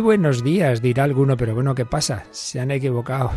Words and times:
Buenos 0.00 0.42
días, 0.42 0.82
dirá 0.82 1.04
alguno, 1.04 1.36
pero 1.36 1.54
bueno, 1.54 1.74
¿qué 1.74 1.86
pasa? 1.86 2.24
Se 2.30 2.60
han 2.60 2.70
equivocado 2.70 3.30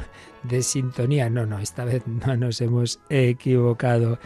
de 0.43 0.61
sintonía. 0.61 1.29
No, 1.29 1.45
no, 1.45 1.59
esta 1.59 1.85
vez 1.85 2.03
no 2.07 2.35
nos 2.35 2.59
hemos 2.61 2.99
equivocado. 3.09 4.19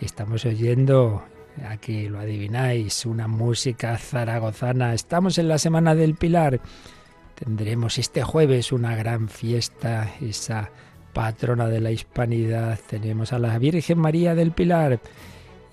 Estamos 0.00 0.44
oyendo, 0.44 1.22
aquí 1.68 2.08
lo 2.08 2.18
adivináis, 2.18 3.06
una 3.06 3.28
música 3.28 3.96
zaragozana. 3.96 4.92
Estamos 4.92 5.38
en 5.38 5.48
la 5.48 5.58
Semana 5.58 5.94
del 5.94 6.14
Pilar. 6.14 6.60
Tendremos 7.34 7.98
este 7.98 8.22
jueves 8.22 8.72
una 8.72 8.96
gran 8.96 9.28
fiesta, 9.28 10.12
esa 10.20 10.70
patrona 11.12 11.68
de 11.68 11.80
la 11.80 11.90
hispanidad. 11.90 12.78
Tenemos 12.88 13.32
a 13.32 13.38
la 13.38 13.58
Virgen 13.58 13.98
María 13.98 14.34
del 14.34 14.52
Pilar. 14.52 15.00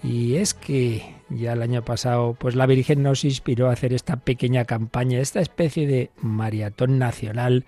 Y 0.04 0.36
es 0.36 0.54
que 0.54 1.15
ya 1.30 1.54
el 1.54 1.62
año 1.62 1.84
pasado, 1.84 2.36
pues 2.40 2.56
la 2.56 2.66
Virgen 2.66 3.04
nos 3.04 3.24
inspiró 3.24 3.70
a 3.70 3.74
hacer 3.74 3.94
esta 3.94 4.18
pequeña 4.18 4.66
campaña, 4.66 5.20
esta 5.20 5.42
especie 5.42 5.88
de 5.88 6.12
maratón 6.22 7.00
nacional, 7.00 7.66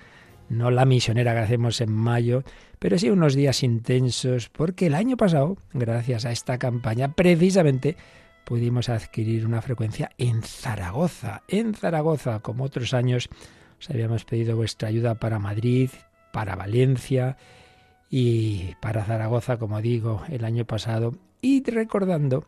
no 0.50 0.72
la 0.72 0.86
misionera 0.86 1.34
que 1.34 1.40
hacemos 1.40 1.82
en 1.82 1.92
mayo, 1.92 2.44
pero 2.80 2.98
sí 2.98 3.10
unos 3.10 3.36
días 3.36 3.64
intensos, 3.64 4.50
porque 4.50 4.88
el 4.88 4.96
año 4.96 5.18
pasado, 5.18 5.58
gracias 5.74 6.26
a 6.26 6.32
esta 6.32 6.58
campaña, 6.58 7.14
precisamente 7.14 7.98
pudimos 8.46 8.90
adquirir 8.90 9.46
una 9.46 9.62
frecuencia 9.62 10.12
en 10.18 10.42
Zaragoza. 10.44 11.42
En 11.48 11.74
Zaragoza, 11.74 12.40
como 12.40 12.64
otros 12.64 12.94
años, 12.94 13.30
os 13.80 13.90
habíamos 13.90 14.24
pedido 14.24 14.56
vuestra 14.56 14.88
ayuda 14.88 15.16
para 15.16 15.40
Madrid, 15.40 15.90
para 16.32 16.56
Valencia 16.56 17.38
y 18.10 18.76
para 18.80 19.04
Zaragoza, 19.04 19.58
como 19.58 19.82
digo, 19.82 20.24
el 20.30 20.46
año 20.46 20.64
pasado. 20.66 21.16
Y 21.42 21.64
recordando 21.70 22.46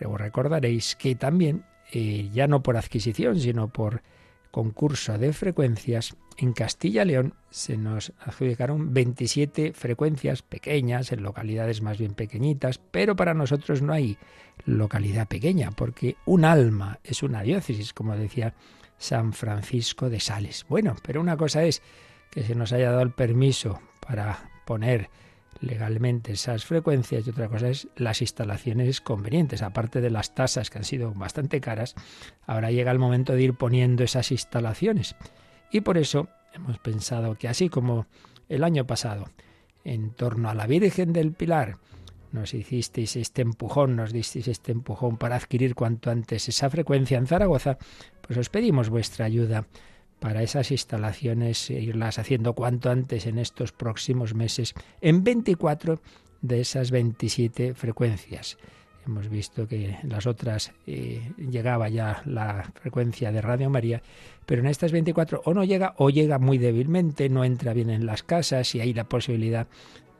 recordaréis 0.00 0.96
que 0.96 1.14
también, 1.14 1.64
eh, 1.92 2.30
ya 2.32 2.46
no 2.46 2.62
por 2.62 2.76
adquisición, 2.76 3.38
sino 3.38 3.68
por 3.68 4.02
concurso 4.50 5.18
de 5.18 5.32
frecuencias, 5.32 6.16
en 6.38 6.52
Castilla 6.52 7.04
León 7.04 7.34
se 7.50 7.76
nos 7.76 8.12
adjudicaron 8.20 8.94
27 8.94 9.72
frecuencias 9.72 10.42
pequeñas, 10.42 11.10
en 11.10 11.22
localidades 11.24 11.82
más 11.82 11.98
bien 11.98 12.14
pequeñitas, 12.14 12.78
pero 12.78 13.16
para 13.16 13.34
nosotros 13.34 13.82
no 13.82 13.92
hay 13.92 14.16
localidad 14.64 15.26
pequeña, 15.26 15.72
porque 15.72 16.16
un 16.26 16.44
alma 16.44 17.00
es 17.02 17.24
una 17.24 17.42
diócesis, 17.42 17.92
como 17.92 18.16
decía 18.16 18.54
San 18.98 19.32
Francisco 19.32 20.08
de 20.08 20.20
Sales. 20.20 20.64
Bueno, 20.68 20.94
pero 21.02 21.20
una 21.20 21.36
cosa 21.36 21.64
es 21.64 21.82
que 22.30 22.44
se 22.44 22.54
nos 22.54 22.72
haya 22.72 22.90
dado 22.90 23.02
el 23.02 23.12
permiso 23.12 23.80
para 24.00 24.50
poner 24.64 25.10
legalmente 25.60 26.32
esas 26.32 26.64
frecuencias 26.64 27.26
y 27.26 27.30
otra 27.30 27.48
cosa 27.48 27.68
es 27.68 27.88
las 27.96 28.20
instalaciones 28.20 29.00
convenientes. 29.00 29.62
Aparte 29.62 30.00
de 30.00 30.10
las 30.10 30.34
tasas 30.34 30.70
que 30.70 30.78
han 30.78 30.84
sido 30.84 31.12
bastante 31.12 31.60
caras, 31.60 31.94
ahora 32.46 32.70
llega 32.70 32.92
el 32.92 32.98
momento 32.98 33.34
de 33.34 33.42
ir 33.42 33.54
poniendo 33.54 34.04
esas 34.04 34.30
instalaciones. 34.30 35.16
Y 35.70 35.80
por 35.80 35.98
eso 35.98 36.28
hemos 36.54 36.78
pensado 36.78 37.36
que 37.36 37.48
así 37.48 37.68
como 37.68 38.06
el 38.48 38.64
año 38.64 38.86
pasado, 38.86 39.28
en 39.84 40.10
torno 40.10 40.48
a 40.48 40.54
la 40.54 40.66
Virgen 40.66 41.12
del 41.12 41.32
Pilar, 41.32 41.76
nos 42.32 42.52
hicisteis 42.52 43.16
este 43.16 43.42
empujón, 43.42 43.96
nos 43.96 44.12
disteis 44.12 44.48
este 44.48 44.72
empujón 44.72 45.16
para 45.16 45.36
adquirir 45.36 45.74
cuanto 45.74 46.10
antes 46.10 46.48
esa 46.48 46.68
frecuencia 46.68 47.18
en 47.18 47.26
Zaragoza, 47.26 47.78
pues 48.20 48.38
os 48.38 48.50
pedimos 48.50 48.90
vuestra 48.90 49.24
ayuda 49.24 49.66
para 50.20 50.42
esas 50.42 50.70
instalaciones, 50.70 51.70
e 51.70 51.80
irlas 51.80 52.18
haciendo 52.18 52.54
cuanto 52.54 52.90
antes 52.90 53.26
en 53.26 53.38
estos 53.38 53.72
próximos 53.72 54.34
meses, 54.34 54.74
en 55.00 55.24
24 55.24 56.00
de 56.42 56.60
esas 56.60 56.90
27 56.90 57.74
frecuencias. 57.74 58.58
Hemos 59.06 59.30
visto 59.30 59.66
que 59.66 59.96
en 60.02 60.10
las 60.10 60.26
otras 60.26 60.72
eh, 60.86 61.32
llegaba 61.38 61.88
ya 61.88 62.22
la 62.26 62.70
frecuencia 62.74 63.32
de 63.32 63.40
Radio 63.40 63.70
María, 63.70 64.02
pero 64.44 64.60
en 64.60 64.66
estas 64.66 64.92
24 64.92 65.42
o 65.44 65.54
no 65.54 65.64
llega 65.64 65.94
o 65.96 66.10
llega 66.10 66.38
muy 66.38 66.58
débilmente, 66.58 67.30
no 67.30 67.42
entra 67.42 67.72
bien 67.72 67.88
en 67.88 68.04
las 68.04 68.22
casas 68.22 68.74
y 68.74 68.80
hay 68.80 68.92
la 68.92 69.04
posibilidad 69.04 69.66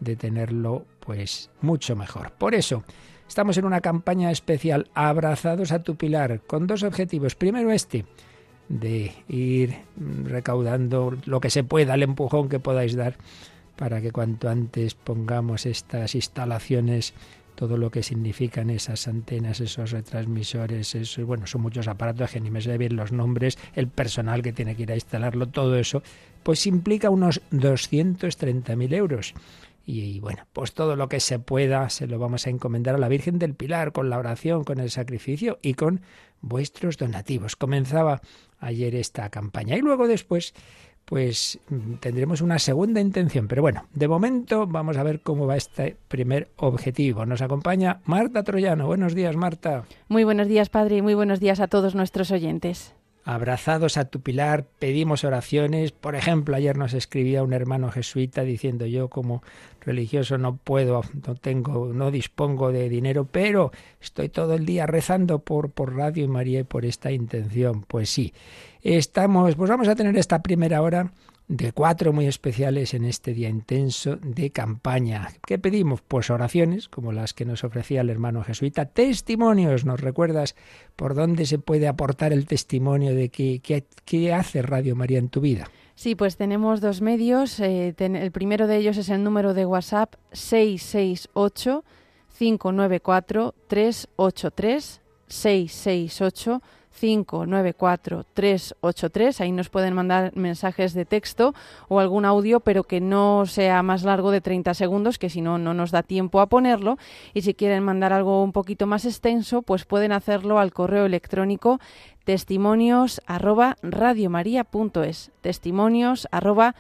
de 0.00 0.16
tenerlo 0.16 0.86
pues 1.00 1.50
mucho 1.60 1.96
mejor. 1.96 2.32
Por 2.32 2.54
eso, 2.54 2.82
estamos 3.28 3.58
en 3.58 3.66
una 3.66 3.82
campaña 3.82 4.30
especial 4.30 4.88
Abrazados 4.94 5.72
a 5.72 5.82
tu 5.82 5.96
Pilar 5.96 6.40
con 6.46 6.66
dos 6.66 6.82
objetivos. 6.82 7.34
Primero 7.34 7.70
este, 7.70 8.06
de 8.68 9.12
ir 9.28 9.76
recaudando 10.24 11.16
lo 11.24 11.40
que 11.40 11.50
se 11.50 11.64
pueda, 11.64 11.94
el 11.94 12.02
empujón 12.02 12.48
que 12.48 12.60
podáis 12.60 12.94
dar 12.94 13.16
para 13.76 14.00
que 14.00 14.10
cuanto 14.10 14.48
antes 14.48 14.94
pongamos 14.94 15.64
estas 15.64 16.14
instalaciones, 16.14 17.14
todo 17.54 17.76
lo 17.76 17.90
que 17.90 18.02
significan 18.02 18.70
esas 18.70 19.08
antenas, 19.08 19.60
esos 19.60 19.90
retransmisores, 19.90 20.94
eso, 20.94 21.26
bueno, 21.26 21.46
son 21.46 21.62
muchos 21.62 21.88
aparatos 21.88 22.30
que 22.30 22.40
ni 22.40 22.50
me 22.50 22.60
sé 22.60 22.76
bien 22.78 22.96
los 22.96 23.12
nombres, 23.12 23.58
el 23.74 23.88
personal 23.88 24.42
que 24.42 24.52
tiene 24.52 24.76
que 24.76 24.82
ir 24.82 24.92
a 24.92 24.96
instalarlo, 24.96 25.48
todo 25.48 25.76
eso, 25.76 26.02
pues 26.42 26.66
implica 26.66 27.10
unos 27.10 27.40
230.000 27.50 28.94
euros. 28.94 29.34
Y, 29.84 30.20
bueno, 30.20 30.46
pues 30.52 30.74
todo 30.74 30.96
lo 30.96 31.08
que 31.08 31.18
se 31.18 31.38
pueda 31.38 31.88
se 31.88 32.06
lo 32.06 32.18
vamos 32.18 32.46
a 32.46 32.50
encomendar 32.50 32.94
a 32.94 32.98
la 32.98 33.08
Virgen 33.08 33.38
del 33.38 33.54
Pilar 33.54 33.92
con 33.92 34.10
la 34.10 34.18
oración, 34.18 34.62
con 34.62 34.80
el 34.80 34.90
sacrificio 34.90 35.58
y 35.62 35.74
con 35.74 36.02
vuestros 36.42 36.98
donativos. 36.98 37.56
Comenzaba 37.56 38.20
ayer 38.60 38.94
esta 38.94 39.28
campaña 39.30 39.76
y 39.76 39.80
luego 39.80 40.08
después 40.08 40.54
pues 41.04 41.58
tendremos 42.00 42.42
una 42.42 42.58
segunda 42.58 43.00
intención. 43.00 43.48
Pero 43.48 43.62
bueno, 43.62 43.86
de 43.94 44.08
momento 44.08 44.66
vamos 44.66 44.98
a 44.98 45.02
ver 45.02 45.22
cómo 45.22 45.46
va 45.46 45.56
este 45.56 45.96
primer 46.08 46.50
objetivo. 46.56 47.24
Nos 47.24 47.40
acompaña 47.40 48.00
Marta 48.04 48.42
Troyano. 48.42 48.86
Buenos 48.86 49.14
días, 49.14 49.34
Marta. 49.34 49.84
Muy 50.08 50.24
buenos 50.24 50.48
días, 50.48 50.68
Padre, 50.68 50.96
y 50.96 51.02
muy 51.02 51.14
buenos 51.14 51.40
días 51.40 51.60
a 51.60 51.68
todos 51.68 51.94
nuestros 51.94 52.30
oyentes 52.30 52.94
abrazados 53.28 53.98
a 53.98 54.06
tu 54.06 54.22
pilar, 54.22 54.64
pedimos 54.78 55.22
oraciones. 55.22 55.92
Por 55.92 56.14
ejemplo, 56.14 56.56
ayer 56.56 56.78
nos 56.78 56.94
escribía 56.94 57.42
un 57.42 57.52
hermano 57.52 57.90
jesuita 57.90 58.42
diciendo 58.42 58.86
yo 58.86 59.08
como 59.08 59.42
religioso 59.82 60.38
no 60.38 60.56
puedo, 60.56 61.02
no 61.26 61.34
tengo, 61.34 61.92
no 61.92 62.10
dispongo 62.10 62.72
de 62.72 62.88
dinero, 62.88 63.28
pero 63.30 63.70
estoy 64.00 64.30
todo 64.30 64.54
el 64.54 64.64
día 64.64 64.86
rezando 64.86 65.40
por, 65.40 65.70
por 65.70 65.94
Radio 65.94 66.24
y 66.24 66.28
María 66.28 66.60
y 66.60 66.64
por 66.64 66.86
esta 66.86 67.12
intención. 67.12 67.82
Pues 67.82 68.08
sí, 68.08 68.32
estamos, 68.80 69.56
pues 69.56 69.68
vamos 69.68 69.88
a 69.88 69.94
tener 69.94 70.16
esta 70.16 70.40
primera 70.42 70.80
hora 70.80 71.12
de 71.48 71.72
cuatro 71.72 72.12
muy 72.12 72.26
especiales 72.26 72.92
en 72.92 73.06
este 73.06 73.32
día 73.32 73.48
intenso 73.48 74.16
de 74.16 74.50
campaña. 74.50 75.28
¿Qué 75.46 75.58
pedimos? 75.58 76.02
Pues 76.02 76.28
oraciones, 76.30 76.88
como 76.88 77.10
las 77.10 77.32
que 77.32 77.46
nos 77.46 77.64
ofrecía 77.64 78.02
el 78.02 78.10
hermano 78.10 78.44
jesuita, 78.44 78.84
testimonios, 78.84 79.86
¿nos 79.86 80.00
recuerdas 80.00 80.54
por 80.94 81.14
dónde 81.14 81.46
se 81.46 81.58
puede 81.58 81.88
aportar 81.88 82.34
el 82.34 82.46
testimonio 82.46 83.14
de 83.14 83.30
qué, 83.30 83.60
qué, 84.04 84.32
hace 84.32 84.60
Radio 84.60 84.94
María 84.94 85.18
en 85.18 85.30
tu 85.30 85.40
vida? 85.40 85.68
Sí, 85.94 86.14
pues 86.14 86.36
tenemos 86.36 86.80
dos 86.80 87.00
medios. 87.00 87.58
Eh, 87.60 87.94
el 87.98 88.30
primero 88.30 88.66
de 88.66 88.76
ellos 88.76 88.98
es 88.98 89.08
el 89.08 89.24
número 89.24 89.54
de 89.54 89.64
WhatsApp 89.64 90.14
668 90.32 91.82
594 92.38 93.54
383 93.66 95.00
668 95.26 96.62
594-383. 97.00 99.40
Ahí 99.40 99.52
nos 99.52 99.68
pueden 99.68 99.94
mandar 99.94 100.36
mensajes 100.36 100.94
de 100.94 101.04
texto 101.04 101.54
o 101.88 102.00
algún 102.00 102.24
audio, 102.24 102.60
pero 102.60 102.84
que 102.84 103.00
no 103.00 103.46
sea 103.46 103.82
más 103.82 104.02
largo 104.02 104.30
de 104.30 104.40
30 104.40 104.74
segundos, 104.74 105.18
que 105.18 105.30
si 105.30 105.40
no, 105.40 105.58
no 105.58 105.74
nos 105.74 105.90
da 105.90 106.02
tiempo 106.02 106.40
a 106.40 106.46
ponerlo. 106.46 106.98
Y 107.34 107.42
si 107.42 107.54
quieren 107.54 107.82
mandar 107.82 108.12
algo 108.12 108.42
un 108.42 108.52
poquito 108.52 108.86
más 108.86 109.04
extenso, 109.04 109.62
pues 109.62 109.84
pueden 109.84 110.12
hacerlo 110.12 110.58
al 110.58 110.72
correo 110.72 111.06
electrónico 111.06 111.80
testimonios 112.28 113.22
arroba 113.24 113.78
testimonios 115.40 116.28
arroba 116.30 116.74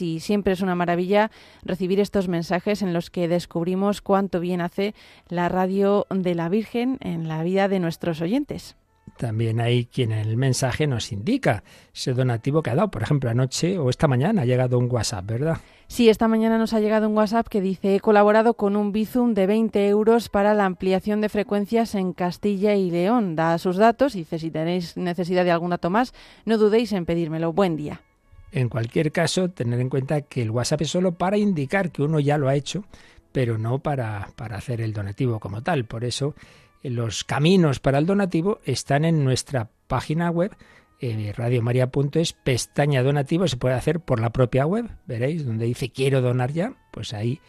y 0.00 0.20
siempre 0.20 0.54
es 0.54 0.62
una 0.62 0.74
maravilla 0.74 1.30
recibir 1.62 2.00
estos 2.00 2.26
mensajes 2.26 2.80
en 2.80 2.94
los 2.94 3.10
que 3.10 3.28
descubrimos 3.28 4.00
cuánto 4.00 4.40
bien 4.40 4.62
hace 4.62 4.94
la 5.28 5.50
radio 5.50 6.06
de 6.08 6.34
la 6.34 6.48
Virgen 6.48 6.96
en 7.02 7.28
la 7.28 7.42
vida 7.42 7.68
de 7.68 7.78
nuestros 7.78 8.22
oyentes. 8.22 8.74
También 9.20 9.60
hay 9.60 9.84
quien 9.84 10.12
en 10.12 10.20
el 10.20 10.38
mensaje 10.38 10.86
nos 10.86 11.12
indica 11.12 11.62
ese 11.94 12.14
donativo 12.14 12.62
que 12.62 12.70
ha 12.70 12.74
dado. 12.74 12.90
Por 12.90 13.02
ejemplo, 13.02 13.28
anoche 13.28 13.76
o 13.76 13.90
esta 13.90 14.08
mañana 14.08 14.40
ha 14.40 14.44
llegado 14.46 14.78
un 14.78 14.90
WhatsApp, 14.90 15.26
¿verdad? 15.26 15.58
Sí, 15.88 16.08
esta 16.08 16.26
mañana 16.26 16.56
nos 16.56 16.72
ha 16.72 16.80
llegado 16.80 17.06
un 17.06 17.14
WhatsApp 17.14 17.46
que 17.46 17.60
dice, 17.60 17.94
he 17.94 18.00
colaborado 18.00 18.54
con 18.54 18.76
un 18.76 18.92
Bizum 18.92 19.34
de 19.34 19.46
20 19.46 19.88
euros 19.88 20.30
para 20.30 20.54
la 20.54 20.64
ampliación 20.64 21.20
de 21.20 21.28
frecuencias 21.28 21.94
en 21.94 22.14
Castilla 22.14 22.74
y 22.76 22.90
León. 22.90 23.36
Da 23.36 23.58
sus 23.58 23.76
datos 23.76 24.14
y 24.14 24.20
dice, 24.20 24.38
si 24.38 24.50
tenéis 24.50 24.96
necesidad 24.96 25.44
de 25.44 25.50
algún 25.50 25.68
dato 25.68 25.90
más, 25.90 26.14
no 26.46 26.56
dudéis 26.56 26.90
en 26.92 27.04
pedírmelo. 27.04 27.52
Buen 27.52 27.76
día. 27.76 28.00
En 28.52 28.70
cualquier 28.70 29.12
caso, 29.12 29.50
tener 29.50 29.80
en 29.80 29.90
cuenta 29.90 30.22
que 30.22 30.40
el 30.40 30.50
WhatsApp 30.50 30.80
es 30.80 30.90
solo 30.90 31.12
para 31.12 31.36
indicar 31.36 31.90
que 31.90 32.02
uno 32.02 32.20
ya 32.20 32.38
lo 32.38 32.48
ha 32.48 32.54
hecho, 32.54 32.84
pero 33.32 33.58
no 33.58 33.80
para, 33.80 34.30
para 34.34 34.56
hacer 34.56 34.80
el 34.80 34.94
donativo 34.94 35.40
como 35.40 35.62
tal. 35.62 35.84
Por 35.84 36.04
eso, 36.04 36.34
los 36.82 37.24
caminos 37.24 37.80
para 37.80 37.98
el 37.98 38.06
donativo 38.06 38.60
están 38.64 39.04
en 39.04 39.24
nuestra 39.24 39.70
página 39.86 40.30
web 40.30 40.56
eh, 41.02 41.32
radiomaria.es, 41.34 42.34
pestaña 42.34 43.02
donativo, 43.02 43.48
se 43.48 43.56
puede 43.56 43.74
hacer 43.74 44.00
por 44.00 44.20
la 44.20 44.30
propia 44.30 44.66
web, 44.66 44.90
veréis, 45.06 45.46
donde 45.46 45.64
dice 45.64 45.90
quiero 45.90 46.20
donar 46.20 46.52
ya, 46.52 46.74
pues 46.90 47.14
ahí 47.14 47.40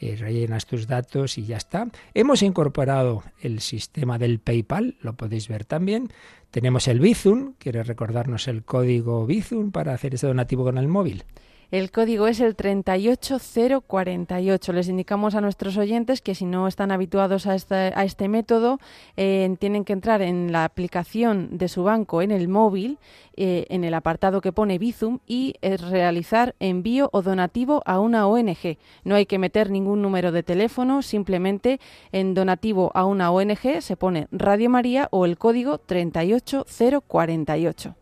eh, 0.00 0.14
rellenas 0.16 0.66
tus 0.66 0.86
datos 0.86 1.38
y 1.38 1.46
ya 1.46 1.56
está. 1.56 1.88
Hemos 2.12 2.42
incorporado 2.42 3.22
el 3.40 3.60
sistema 3.60 4.18
del 4.18 4.40
PayPal, 4.40 4.96
lo 5.00 5.16
podéis 5.16 5.48
ver 5.48 5.64
también. 5.64 6.12
Tenemos 6.50 6.86
el 6.86 7.00
Bizum, 7.00 7.54
¿quiere 7.58 7.82
recordarnos 7.82 8.46
el 8.46 8.62
código 8.62 9.24
Bizum 9.26 9.72
para 9.72 9.94
hacer 9.94 10.14
ese 10.14 10.26
donativo 10.26 10.64
con 10.64 10.76
el 10.76 10.88
móvil? 10.88 11.24
El 11.70 11.90
código 11.90 12.28
es 12.28 12.40
el 12.40 12.56
38048. 12.56 14.72
Les 14.72 14.88
indicamos 14.88 15.34
a 15.34 15.42
nuestros 15.42 15.76
oyentes 15.76 16.22
que 16.22 16.34
si 16.34 16.46
no 16.46 16.66
están 16.66 16.90
habituados 16.90 17.46
a 17.46 17.54
este, 17.54 17.92
a 17.94 18.04
este 18.04 18.26
método, 18.26 18.80
eh, 19.18 19.54
tienen 19.58 19.84
que 19.84 19.92
entrar 19.92 20.22
en 20.22 20.50
la 20.50 20.64
aplicación 20.64 21.58
de 21.58 21.68
su 21.68 21.84
banco 21.84 22.22
en 22.22 22.30
el 22.30 22.48
móvil, 22.48 22.96
eh, 23.36 23.66
en 23.68 23.84
el 23.84 23.92
apartado 23.92 24.40
que 24.40 24.50
pone 24.50 24.78
Bizum, 24.78 25.18
y 25.26 25.56
eh, 25.60 25.76
realizar 25.76 26.54
envío 26.58 27.10
o 27.12 27.20
donativo 27.20 27.82
a 27.84 28.00
una 28.00 28.26
ONG. 28.26 28.78
No 29.04 29.16
hay 29.16 29.26
que 29.26 29.38
meter 29.38 29.70
ningún 29.70 30.00
número 30.00 30.32
de 30.32 30.42
teléfono, 30.42 31.02
simplemente 31.02 31.80
en 32.12 32.32
donativo 32.32 32.92
a 32.94 33.04
una 33.04 33.30
ONG 33.30 33.82
se 33.82 33.96
pone 33.98 34.26
Radio 34.32 34.70
María 34.70 35.08
o 35.10 35.26
el 35.26 35.36
código 35.36 35.76
38048 35.76 37.94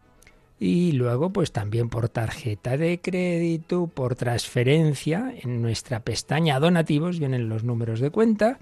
y 0.58 0.92
luego 0.92 1.30
pues 1.30 1.52
también 1.52 1.88
por 1.88 2.08
tarjeta 2.08 2.76
de 2.76 2.98
crédito, 3.00 3.88
por 3.88 4.14
transferencia, 4.16 5.34
en 5.42 5.60
nuestra 5.60 6.00
pestaña 6.00 6.58
donativos 6.58 7.18
vienen 7.18 7.48
los 7.48 7.64
números 7.64 8.00
de 8.00 8.10
cuenta, 8.10 8.58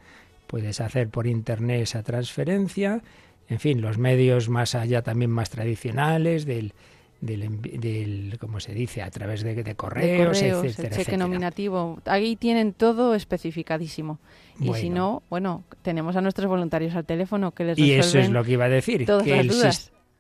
puedes 0.46 0.81
hacer 0.81 1.08
por 1.08 1.26
internet 1.26 1.82
esa 1.82 2.02
transferencia, 2.02 3.02
en 3.49 3.61
fin, 3.61 3.81
los 3.81 3.99
medios 3.99 4.49
más 4.49 4.75
allá 4.75 5.02
también 5.02 5.31
más 5.31 5.50
tradicionales 5.50 6.46
del 6.46 6.73
del, 7.20 7.61
del 7.62 8.37
¿cómo 8.38 8.61
se 8.61 8.75
dice? 8.75 9.02
A 9.02 9.11
través 9.11 9.43
de, 9.43 9.75
correos, 9.75 10.43
etcétera, 10.43 10.88
el 10.88 10.94
cheque 10.94 11.17
nominativo. 11.17 11.99
Ahí 12.05 12.37
tienen 12.37 12.73
todo 12.73 13.14
especificadísimo. 13.14 14.19
Y 14.61 14.73
si 14.75 14.90
no, 14.90 15.23
bueno, 15.31 15.64
tenemos 15.82 16.17
a 16.17 16.20
nuestros 16.20 16.49
voluntarios 16.49 16.94
al 16.94 17.05
teléfono 17.05 17.52
que 17.52 17.64
les 17.64 17.79
Y 17.79 17.93
eso 17.93 18.19
es 18.19 18.31
lo 18.31 18.44
que 18.44 18.52
iba 18.52 18.67
a 18.67 18.69
decir, 18.69 19.06
que 19.06 19.40
el, 19.40 19.50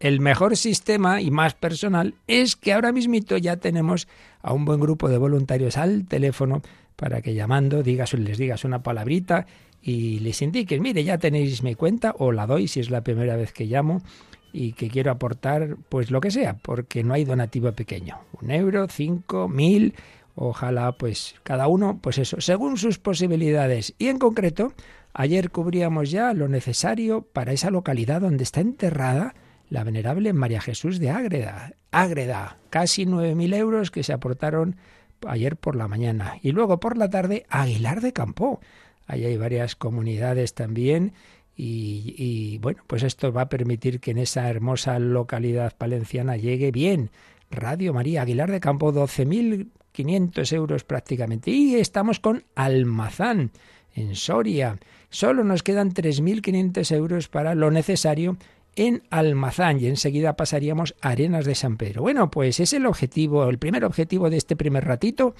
el 0.00 0.20
mejor 0.20 0.56
sistema 0.56 1.20
y 1.20 1.30
más 1.30 1.54
personal 1.54 2.14
es 2.26 2.56
que 2.56 2.72
ahora 2.72 2.92
mismito 2.92 3.36
ya 3.36 3.56
tenemos 3.56 4.08
a 4.42 4.52
un 4.52 4.64
buen 4.64 4.80
grupo 4.80 5.08
de 5.08 5.18
voluntarios 5.18 5.76
al 5.76 6.06
teléfono 6.06 6.62
para 6.96 7.22
que 7.22 7.34
llamando 7.34 7.82
digas 7.82 8.12
les 8.14 8.38
digas 8.38 8.64
una 8.64 8.82
palabrita 8.82 9.46
y 9.82 10.20
les 10.20 10.40
indiques, 10.40 10.80
mire, 10.80 11.04
ya 11.04 11.18
tenéis 11.18 11.62
mi 11.62 11.74
cuenta 11.74 12.14
o 12.18 12.32
la 12.32 12.46
doy 12.46 12.68
si 12.68 12.80
es 12.80 12.90
la 12.90 13.02
primera 13.02 13.36
vez 13.36 13.52
que 13.52 13.66
llamo 13.66 14.02
y 14.52 14.72
que 14.72 14.88
quiero 14.88 15.10
aportar 15.10 15.76
pues 15.88 16.10
lo 16.10 16.20
que 16.20 16.30
sea, 16.30 16.54
porque 16.54 17.02
no 17.02 17.12
hay 17.12 17.24
donativo 17.24 17.72
pequeño. 17.72 18.18
Un 18.40 18.50
euro, 18.50 18.86
cinco, 18.88 19.48
mil, 19.48 19.94
ojalá 20.36 20.92
pues 20.92 21.34
cada 21.42 21.66
uno, 21.66 21.98
pues 22.00 22.18
eso, 22.18 22.40
según 22.40 22.78
sus 22.78 22.98
posibilidades. 22.98 23.94
Y 23.98 24.08
en 24.08 24.18
concreto, 24.18 24.72
ayer 25.12 25.50
cubríamos 25.50 26.10
ya 26.10 26.32
lo 26.32 26.48
necesario 26.48 27.22
para 27.22 27.52
esa 27.52 27.70
localidad 27.70 28.22
donde 28.22 28.44
está 28.44 28.60
enterrada 28.60 29.34
la 29.68 29.84
venerable 29.84 30.32
María 30.32 30.60
Jesús 30.60 30.98
de 30.98 31.10
Ágreda. 31.10 31.72
Ágreda, 31.90 32.58
casi 32.70 33.06
9.000 33.06 33.54
euros 33.54 33.90
que 33.90 34.02
se 34.02 34.12
aportaron 34.12 34.76
ayer 35.26 35.56
por 35.56 35.76
la 35.76 35.88
mañana. 35.88 36.38
Y 36.42 36.52
luego 36.52 36.80
por 36.80 36.96
la 36.96 37.08
tarde, 37.10 37.46
Aguilar 37.48 38.00
de 38.00 38.12
Campo. 38.12 38.60
Ahí 39.06 39.24
hay 39.24 39.36
varias 39.36 39.76
comunidades 39.76 40.54
también. 40.54 41.12
Y, 41.56 42.58
bueno, 42.58 42.82
pues 42.86 43.04
esto 43.04 43.32
va 43.32 43.42
a 43.42 43.48
permitir 43.48 44.00
que 44.00 44.10
en 44.10 44.18
esa 44.18 44.48
hermosa 44.50 44.98
localidad 44.98 45.76
palenciana 45.76 46.36
llegue 46.36 46.72
bien. 46.72 47.10
Radio 47.50 47.94
María 47.94 48.22
Aguilar 48.22 48.50
de 48.50 48.58
Campo, 48.60 48.92
12.500 48.92 50.52
euros 50.52 50.82
prácticamente. 50.82 51.52
Y 51.52 51.76
estamos 51.76 52.18
con 52.18 52.44
Almazán, 52.56 53.52
en 53.94 54.16
Soria. 54.16 54.78
Solo 55.10 55.44
nos 55.44 55.62
quedan 55.62 55.92
3.500 55.92 56.92
euros 56.92 57.28
para 57.28 57.54
lo 57.54 57.70
necesario 57.70 58.36
en 58.76 59.02
Almazán 59.10 59.80
y 59.80 59.86
enseguida 59.86 60.36
pasaríamos 60.36 60.94
a 61.00 61.10
Arenas 61.10 61.44
de 61.44 61.54
San 61.54 61.76
Pedro. 61.76 62.02
Bueno, 62.02 62.30
pues 62.30 62.60
es 62.60 62.72
el 62.72 62.86
objetivo, 62.86 63.48
el 63.48 63.58
primer 63.58 63.84
objetivo 63.84 64.30
de 64.30 64.36
este 64.36 64.56
primer 64.56 64.84
ratito, 64.84 65.34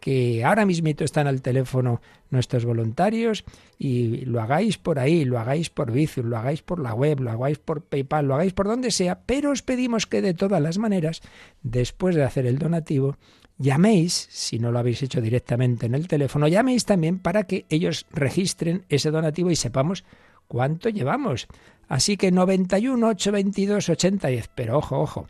que 0.00 0.44
ahora 0.44 0.66
mismito 0.66 1.04
están 1.04 1.26
al 1.26 1.42
teléfono 1.42 2.00
nuestros 2.30 2.64
voluntarios 2.64 3.44
y 3.78 4.24
lo 4.24 4.40
hagáis 4.40 4.78
por 4.78 4.98
ahí, 4.98 5.24
lo 5.24 5.38
hagáis 5.38 5.70
por 5.70 5.90
Bizum, 5.90 6.26
lo 6.26 6.38
hagáis 6.38 6.62
por 6.62 6.80
la 6.80 6.94
web, 6.94 7.20
lo 7.20 7.30
hagáis 7.30 7.58
por 7.58 7.82
PayPal, 7.82 8.26
lo 8.26 8.34
hagáis 8.34 8.52
por 8.52 8.66
donde 8.66 8.90
sea, 8.90 9.20
pero 9.26 9.50
os 9.50 9.62
pedimos 9.62 10.06
que 10.06 10.22
de 10.22 10.34
todas 10.34 10.60
las 10.60 10.78
maneras, 10.78 11.22
después 11.62 12.14
de 12.14 12.24
hacer 12.24 12.46
el 12.46 12.58
donativo, 12.58 13.16
llaméis, 13.58 14.28
si 14.30 14.58
no 14.58 14.70
lo 14.70 14.78
habéis 14.78 15.02
hecho 15.02 15.20
directamente 15.20 15.86
en 15.86 15.94
el 15.94 16.08
teléfono, 16.08 16.48
llaméis 16.48 16.84
también 16.84 17.18
para 17.18 17.44
que 17.44 17.64
ellos 17.68 18.06
registren 18.12 18.84
ese 18.88 19.10
donativo 19.10 19.50
y 19.50 19.56
sepamos 19.56 20.04
cuánto 20.46 20.88
llevamos. 20.88 21.48
Así 21.88 22.16
que 22.16 22.32
91 22.32 23.06
822 23.06 23.88
8010. 23.88 24.50
Pero 24.54 24.78
ojo, 24.78 25.00
ojo. 25.00 25.28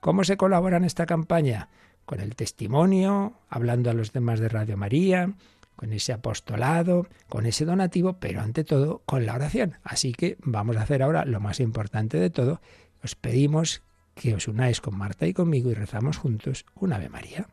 ¿Cómo 0.00 0.24
se 0.24 0.36
colabora 0.36 0.76
en 0.76 0.84
esta 0.84 1.06
campaña? 1.06 1.68
Con 2.04 2.20
el 2.20 2.36
testimonio, 2.36 3.34
hablando 3.48 3.90
a 3.90 3.94
los 3.94 4.12
demás 4.12 4.40
de 4.40 4.48
Radio 4.48 4.76
María, 4.76 5.34
con 5.76 5.92
ese 5.92 6.12
apostolado, 6.12 7.06
con 7.28 7.46
ese 7.46 7.64
donativo, 7.64 8.14
pero 8.14 8.40
ante 8.40 8.64
todo 8.64 9.02
con 9.04 9.26
la 9.26 9.34
oración. 9.34 9.76
Así 9.84 10.12
que 10.12 10.36
vamos 10.40 10.76
a 10.76 10.82
hacer 10.82 11.02
ahora 11.02 11.24
lo 11.24 11.40
más 11.40 11.60
importante 11.60 12.18
de 12.18 12.30
todo. 12.30 12.60
Os 13.02 13.14
pedimos 13.14 13.82
que 14.14 14.34
os 14.34 14.48
unáis 14.48 14.80
con 14.80 14.96
Marta 14.96 15.26
y 15.26 15.32
conmigo 15.32 15.70
y 15.70 15.74
rezamos 15.74 16.16
juntos 16.16 16.66
un 16.74 16.92
Ave 16.92 17.08
María. 17.08 17.46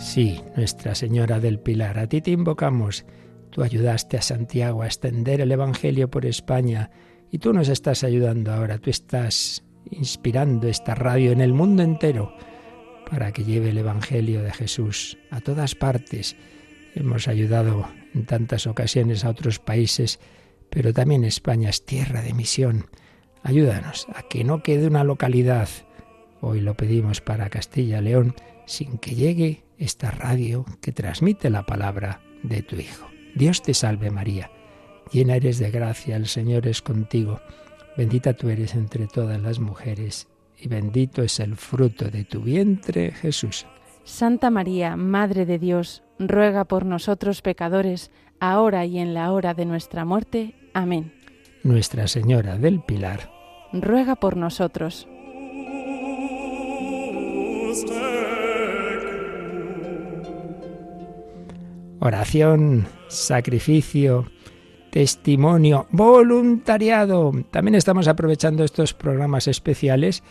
Sí, 0.00 0.40
Nuestra 0.56 0.94
Señora 0.94 1.40
del 1.40 1.60
Pilar, 1.60 1.98
a 1.98 2.08
ti 2.08 2.22
te 2.22 2.30
invocamos. 2.30 3.04
Tú 3.50 3.62
ayudaste 3.62 4.16
a 4.16 4.22
Santiago 4.22 4.82
a 4.82 4.86
extender 4.86 5.42
el 5.42 5.52
Evangelio 5.52 6.10
por 6.10 6.24
España 6.24 6.90
y 7.30 7.38
tú 7.38 7.52
nos 7.52 7.68
estás 7.68 8.02
ayudando 8.02 8.50
ahora, 8.50 8.78
tú 8.78 8.88
estás 8.88 9.62
inspirando 9.90 10.68
esta 10.68 10.94
radio 10.94 11.32
en 11.32 11.42
el 11.42 11.52
mundo 11.52 11.82
entero 11.82 12.34
para 13.10 13.30
que 13.30 13.44
lleve 13.44 13.70
el 13.70 13.78
Evangelio 13.78 14.42
de 14.42 14.50
Jesús 14.50 15.18
a 15.30 15.42
todas 15.42 15.74
partes. 15.74 16.34
Hemos 16.94 17.28
ayudado 17.28 17.86
en 18.14 18.24
tantas 18.24 18.66
ocasiones 18.66 19.24
a 19.26 19.30
otros 19.30 19.58
países, 19.58 20.18
pero 20.70 20.94
también 20.94 21.24
España 21.24 21.68
es 21.68 21.84
tierra 21.84 22.22
de 22.22 22.32
misión. 22.32 22.86
Ayúdanos 23.42 24.06
a 24.14 24.22
que 24.22 24.44
no 24.44 24.62
quede 24.62 24.86
una 24.86 25.04
localidad, 25.04 25.68
hoy 26.40 26.62
lo 26.62 26.74
pedimos 26.74 27.20
para 27.20 27.50
Castilla-León, 27.50 28.34
sin 28.66 28.96
que 28.96 29.14
llegue 29.14 29.69
esta 29.80 30.10
radio 30.10 30.64
que 30.80 30.92
transmite 30.92 31.50
la 31.50 31.64
palabra 31.64 32.20
de 32.42 32.62
tu 32.62 32.76
Hijo. 32.76 33.08
Dios 33.34 33.62
te 33.62 33.74
salve 33.74 34.10
María, 34.10 34.50
llena 35.10 35.34
eres 35.34 35.58
de 35.58 35.70
gracia, 35.70 36.16
el 36.16 36.26
Señor 36.26 36.68
es 36.68 36.82
contigo, 36.82 37.40
bendita 37.96 38.34
tú 38.34 38.50
eres 38.50 38.74
entre 38.74 39.06
todas 39.06 39.40
las 39.40 39.58
mujeres, 39.58 40.28
y 40.58 40.68
bendito 40.68 41.22
es 41.22 41.40
el 41.40 41.56
fruto 41.56 42.10
de 42.10 42.24
tu 42.24 42.42
vientre, 42.42 43.12
Jesús. 43.12 43.66
Santa 44.04 44.50
María, 44.50 44.96
Madre 44.96 45.46
de 45.46 45.58
Dios, 45.58 46.02
ruega 46.18 46.64
por 46.64 46.84
nosotros 46.84 47.40
pecadores, 47.40 48.10
ahora 48.38 48.84
y 48.84 48.98
en 48.98 49.14
la 49.14 49.32
hora 49.32 49.54
de 49.54 49.64
nuestra 49.64 50.04
muerte. 50.04 50.54
Amén. 50.74 51.12
Nuestra 51.62 52.06
Señora 52.06 52.58
del 52.58 52.80
Pilar, 52.80 53.30
ruega 53.72 54.16
por 54.16 54.36
nosotros. 54.36 55.06
Oración, 62.00 62.86
sacrificio, 63.08 64.26
testimonio, 64.90 65.86
voluntariado. 65.90 67.32
También 67.50 67.76
estamos 67.76 68.08
aprovechando 68.08 68.64
estos 68.64 68.92
programas 68.92 69.46
especiales 69.46 70.22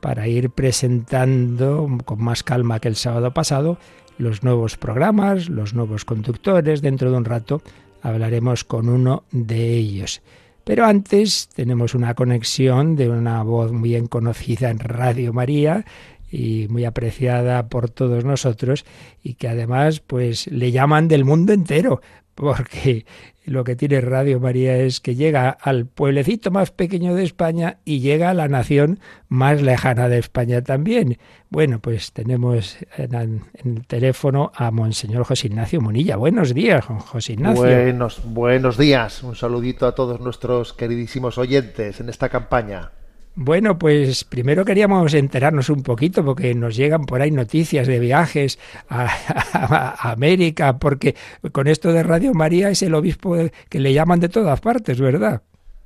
para 0.00 0.26
ir 0.28 0.50
presentando 0.50 1.88
con 2.04 2.22
más 2.22 2.42
calma 2.42 2.80
que 2.80 2.88
el 2.88 2.96
sábado 2.96 3.32
pasado 3.32 3.78
los 4.18 4.42
nuevos 4.42 4.76
programas, 4.76 5.48
los 5.48 5.74
nuevos 5.74 6.04
conductores. 6.04 6.82
Dentro 6.82 7.10
de 7.10 7.16
un 7.16 7.24
rato 7.24 7.62
hablaremos 8.02 8.64
con 8.64 8.88
uno 8.88 9.24
de 9.30 9.74
ellos. 9.74 10.22
Pero 10.64 10.84
antes 10.84 11.48
tenemos 11.54 11.94
una 11.94 12.14
conexión 12.14 12.94
de 12.94 13.08
una 13.08 13.42
voz 13.42 13.70
bien 13.80 14.06
conocida 14.06 14.70
en 14.70 14.80
Radio 14.80 15.32
María, 15.32 15.86
y 16.30 16.66
muy 16.68 16.84
apreciada 16.84 17.68
por 17.68 17.90
todos 17.90 18.24
nosotros 18.24 18.84
y 19.22 19.34
que 19.34 19.48
además 19.48 20.00
pues 20.00 20.46
le 20.48 20.72
llaman 20.72 21.08
del 21.08 21.24
mundo 21.24 21.52
entero 21.52 22.00
porque 22.38 23.04
lo 23.46 23.64
que 23.64 23.74
tiene 23.74 24.00
Radio 24.00 24.38
María 24.38 24.76
es 24.76 25.00
que 25.00 25.16
llega 25.16 25.50
al 25.50 25.86
pueblecito 25.86 26.52
más 26.52 26.70
pequeño 26.70 27.16
de 27.16 27.24
España 27.24 27.78
y 27.84 27.98
llega 27.98 28.30
a 28.30 28.34
la 28.34 28.46
nación 28.46 29.00
más 29.28 29.60
lejana 29.60 30.08
de 30.08 30.18
España 30.18 30.62
también. 30.62 31.18
Bueno, 31.50 31.80
pues 31.80 32.12
tenemos 32.12 32.76
en, 32.96 33.42
el 33.54 33.86
teléfono 33.88 34.52
a 34.54 34.70
Monseñor 34.70 35.24
José 35.24 35.48
Ignacio 35.48 35.80
Munilla. 35.80 36.16
Buenos 36.16 36.54
días, 36.54 36.84
José 36.84 37.32
Ignacio. 37.32 37.62
Buenos, 37.62 38.22
buenos 38.24 38.78
días. 38.78 39.24
Un 39.24 39.34
saludito 39.34 39.86
a 39.86 39.96
todos 39.96 40.20
nuestros 40.20 40.72
queridísimos 40.74 41.38
oyentes 41.38 41.98
en 41.98 42.08
esta 42.08 42.28
campaña. 42.28 42.92
Bueno, 43.40 43.78
pues 43.78 44.24
primero 44.24 44.64
queríamos 44.64 45.14
enterarnos 45.14 45.70
un 45.70 45.84
poquito 45.84 46.24
porque 46.24 46.56
nos 46.56 46.74
llegan 46.74 47.04
por 47.04 47.22
ahí 47.22 47.30
noticias 47.30 47.86
de 47.86 48.00
viajes 48.00 48.58
a, 48.88 50.10
América, 50.10 50.80
porque 50.80 51.14
con 51.52 51.68
esto 51.68 51.92
de 51.92 52.02
Radio 52.02 52.34
María 52.34 52.68
es 52.68 52.82
el 52.82 52.96
obispo 52.96 53.36
que 53.68 53.78
le 53.78 53.92
llaman 53.92 54.18
de 54.18 54.28
todas 54.28 54.60
partes, 54.60 55.00
¿verdad? 55.00 55.42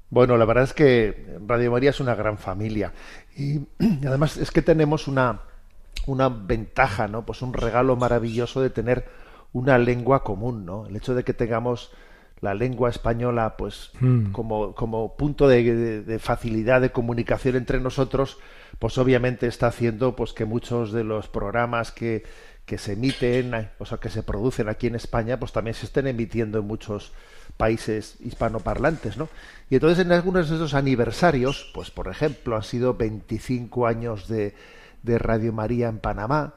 Bueno, 0.09 0.38
la 0.38 0.47
verdad 0.47 0.64
es 0.64 0.73
que 0.73 1.37
Radio 1.47 1.71
María 1.71 1.90
es 1.90 2.00
una 2.00 2.14
gran 2.14 2.38
familia 2.38 2.94
y 3.37 3.61
además 4.06 4.38
es 4.38 4.50
que 4.50 4.62
tenemos 4.62 5.06
una, 5.06 5.42
una 6.06 6.30
ventaja, 6.30 7.06
¿no? 7.06 7.26
Pues 7.26 7.42
un 7.42 7.52
regalo 7.52 7.97
maravilloso 7.97 8.62
de 8.62 8.71
tener 8.71 9.04
una 9.52 9.76
lengua 9.76 10.25
común, 10.25 10.64
¿no? 10.64 10.87
El 10.87 10.97
hecho 10.97 11.14
de 11.14 11.23
que 11.23 11.35
tengamos 11.35 11.92
la 12.42 12.54
lengua 12.54 12.90
española 12.90 13.56
pues 13.56 13.92
hmm. 14.00 14.32
como, 14.32 14.75
como 14.75 15.16
punto 15.16 15.49
de, 15.49 16.18
facilidad 16.20 16.82
de 16.82 16.90
comunicación 16.90 17.56
entre 17.56 17.80
nosotros 17.80 18.38
pues 18.78 18.99
obviamente 18.99 19.46
está 19.46 19.68
haciendo 19.68 20.14
pues 20.16 20.32
que 20.32 20.44
muchos 20.44 20.92
de 20.92 21.04
los 21.04 21.28
programas 21.28 21.92
que, 21.92 22.25
que 22.66 22.78
se 22.78 22.94
emiten 22.94 23.70
o 23.78 23.87
sea 23.87 23.99
que 23.99 24.11
se 24.11 24.25
producen 24.25 24.68
aquí 24.68 24.88
en 24.88 24.96
España 24.96 25.38
pues 25.38 25.52
también 25.52 25.75
se 25.75 25.87
estén 25.87 26.08
emitiendo 26.08 26.58
en 26.58 26.66
muchos 26.66 27.12
países 27.56 28.16
hispanoparlantes 28.20 29.16
¿no? 29.16 29.28
y 29.70 29.76
entonces 29.76 30.04
en 30.04 30.11
algunos 30.11 30.50
de 30.50 30.56
esos 30.56 30.75
aniversarios 30.75 31.70
pues 31.72 31.92
por 31.92 32.08
ejemplo 32.08 32.56
han 32.56 32.64
sido 32.64 32.94
25 32.94 33.87
años 33.87 34.26
de, 34.26 34.56
de 35.04 35.18
Radio 35.18 35.52
María 35.52 35.88
en 35.88 35.99
Panamá 35.99 36.54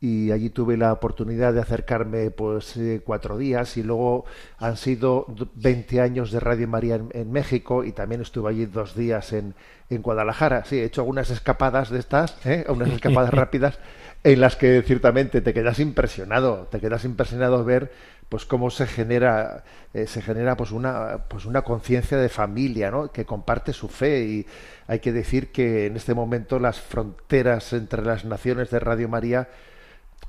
y 0.00 0.30
allí 0.32 0.48
tuve 0.48 0.78
la 0.78 0.92
oportunidad 0.94 1.52
de 1.52 1.60
acercarme 1.60 2.30
pues 2.30 2.74
eh, 2.78 3.02
cuatro 3.04 3.36
días 3.36 3.76
y 3.76 3.82
luego 3.82 4.24
han 4.56 4.78
sido 4.78 5.26
20 5.56 6.00
años 6.00 6.32
de 6.32 6.40
Radio 6.40 6.66
María 6.68 6.98
en, 7.12 7.30
México 7.30 7.84
y 7.84 7.92
también 7.92 8.22
estuve 8.22 8.50
allí 8.50 8.64
dos 8.64 8.94
días 8.94 9.34
en, 9.34 9.54
en 9.90 10.00
Guadalajara. 10.00 10.64
Sí, 10.64 10.78
he 10.78 10.84
hecho 10.84 11.02
algunas 11.02 11.28
escapadas 11.30 11.90
de 11.90 11.98
estas, 11.98 12.34
¿eh? 12.46 12.64
unas 12.68 12.88
escapadas 12.88 13.30
rápidas 13.34 13.78
en 14.24 14.40
las 14.40 14.56
que 14.56 14.82
ciertamente 14.82 15.42
te 15.42 15.52
quedas 15.52 15.78
impresionado, 15.80 16.68
te 16.70 16.80
quedas 16.80 17.04
impresionado 17.04 17.62
ver 17.64 17.92
pues 18.30 18.46
cómo 18.46 18.70
se 18.70 18.86
genera 18.86 19.64
eh, 19.92 20.06
se 20.06 20.22
genera 20.22 20.56
pues 20.56 20.70
una 20.70 21.24
pues 21.28 21.44
una 21.44 21.62
conciencia 21.62 22.16
de 22.16 22.28
familia, 22.30 22.90
¿no? 22.90 23.10
que 23.12 23.26
comparte 23.26 23.74
su 23.74 23.88
fe 23.88 24.24
y 24.24 24.46
hay 24.86 25.00
que 25.00 25.12
decir 25.12 25.52
que 25.52 25.86
en 25.86 25.96
este 25.96 26.14
momento 26.14 26.58
las 26.58 26.80
fronteras 26.80 27.72
entre 27.74 28.02
las 28.02 28.24
naciones 28.24 28.70
de 28.70 28.78
Radio 28.78 29.08
María 29.08 29.48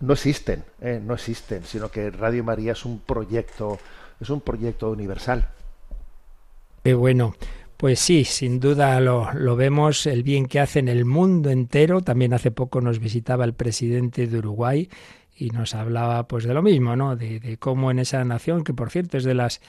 no 0.02 0.14
existen, 0.14 0.64
¿eh? 0.82 1.02
no 1.04 1.14
existen, 1.14 1.64
sino 1.64 1.90
que 1.90 2.10
Radio 2.12 2.44
María 2.44 2.74
es 2.74 2.86
un 2.86 3.00
proyecto, 3.00 3.80
es 4.20 4.30
un 4.30 4.42
proyecto 4.42 4.92
universal. 4.92 5.48
Qué 6.84 6.94
bueno. 6.94 7.36
Pues 7.78 8.00
sí, 8.00 8.26
sin 8.26 8.60
duda 8.60 9.00
lo, 9.00 9.34
lo, 9.34 9.56
vemos, 9.56 10.06
el 10.06 10.22
bien 10.22 10.46
que 10.46 10.60
hace 10.60 10.78
en 10.78 10.88
el 10.88 11.04
mundo 11.04 11.50
entero. 11.50 12.02
También 12.02 12.32
hace 12.32 12.52
poco 12.52 12.80
nos 12.80 13.00
visitaba 13.00 13.44
el 13.44 13.54
presidente 13.54 14.28
de 14.28 14.38
Uruguay 14.38 14.88
y 15.36 15.50
nos 15.50 15.74
hablaba 15.74 16.28
pues 16.28 16.44
de 16.44 16.54
lo 16.54 16.62
mismo, 16.62 16.96
¿no? 16.96 17.16
De, 17.16 17.40
de 17.40 17.58
cómo 17.58 17.90
en 17.90 17.98
esa 17.98 18.24
nación, 18.24 18.64
que 18.64 18.76
por 18.76 18.92
cierto 18.92 19.18
es 19.18 19.24
de 19.24 19.34
las 19.34 19.62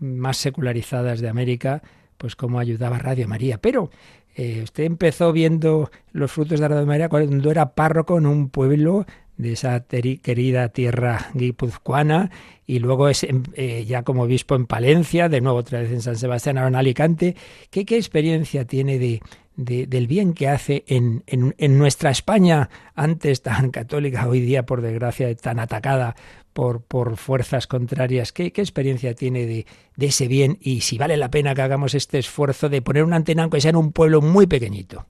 más 0.00 0.36
secularizadas 0.38 1.20
de 1.20 1.28
América, 1.28 1.82
pues 2.18 2.34
cómo 2.34 2.58
ayudaba 2.58 2.98
Radio 2.98 3.28
María. 3.28 3.58
Pero 3.58 3.90
eh, 4.34 4.60
usted 4.62 4.84
empezó 4.84 5.32
viendo 5.32 5.90
los 6.12 6.30
frutos 6.30 6.60
de 6.60 6.68
Radio 6.68 6.86
María 6.86 7.08
cuando 7.08 7.50
era 7.50 7.74
párroco 7.74 8.18
en 8.18 8.26
un 8.26 8.48
pueblo 8.48 9.06
de 9.40 9.52
esa 9.52 9.84
querida 9.86 10.68
tierra 10.68 11.30
guipuzcoana 11.34 12.30
y 12.66 12.78
luego 12.78 13.08
es 13.08 13.26
eh, 13.54 13.84
ya 13.86 14.02
como 14.02 14.22
obispo 14.22 14.54
en 14.54 14.66
Palencia, 14.66 15.28
de 15.28 15.40
nuevo 15.40 15.58
otra 15.58 15.80
vez 15.80 15.90
en 15.90 16.02
San 16.02 16.16
Sebastián, 16.16 16.58
ahora 16.58 16.68
en 16.68 16.76
Alicante. 16.76 17.34
¿Qué, 17.70 17.84
qué 17.84 17.96
experiencia 17.96 18.64
tiene 18.64 18.98
de, 18.98 19.20
del 19.56 20.06
bien 20.06 20.34
que 20.34 20.48
hace 20.48 20.84
en, 20.86 21.24
en, 21.26 21.78
nuestra 21.78 22.10
España, 22.10 22.70
antes 22.94 23.42
tan 23.42 23.70
católica, 23.72 24.28
hoy 24.28 24.40
día 24.40 24.66
por 24.66 24.82
desgracia 24.82 25.34
tan 25.34 25.58
atacada 25.58 26.14
por, 26.52 26.82
por 26.82 27.16
fuerzas 27.16 27.66
contrarias? 27.66 28.32
¿Qué, 28.32 28.52
qué 28.52 28.60
experiencia 28.60 29.14
tiene 29.14 29.46
de, 29.46 29.66
de, 29.96 30.06
ese 30.06 30.28
bien 30.28 30.58
y 30.60 30.82
si 30.82 30.96
vale 30.96 31.16
la 31.16 31.30
pena 31.30 31.54
que 31.54 31.62
hagamos 31.62 31.94
este 31.94 32.18
esfuerzo 32.18 32.68
de 32.68 32.82
poner 32.82 33.02
una 33.02 33.16
antena 33.16 33.42
aunque 33.42 33.60
sea 33.60 33.70
en 33.70 33.76
un 33.76 33.92
pueblo 33.92 34.20
muy 34.20 34.46
pequeñito? 34.46 35.06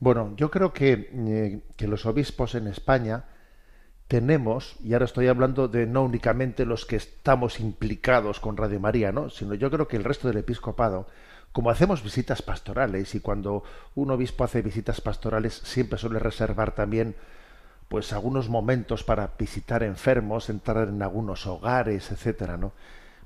Bueno, 0.00 0.34
yo 0.36 0.50
creo 0.50 0.72
que, 0.72 1.10
eh, 1.12 1.60
que, 1.76 1.88
los 1.88 2.06
obispos 2.06 2.54
en 2.54 2.68
España 2.68 3.24
tenemos, 4.06 4.76
y 4.82 4.92
ahora 4.92 5.04
estoy 5.04 5.26
hablando 5.26 5.68
de 5.68 5.86
no 5.86 6.04
únicamente 6.04 6.64
los 6.64 6.86
que 6.86 6.96
estamos 6.96 7.60
implicados 7.60 8.40
con 8.40 8.56
Radio 8.56 8.80
María, 8.80 9.12
¿no? 9.12 9.28
sino 9.28 9.54
yo 9.54 9.70
creo 9.70 9.88
que 9.88 9.96
el 9.96 10.04
resto 10.04 10.28
del 10.28 10.38
episcopado, 10.38 11.08
como 11.52 11.70
hacemos 11.70 12.02
visitas 12.02 12.42
pastorales, 12.42 13.14
y 13.14 13.20
cuando 13.20 13.64
un 13.94 14.10
obispo 14.10 14.44
hace 14.44 14.62
visitas 14.62 15.00
pastorales 15.00 15.54
siempre 15.64 15.98
suele 15.98 16.20
reservar 16.20 16.74
también 16.74 17.16
pues 17.88 18.12
algunos 18.12 18.48
momentos 18.48 19.02
para 19.02 19.32
visitar 19.38 19.82
enfermos, 19.82 20.50
entrar 20.50 20.88
en 20.88 21.02
algunos 21.02 21.46
hogares, 21.46 22.10
etcétera, 22.10 22.56
¿no? 22.56 22.72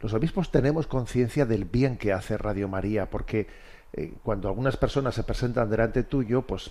Los 0.01 0.15
obispos 0.15 0.51
tenemos 0.51 0.87
conciencia 0.87 1.47
del 1.47 1.65
bien 1.65 1.97
que 1.97 2.13
hace 2.13 2.37
Radio 2.37 2.69
María, 2.69 3.11
porque 3.11 3.47
eh, 3.93 4.15
cuando 4.23 4.49
algunas 4.49 4.77
personas 4.77 5.15
se 5.15 5.23
presentan 5.23 5.69
delante 5.69 6.03
tuyo, 6.03 6.43
pues 6.43 6.71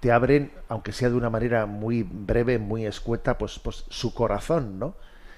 te 0.00 0.10
abren, 0.10 0.50
aunque 0.68 0.92
sea 0.92 1.10
de 1.10 1.16
una 1.16 1.30
manera 1.30 1.66
muy 1.66 2.02
breve, 2.02 2.58
muy 2.58 2.86
escueta, 2.86 3.38
pues, 3.38 3.58
pues 3.58 3.84
su 3.88 4.14
corazón, 4.14 4.78
¿no? 4.78 4.94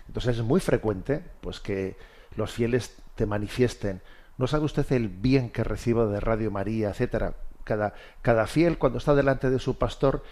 Entonces 0.07 0.39
es 0.39 0.43
muy 0.43 0.61
frecuente, 0.61 1.23
pues 1.41 1.61
que 1.61 1.97
los 2.37 2.53
fieles 2.53 2.97
te 3.15 3.27
manifiesten. 3.27 4.01
¿No 4.39 4.47
sabe 4.47 4.65
usted 4.65 4.91
el 4.93 5.09
bien 5.09 5.51
que 5.51 5.65
recibo 5.65 6.07
de 6.07 6.21
Radio 6.21 6.51
María, 6.51 6.91
etcétera? 6.91 7.35
Cada, 7.65 7.95
cada 8.23 8.47
fiel, 8.47 8.79
cuando 8.79 8.99
está 8.99 9.15
delante 9.15 9.51
de 9.51 9.59
su 9.59 9.77
pastor, 9.77 10.23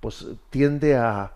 pues 0.00 0.26
tiende 0.50 0.96
a, 0.96 1.32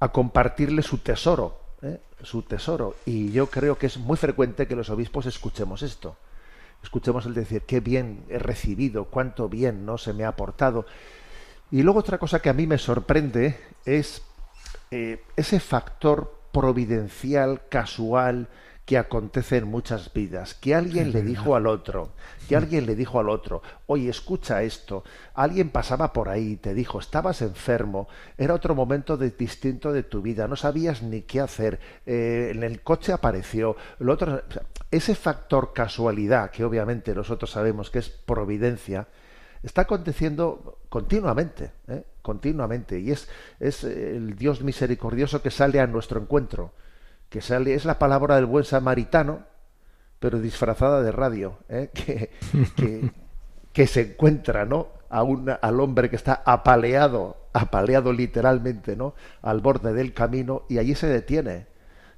a 0.00 0.12
compartirle 0.12 0.82
su 0.82 0.98
tesoro, 0.98 1.60
¿eh? 1.82 2.00
su 2.22 2.42
tesoro. 2.42 2.96
Y 3.06 3.32
yo 3.32 3.48
creo 3.48 3.78
que 3.78 3.86
es 3.86 3.98
muy 3.98 4.16
frecuente 4.16 4.66
que 4.66 4.76
los 4.76 4.90
obispos 4.90 5.26
escuchemos 5.26 5.82
esto 5.82 6.16
escuchemos 6.82 7.26
el 7.26 7.34
decir, 7.34 7.62
qué 7.62 7.80
bien 7.80 8.24
he 8.28 8.38
recibido, 8.38 9.06
cuánto 9.06 9.48
bien 9.48 9.86
no 9.86 9.98
se 9.98 10.12
me 10.12 10.24
ha 10.24 10.28
aportado. 10.28 10.86
Y 11.70 11.82
luego 11.82 12.00
otra 12.00 12.18
cosa 12.18 12.40
que 12.40 12.50
a 12.50 12.52
mí 12.54 12.66
me 12.66 12.78
sorprende 12.78 13.58
es 13.84 14.22
eh, 14.90 15.24
ese 15.36 15.58
factor 15.58 16.38
providencial, 16.52 17.62
casual, 17.68 18.48
que 18.84 18.98
acontece 18.98 19.58
en 19.58 19.68
muchas 19.68 20.12
vidas, 20.12 20.54
que 20.54 20.74
alguien 20.74 21.12
le 21.12 21.22
dijo 21.22 21.54
al 21.54 21.68
otro, 21.68 22.10
que 22.48 22.56
alguien 22.56 22.84
le 22.84 22.96
dijo 22.96 23.20
al 23.20 23.28
otro, 23.28 23.62
oye, 23.86 24.08
escucha 24.08 24.62
esto, 24.62 25.04
alguien 25.34 25.70
pasaba 25.70 26.12
por 26.12 26.28
ahí, 26.28 26.56
te 26.56 26.74
dijo, 26.74 26.98
estabas 26.98 27.42
enfermo, 27.42 28.08
era 28.36 28.54
otro 28.54 28.74
momento 28.74 29.16
distinto 29.16 29.92
de 29.92 30.02
tu 30.02 30.20
vida, 30.20 30.48
no 30.48 30.56
sabías 30.56 31.02
ni 31.02 31.22
qué 31.22 31.40
hacer, 31.40 31.78
eh, 32.06 32.50
en 32.52 32.64
el 32.64 32.82
coche 32.82 33.12
apareció, 33.12 33.76
lo 34.00 34.14
otro, 34.14 34.42
ese 34.90 35.14
factor 35.14 35.72
casualidad, 35.72 36.50
que 36.50 36.64
obviamente 36.64 37.14
nosotros 37.14 37.52
sabemos 37.52 37.88
que 37.88 38.00
es 38.00 38.08
providencia, 38.08 39.06
está 39.62 39.82
aconteciendo 39.82 40.80
continuamente, 40.88 41.70
¿eh? 41.86 42.02
continuamente, 42.20 42.98
y 42.98 43.12
es, 43.12 43.28
es 43.60 43.84
el 43.84 44.34
Dios 44.34 44.60
misericordioso 44.60 45.40
que 45.40 45.52
sale 45.52 45.78
a 45.78 45.86
nuestro 45.86 46.20
encuentro 46.20 46.72
que 47.32 47.40
sale, 47.40 47.72
es 47.72 47.86
la 47.86 47.98
palabra 47.98 48.36
del 48.36 48.44
buen 48.44 48.64
samaritano, 48.64 49.44
pero 50.20 50.38
disfrazada 50.38 51.02
de 51.02 51.12
radio, 51.12 51.58
¿eh? 51.70 51.88
que, 52.76 53.10
que, 53.72 53.86
se 53.86 54.02
encuentra, 54.02 54.66
¿no? 54.66 54.88
A 55.08 55.24
al 55.62 55.80
hombre 55.80 56.10
que 56.10 56.16
está 56.16 56.42
apaleado, 56.44 57.48
apaleado 57.54 58.12
literalmente, 58.12 58.96
¿no? 58.96 59.14
Al 59.40 59.60
borde 59.60 59.94
del 59.94 60.12
camino 60.12 60.64
y 60.68 60.76
allí 60.76 60.94
se 60.94 61.06
detiene, 61.06 61.68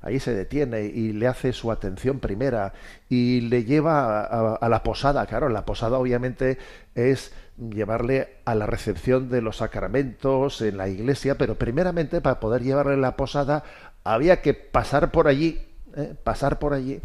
allí 0.01 0.19
se 0.19 0.35
detiene 0.35 0.83
y 0.83 1.13
le 1.13 1.29
hace 1.29 1.53
su 1.53 1.71
atención 1.71 2.19
primera 2.19 2.73
y 3.09 3.43
le 3.43 3.63
lleva 3.63 4.25
a, 4.25 4.57
a, 4.57 4.69
la 4.69 4.83
posada. 4.83 5.27
Claro, 5.27 5.49
la 5.49 5.65
posada 5.65 5.97
obviamente 5.97 6.59
es 6.97 7.33
llevarle 7.57 8.39
a 8.45 8.57
la 8.57 8.67
recepción 8.67 9.31
de 9.31 9.43
los 9.43 9.59
sacramentos 9.59 10.61
en 10.61 10.77
la 10.77 10.89
iglesia, 10.89 11.39
pero 11.39 11.55
primeramente 11.55 12.21
para 12.21 12.41
poder 12.41 12.65
llevarle 12.65 12.97
la 12.97 13.17
posada 13.17 13.63
había 14.05 14.43
que 14.43 14.55
pasar 14.55 15.11
por 15.11 15.27
allí, 15.27 15.67
¿eh? 15.97 16.15
pasar 16.23 16.59
por 16.59 16.75
allí, 16.75 17.01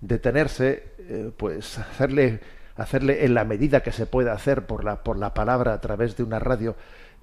detenerse, 0.00 0.84
eh, 0.98 1.30
pues 1.36 1.78
hacerle, 1.78 2.40
hacerle 2.76 3.24
en 3.24 3.34
la 3.34 3.44
medida 3.44 3.82
que 3.82 3.92
se 3.92 4.06
pueda 4.06 4.32
hacer 4.32 4.66
por 4.66 4.84
la, 4.84 5.02
por 5.04 5.18
la 5.18 5.34
palabra 5.34 5.74
a 5.74 5.80
través 5.80 6.16
de 6.16 6.22
una 6.22 6.38
radio 6.38 6.74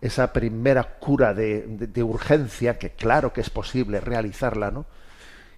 esa 0.01 0.33
primera 0.33 0.97
cura 0.99 1.33
de, 1.33 1.65
de, 1.67 2.03
urgencia, 2.03 2.77
que 2.77 2.91
claro 2.91 3.33
que 3.33 3.41
es 3.41 3.49
posible 3.49 4.01
realizarla, 4.01 4.69
¿no? 4.69 4.85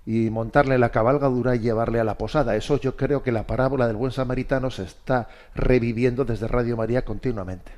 Y 0.05 0.29
montarle 0.29 0.77
la 0.77 0.89
cabalgadura 0.89 1.55
y 1.55 1.59
llevarle 1.59 2.00
a 2.00 2.05
la 2.05 2.17
posada. 2.17 2.55
Eso 2.55 2.79
yo 2.79 2.95
creo 2.95 3.24
que 3.24 3.33
la 3.33 3.45
parábola 3.45 3.88
del 3.88 3.97
buen 3.97 4.12
samaritano 4.13 4.71
se 4.71 4.83
está 4.83 5.27
reviviendo 5.53 6.24
desde 6.24 6.47
Radio 6.47 6.77
María 6.77 7.03
continuamente. 7.03 7.74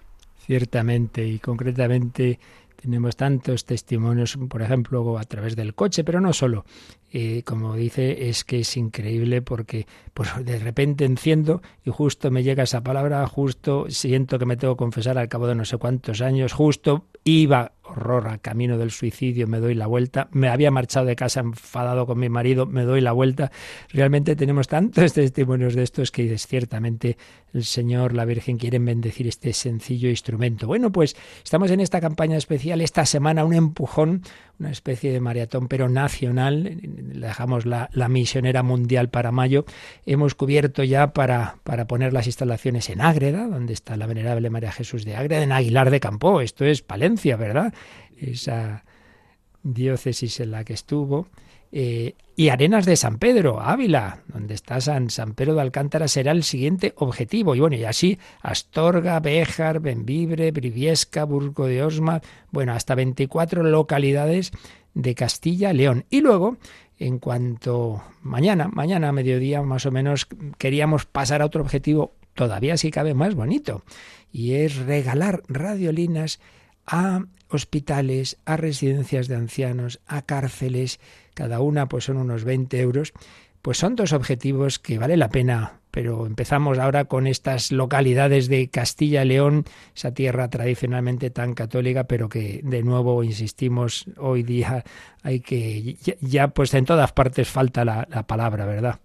Ciertamente, 0.45 1.25
y 1.25 1.39
concretamente 1.39 2.39
Tenemos 2.81 3.17
tantos 3.17 3.65
testimonios, 3.65 4.37
por 4.47 4.61
ejemplo, 4.61 5.17
a 5.17 5.23
través 5.25 5.57
del 5.57 5.75
coche, 5.75 6.05
pero 6.05 6.21
no 6.21 6.31
solo. 6.31 6.63
Eh, 7.11 7.43
como 7.43 7.75
dice, 7.75 8.29
es 8.29 8.45
que 8.45 8.59
es 8.59 8.77
increíble 8.77 9.41
porque 9.41 9.85
pues, 10.13 10.29
de 10.45 10.59
repente 10.59 11.03
enciendo 11.03 11.61
y 11.83 11.89
justo 11.89 12.31
me 12.31 12.43
llega 12.43 12.63
esa 12.63 12.81
palabra, 12.81 13.25
justo 13.27 13.87
siento 13.89 14.39
que 14.39 14.45
me 14.45 14.55
tengo 14.55 14.75
que 14.75 14.79
confesar 14.79 15.17
al 15.17 15.27
cabo 15.27 15.47
de 15.47 15.55
no 15.55 15.65
sé 15.65 15.77
cuántos 15.77 16.21
años, 16.21 16.53
justo 16.53 17.05
iba 17.29 17.73
horror 17.83 18.27
al 18.27 18.39
camino 18.39 18.77
del 18.77 18.91
suicidio, 18.91 19.47
me 19.47 19.59
doy 19.59 19.73
la 19.73 19.87
vuelta, 19.87 20.29
me 20.31 20.47
había 20.47 20.71
marchado 20.71 21.05
de 21.05 21.15
casa 21.15 21.39
enfadado 21.39 22.05
con 22.05 22.19
mi 22.19 22.29
marido, 22.29 22.65
me 22.65 22.83
doy 22.83 23.01
la 23.01 23.11
vuelta. 23.11 23.51
Realmente 23.89 24.35
tenemos 24.35 24.67
tantos 24.67 25.13
testimonios 25.13 25.75
de 25.75 25.83
estos 25.83 26.11
que 26.11 26.37
ciertamente 26.37 27.17
el 27.53 27.63
Señor, 27.63 28.13
la 28.13 28.25
Virgen 28.25 28.57
quieren 28.57 28.85
bendecir 28.85 29.27
este 29.27 29.53
sencillo 29.53 30.09
instrumento. 30.09 30.67
Bueno, 30.67 30.91
pues 30.91 31.15
estamos 31.43 31.71
en 31.71 31.79
esta 31.79 31.99
campaña 31.99 32.37
especial, 32.37 32.81
esta 32.81 33.05
semana 33.05 33.43
un 33.43 33.53
empujón, 33.53 34.21
una 34.59 34.71
especie 34.71 35.11
de 35.11 35.19
maratón, 35.21 35.67
pero 35.67 35.87
nacional. 35.89 36.79
Dejamos 36.83 37.65
la, 37.65 37.89
la 37.93 38.09
misionera 38.09 38.61
mundial 38.61 39.09
para 39.09 39.31
mayo. 39.31 39.65
Hemos 40.05 40.35
cubierto 40.35 40.83
ya 40.83 41.13
para, 41.13 41.57
para 41.63 41.87
poner 41.87 42.11
las 42.13 42.27
instalaciones 42.27 42.89
en 42.89 43.01
Ágreda, 43.01 43.47
donde 43.47 43.73
está 43.73 43.95
la 43.95 44.05
venerable 44.05 44.49
María 44.49 44.71
Jesús 44.71 45.05
de 45.05 45.15
Ágreda, 45.15 45.43
en 45.43 45.51
Aguilar 45.51 45.89
de 45.91 45.99
Campo. 45.99 46.41
Esto 46.41 46.65
es 46.65 46.81
Palencia, 46.81 47.37
¿verdad? 47.37 47.73
Esa 48.17 48.83
diócesis 49.63 50.39
en 50.39 50.51
la 50.51 50.63
que 50.63 50.73
estuvo. 50.73 51.27
Eh, 51.71 52.15
y 52.35 52.49
Arenas 52.49 52.85
de 52.85 52.95
San 52.95 53.17
Pedro, 53.17 53.59
Ávila, 53.59 54.21
donde 54.27 54.53
está 54.53 54.79
San, 54.79 55.09
San 55.09 55.33
Pedro 55.33 55.55
de 55.55 55.61
Alcántara, 55.61 56.07
será 56.07 56.31
el 56.31 56.43
siguiente 56.43 56.93
objetivo. 56.95 57.53
Y 57.53 57.59
bueno, 57.59 57.75
y 57.75 57.83
así 57.83 58.17
Astorga, 58.41 59.19
Béjar, 59.19 59.81
Benvibre, 59.81 60.51
Briviesca, 60.51 61.25
Burgo 61.25 61.65
de 61.65 61.83
Osma, 61.83 62.21
bueno, 62.51 62.71
hasta 62.71 62.95
24 62.95 63.63
localidades 63.63 64.51
de 64.93 65.15
Castilla, 65.15 65.73
León. 65.73 66.05
Y 66.09 66.21
luego, 66.21 66.57
en 66.97 67.19
cuanto 67.19 68.03
mañana, 68.21 68.69
mañana 68.69 69.09
a 69.09 69.13
mediodía 69.13 69.61
más 69.61 69.85
o 69.85 69.91
menos, 69.91 70.27
queríamos 70.57 71.05
pasar 71.05 71.41
a 71.41 71.45
otro 71.45 71.61
objetivo 71.61 72.13
todavía 72.35 72.77
si 72.77 72.89
cabe 72.89 73.13
más 73.13 73.35
bonito, 73.35 73.83
y 74.31 74.53
es 74.53 74.77
regalar 74.77 75.43
radiolinas 75.49 76.39
a 76.85 77.25
hospitales, 77.49 78.37
a 78.45 78.55
residencias 78.55 79.27
de 79.27 79.35
ancianos, 79.35 79.99
a 80.05 80.21
cárceles, 80.21 80.99
cada 81.39 81.61
una 81.61 81.87
pues 81.87 82.03
son 82.03 82.17
unos 82.17 82.43
20 82.43 82.81
euros, 82.81 83.13
pues 83.61 83.77
son 83.77 83.95
dos 83.95 84.11
objetivos 84.11 84.77
que 84.77 84.99
vale 84.99 85.15
la 85.15 85.29
pena, 85.29 85.79
pero 85.89 86.25
empezamos 86.25 86.77
ahora 86.79 87.05
con 87.05 87.27
estas 87.27 87.71
localidades 87.71 88.49
de 88.49 88.69
Castilla 88.69 89.23
y 89.23 89.29
León, 89.29 89.63
esa 89.95 90.13
tierra 90.13 90.49
tradicionalmente 90.49 91.29
tan 91.29 91.53
católica, 91.53 92.03
pero 92.03 92.27
que 92.27 92.59
de 92.61 92.83
nuevo 92.83 93.23
insistimos, 93.23 94.03
hoy 94.17 94.43
día 94.43 94.83
hay 95.23 95.39
que, 95.39 95.95
ya, 96.19 96.49
pues 96.49 96.73
en 96.73 96.83
todas 96.83 97.13
partes 97.13 97.47
falta 97.47 97.85
la, 97.85 98.05
palabra, 98.27 98.65
¿verdad? 98.65 98.99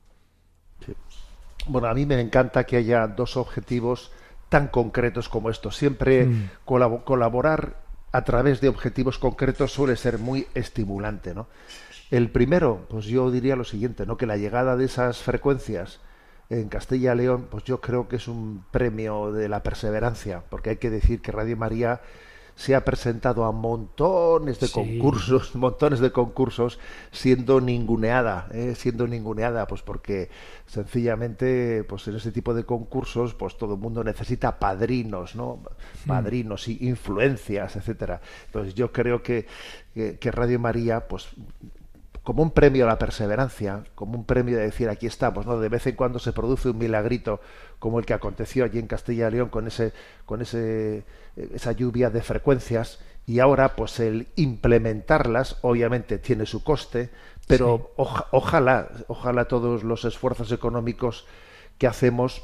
Bueno, 1.69 1.87
a 1.87 1.95
mí 1.95 2.05
me 2.05 2.21
encanta 2.21 2.65
que 2.65 2.79
haya 2.79 3.07
dos 3.07 3.37
objetivos 3.37 4.11
tan 4.49 4.67
concretos 4.67 5.29
como 5.29 5.51
estos. 5.51 5.77
Siempre 5.77 6.27
mm. 6.27 6.51
colaborar 6.65 7.77
a 8.11 8.25
través 8.25 8.61
de 8.61 8.69
objetivos 8.69 9.21
concretos 9.21 9.73
suele 9.73 9.95
ser 9.95 10.19
muy 10.19 10.49
estimulante, 10.55 11.33
¿no? 11.33 11.47
El 12.11 12.31
primero, 12.31 12.87
pues 12.89 13.07
yo 13.07 13.31
diría 13.31 13.57
lo 13.57 13.65
siguiente, 13.65 14.07
¿no? 14.07 14.17
Que 14.17 14.27
la 14.27 14.37
llegada 14.37 14.77
de 14.77 14.85
esas 14.85 15.19
frecuencias 15.19 16.01
en 16.51 16.69
Castilla 16.69 17.15
y 17.15 17.19
León, 17.19 17.49
pues 17.51 17.65
yo 17.65 17.81
creo 17.81 18.09
que 18.09 18.17
es 18.17 18.29
un 18.29 18.65
premio 18.71 19.33
de 19.33 19.49
la 19.49 19.63
perseverancia, 19.63 20.43
porque 20.51 20.71
hay 20.71 20.77
que 20.77 20.91
decir 20.91 21.21
que 21.21 21.33
Radio 21.33 21.57
María 21.57 22.01
se 22.57 22.77
ha 22.77 22.85
presentado 22.85 23.45
a 23.45 23.51
montones 23.51 24.61
de 24.61 24.69
concursos, 24.69 25.55
montones 25.57 25.99
de 25.99 26.13
concursos, 26.13 26.79
siendo 27.11 27.61
ninguneada, 27.61 28.49
¿eh? 28.53 28.75
siendo 28.77 29.09
ninguneada, 29.09 29.67
pues 29.67 29.83
porque 29.83 30.31
sencillamente, 30.67 31.83
pues 31.85 32.07
en 32.07 32.17
ese 32.17 32.31
tipo 32.31 32.55
de 32.55 32.65
concursos, 32.65 33.35
pues 33.35 33.57
todo 33.57 33.75
el 33.75 33.81
mundo 33.81 34.05
necesita 34.05 34.61
padrinos, 34.61 35.35
¿no? 35.35 35.63
Hmm. 36.05 36.09
Padrinos 36.09 36.69
y 36.69 36.87
influencias, 36.87 37.75
etcétera. 37.75 38.21
Entonces 38.47 38.75
yo 38.75 38.93
creo 38.93 39.23
que, 39.23 39.47
que 39.95 40.31
Radio 40.31 40.61
María, 40.61 41.09
pues 41.09 41.29
como 42.25 42.43
un 42.43 42.51
premio 42.51 42.85
a 42.85 42.89
la 42.89 42.99
perseverancia, 42.99 43.85
como 43.95 44.19
un 44.19 44.25
premio 44.25 44.57
de 44.57 44.65
decir 44.65 44.89
aquí 44.89 45.07
estamos, 45.07 45.47
¿no? 45.47 45.61
De 45.61 45.69
vez 45.69 45.87
en 45.87 45.95
cuando 45.95 46.19
se 46.19 46.33
produce 46.33 46.71
un 46.71 46.79
milagrito 46.79 47.41
como 47.79 47.99
el 47.99 48.07
que 48.07 48.15
aconteció 48.15 48.65
allí 48.65 48.79
en 48.79 48.87
Castilla 48.87 49.29
y 49.29 49.33
León 49.33 49.51
con 49.51 49.67
ese, 49.67 49.93
con 50.25 50.41
ese, 50.41 51.05
esa 51.37 51.73
lluvia 51.73 52.09
de 52.09 52.23
frecuencias 52.23 52.99
y 53.27 53.41
ahora 53.41 53.77
pues 53.77 54.01
el 54.01 54.29
implementarlas 54.37 55.59
obviamente 55.61 56.19
tiene 56.19 56.47
su 56.47 56.65
coste, 56.65 57.11
pero 57.47 57.93
ojalá, 57.97 58.89
ojalá 59.07 59.45
todos 59.45 59.85
los 59.85 60.07
esfuerzos 60.07 60.51
económicos 60.51 61.27
que 61.77 61.87
hacemos 61.87 62.43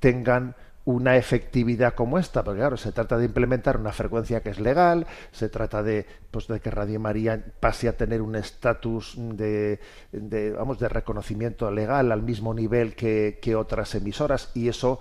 tengan 0.00 0.54
una 0.84 1.16
efectividad 1.16 1.94
como 1.94 2.18
esta, 2.18 2.44
porque 2.44 2.60
claro, 2.60 2.76
se 2.76 2.92
trata 2.92 3.16
de 3.16 3.24
implementar 3.24 3.78
una 3.78 3.92
frecuencia 3.92 4.42
que 4.42 4.50
es 4.50 4.60
legal, 4.60 5.06
se 5.32 5.48
trata 5.48 5.82
de, 5.82 6.06
pues, 6.30 6.46
de 6.46 6.60
que 6.60 6.70
Radio 6.70 7.00
María 7.00 7.42
pase 7.58 7.88
a 7.88 7.96
tener 7.96 8.20
un 8.20 8.36
estatus 8.36 9.14
de, 9.16 9.80
de, 10.12 10.50
vamos, 10.50 10.78
de 10.78 10.88
reconocimiento 10.88 11.70
legal 11.70 12.12
al 12.12 12.22
mismo 12.22 12.52
nivel 12.52 12.94
que, 12.94 13.38
que, 13.40 13.56
otras 13.56 13.94
emisoras, 13.94 14.50
y 14.54 14.68
eso 14.68 15.00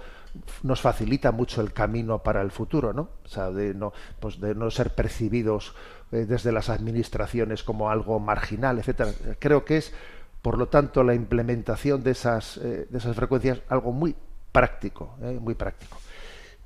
nos 0.64 0.82
facilita 0.82 1.32
mucho 1.32 1.62
el 1.62 1.74
camino 1.74 2.24
para 2.24 2.42
el 2.42 2.52
futuro, 2.52 2.94
¿no? 2.94 3.10
O 3.24 3.28
sea, 3.28 3.52
de 3.52 3.74
no, 3.74 3.92
pues 4.20 4.40
de 4.40 4.56
no 4.56 4.72
ser 4.72 4.96
percibidos 4.96 5.76
eh, 6.12 6.26
desde 6.26 6.52
las 6.52 6.70
administraciones 6.70 7.62
como 7.62 7.90
algo 7.90 8.20
marginal, 8.20 8.80
etcétera. 8.80 9.12
Creo 9.38 9.66
que 9.66 9.78
es, 9.78 9.94
por 10.42 10.58
lo 10.58 10.70
tanto, 10.70 11.04
la 11.04 11.14
implementación 11.14 12.04
de 12.04 12.12
esas, 12.12 12.58
eh, 12.58 12.88
de 12.90 12.98
esas 12.98 13.16
frecuencias 13.16 13.62
algo 13.68 13.92
muy 13.92 14.16
práctico, 14.54 15.16
¿eh? 15.22 15.38
muy 15.42 15.56
práctico. 15.56 15.98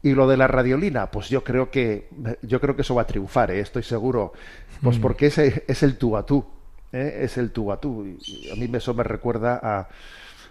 Y 0.03 0.13
lo 0.13 0.27
de 0.27 0.37
la 0.37 0.45
radiolina, 0.45 1.09
pues 1.09 1.29
yo 1.29 1.43
creo 1.43 1.71
que 1.71 2.09
yo 2.43 2.61
creo 2.61 2.75
que 2.75 2.83
eso 2.83 2.93
va 2.93 3.01
a 3.01 3.07
triunfar, 3.07 3.49
¿eh? 3.49 3.59
estoy 3.59 3.81
seguro, 3.81 4.33
pues 4.83 4.99
mm. 4.99 5.01
porque 5.01 5.25
ese 5.27 5.63
es 5.67 5.81
el 5.81 5.97
tú 5.97 6.15
a 6.15 6.25
tú, 6.25 6.45
¿eh? 6.91 7.21
es 7.21 7.37
el 7.39 7.51
tú 7.51 7.71
a 7.71 7.79
tú. 7.81 8.05
Y 8.05 8.51
a 8.51 8.55
mí 8.55 8.69
eso 8.77 8.93
me 8.93 9.03
recuerda 9.03 9.59
a, 9.63 9.87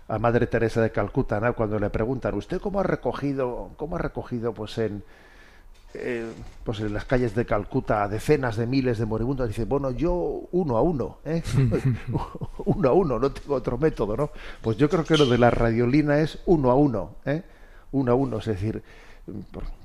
a 0.08 0.18
Madre 0.18 0.48
Teresa 0.48 0.82
de 0.82 0.90
Calcuta, 0.90 1.38
¿no? 1.38 1.54
cuando 1.54 1.78
le 1.78 1.90
preguntan, 1.90 2.34
¿usted 2.34 2.60
cómo 2.60 2.80
ha 2.80 2.82
recogido, 2.82 3.70
cómo 3.76 3.96
ha 3.96 4.00
recogido, 4.00 4.52
pues 4.52 4.78
en 4.78 5.04
eh, 5.94 6.26
pues 6.64 6.80
en 6.80 6.92
las 6.92 7.04
calles 7.04 7.34
de 7.34 7.46
Calcuta 7.46 8.02
a 8.02 8.08
decenas 8.08 8.56
de 8.56 8.66
miles 8.66 8.98
de 8.98 9.06
moribundos, 9.06 9.48
dice, 9.48 9.64
bueno, 9.64 9.90
yo 9.90 10.12
uno 10.52 10.76
a 10.76 10.82
uno, 10.82 11.18
¿eh? 11.24 11.42
uno 12.64 12.88
a 12.88 12.92
uno, 12.92 13.18
no 13.18 13.30
tengo 13.30 13.54
otro 13.54 13.78
método, 13.78 14.16
¿no? 14.16 14.30
Pues 14.60 14.76
yo 14.76 14.88
creo 14.88 15.04
que 15.04 15.16
lo 15.16 15.26
de 15.26 15.38
la 15.38 15.50
radiolina 15.50 16.20
es 16.20 16.38
uno 16.46 16.70
a 16.70 16.74
uno, 16.74 17.16
¿eh? 17.24 17.42
uno 17.92 18.12
a 18.12 18.14
uno, 18.14 18.38
es 18.38 18.46
decir, 18.46 18.82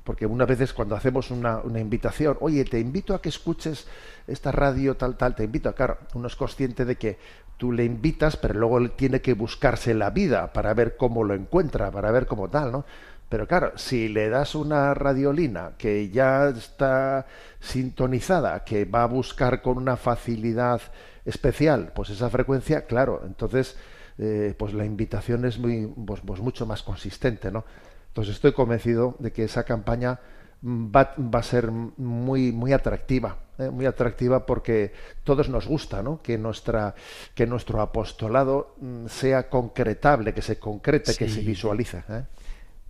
porque 0.04 0.26
unas 0.26 0.46
veces 0.46 0.72
cuando 0.72 0.94
hacemos 0.94 1.30
una, 1.30 1.58
una, 1.58 1.80
invitación, 1.80 2.36
oye, 2.40 2.64
te 2.64 2.78
invito 2.78 3.14
a 3.14 3.22
que 3.22 3.28
escuches 3.28 3.86
esta 4.26 4.52
radio 4.52 4.96
tal, 4.96 5.16
tal, 5.16 5.34
te 5.34 5.44
invito 5.44 5.68
a, 5.68 5.74
claro, 5.74 5.98
uno 6.14 6.28
es 6.28 6.36
consciente 6.36 6.84
de 6.84 6.96
que 6.96 7.18
tú 7.56 7.72
le 7.72 7.84
invitas, 7.84 8.36
pero 8.36 8.54
luego 8.54 8.78
él 8.78 8.92
tiene 8.92 9.20
que 9.20 9.34
buscarse 9.34 9.94
la 9.94 10.10
vida 10.10 10.52
para 10.52 10.74
ver 10.74 10.96
cómo 10.96 11.24
lo 11.24 11.34
encuentra, 11.34 11.90
para 11.90 12.10
ver 12.10 12.26
cómo 12.26 12.48
tal, 12.48 12.72
¿no? 12.72 12.84
Pero 13.32 13.48
claro, 13.48 13.72
si 13.76 14.08
le 14.08 14.28
das 14.28 14.54
una 14.54 14.92
radiolina 14.92 15.72
que 15.78 16.10
ya 16.10 16.50
está 16.50 17.24
sintonizada, 17.60 18.62
que 18.62 18.84
va 18.84 19.04
a 19.04 19.06
buscar 19.06 19.62
con 19.62 19.78
una 19.78 19.96
facilidad 19.96 20.82
especial, 21.24 21.92
pues 21.94 22.10
esa 22.10 22.28
frecuencia, 22.28 22.84
claro, 22.84 23.22
entonces 23.24 23.78
eh, 24.18 24.54
pues 24.58 24.74
la 24.74 24.84
invitación 24.84 25.46
es 25.46 25.58
muy, 25.58 25.86
pues, 25.86 26.20
pues, 26.20 26.40
mucho 26.40 26.66
más 26.66 26.82
consistente, 26.82 27.50
¿no? 27.50 27.64
Entonces 28.08 28.34
estoy 28.34 28.52
convencido 28.52 29.16
de 29.18 29.32
que 29.32 29.44
esa 29.44 29.64
campaña 29.64 30.20
va, 30.62 31.14
va 31.18 31.38
a 31.38 31.42
ser 31.42 31.70
muy, 31.70 32.52
muy 32.52 32.74
atractiva, 32.74 33.38
¿eh? 33.58 33.70
muy 33.70 33.86
atractiva 33.86 34.44
porque 34.44 34.92
todos 35.24 35.48
nos 35.48 35.66
gusta, 35.66 36.02
¿no? 36.02 36.20
Que 36.20 36.36
nuestra, 36.36 36.94
que 37.34 37.46
nuestro 37.46 37.80
apostolado 37.80 38.74
mm, 38.78 39.06
sea 39.06 39.48
concretable, 39.48 40.34
que 40.34 40.42
se 40.42 40.58
concrete, 40.58 41.14
que 41.16 41.30
se 41.30 41.40
visualice. 41.40 42.04
¿eh? 42.10 42.24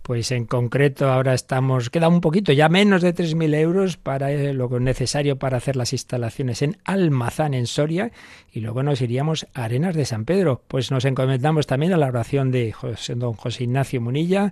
Pues 0.03 0.31
en 0.33 0.45
concreto 0.45 1.09
ahora 1.09 1.33
estamos, 1.33 1.89
queda 1.89 2.09
un 2.09 2.19
poquito, 2.19 2.51
ya 2.51 2.67
menos 2.67 3.01
de 3.01 3.15
3.000 3.15 3.55
euros 3.55 3.95
para 3.95 4.33
eh, 4.33 4.53
lo 4.53 4.67
necesario 4.81 5.37
para 5.37 5.55
hacer 5.55 5.77
las 5.77 5.93
instalaciones 5.93 6.61
en 6.61 6.75
Almazán, 6.83 7.53
en 7.53 7.67
Soria, 7.67 8.11
y 8.51 8.59
luego 8.59 8.83
nos 8.83 8.99
iríamos 8.99 9.47
a 9.53 9.63
Arenas 9.63 9.95
de 9.95 10.03
San 10.03 10.25
Pedro. 10.25 10.61
Pues 10.67 10.91
nos 10.91 11.05
encomendamos 11.05 11.67
también 11.67 11.93
a 11.93 11.97
la 11.97 12.07
oración 12.07 12.51
de 12.51 12.75
don 13.15 13.31
José 13.31 13.63
Ignacio 13.63 14.01
Munilla, 14.01 14.51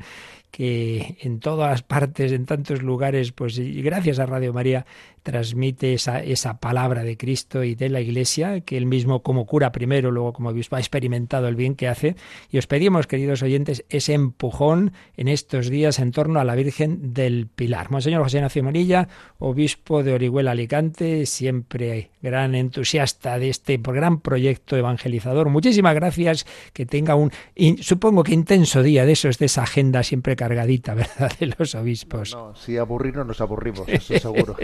que 0.51 1.17
en 1.21 1.39
todas 1.39 1.81
partes, 1.81 2.31
en 2.33 2.45
tantos 2.45 2.83
lugares, 2.83 3.31
pues 3.31 3.57
gracias 3.57 4.19
a 4.19 4.25
Radio 4.25 4.53
María, 4.53 4.85
transmite 5.23 5.93
esa, 5.93 6.21
esa 6.21 6.59
palabra 6.59 7.03
de 7.03 7.15
Cristo 7.15 7.63
y 7.63 7.75
de 7.75 7.89
la 7.89 8.01
Iglesia, 8.01 8.61
que 8.61 8.77
él 8.77 8.85
mismo 8.85 9.21
como 9.21 9.45
cura 9.45 9.71
primero, 9.71 10.11
luego 10.11 10.33
como 10.33 10.49
obispo 10.49 10.75
ha 10.75 10.79
experimentado 10.79 11.47
el 11.47 11.55
bien 11.55 11.75
que 11.75 11.87
hace. 11.87 12.15
Y 12.49 12.57
os 12.57 12.67
pedimos, 12.67 13.07
queridos 13.07 13.43
oyentes, 13.43 13.85
ese 13.89 14.13
empujón 14.13 14.93
en 15.15 15.27
estos 15.27 15.69
días 15.69 15.99
en 15.99 16.11
torno 16.11 16.39
a 16.39 16.43
la 16.43 16.55
Virgen 16.55 17.13
del 17.13 17.47
Pilar. 17.47 17.91
Monseñor 17.91 18.23
José 18.23 18.37
Ignacio 18.37 18.63
Monilla, 18.63 19.07
obispo 19.37 20.03
de 20.03 20.13
Orihuela 20.13 20.51
Alicante, 20.51 21.25
siempre 21.25 22.11
gran 22.21 22.55
entusiasta 22.55 23.39
de 23.39 23.49
este 23.49 23.77
gran 23.77 24.19
proyecto 24.19 24.75
evangelizador. 24.75 25.49
Muchísimas 25.49 25.95
gracias, 25.95 26.45
que 26.73 26.85
tenga 26.85 27.15
un, 27.15 27.31
supongo 27.81 28.23
que 28.23 28.33
intenso 28.33 28.83
día 28.83 29.05
de 29.05 29.13
esos, 29.13 29.37
de 29.37 29.45
esa 29.45 29.63
agenda 29.63 30.03
siempre 30.03 30.35
cargadita, 30.41 30.93
¿verdad?, 30.95 31.31
de 31.39 31.53
los 31.57 31.75
obispos. 31.75 32.33
No, 32.33 32.55
si 32.55 32.75
aburrirnos 32.75 33.27
nos 33.27 33.41
aburrimos, 33.41 33.87
eso 33.87 34.17
seguro. 34.19 34.55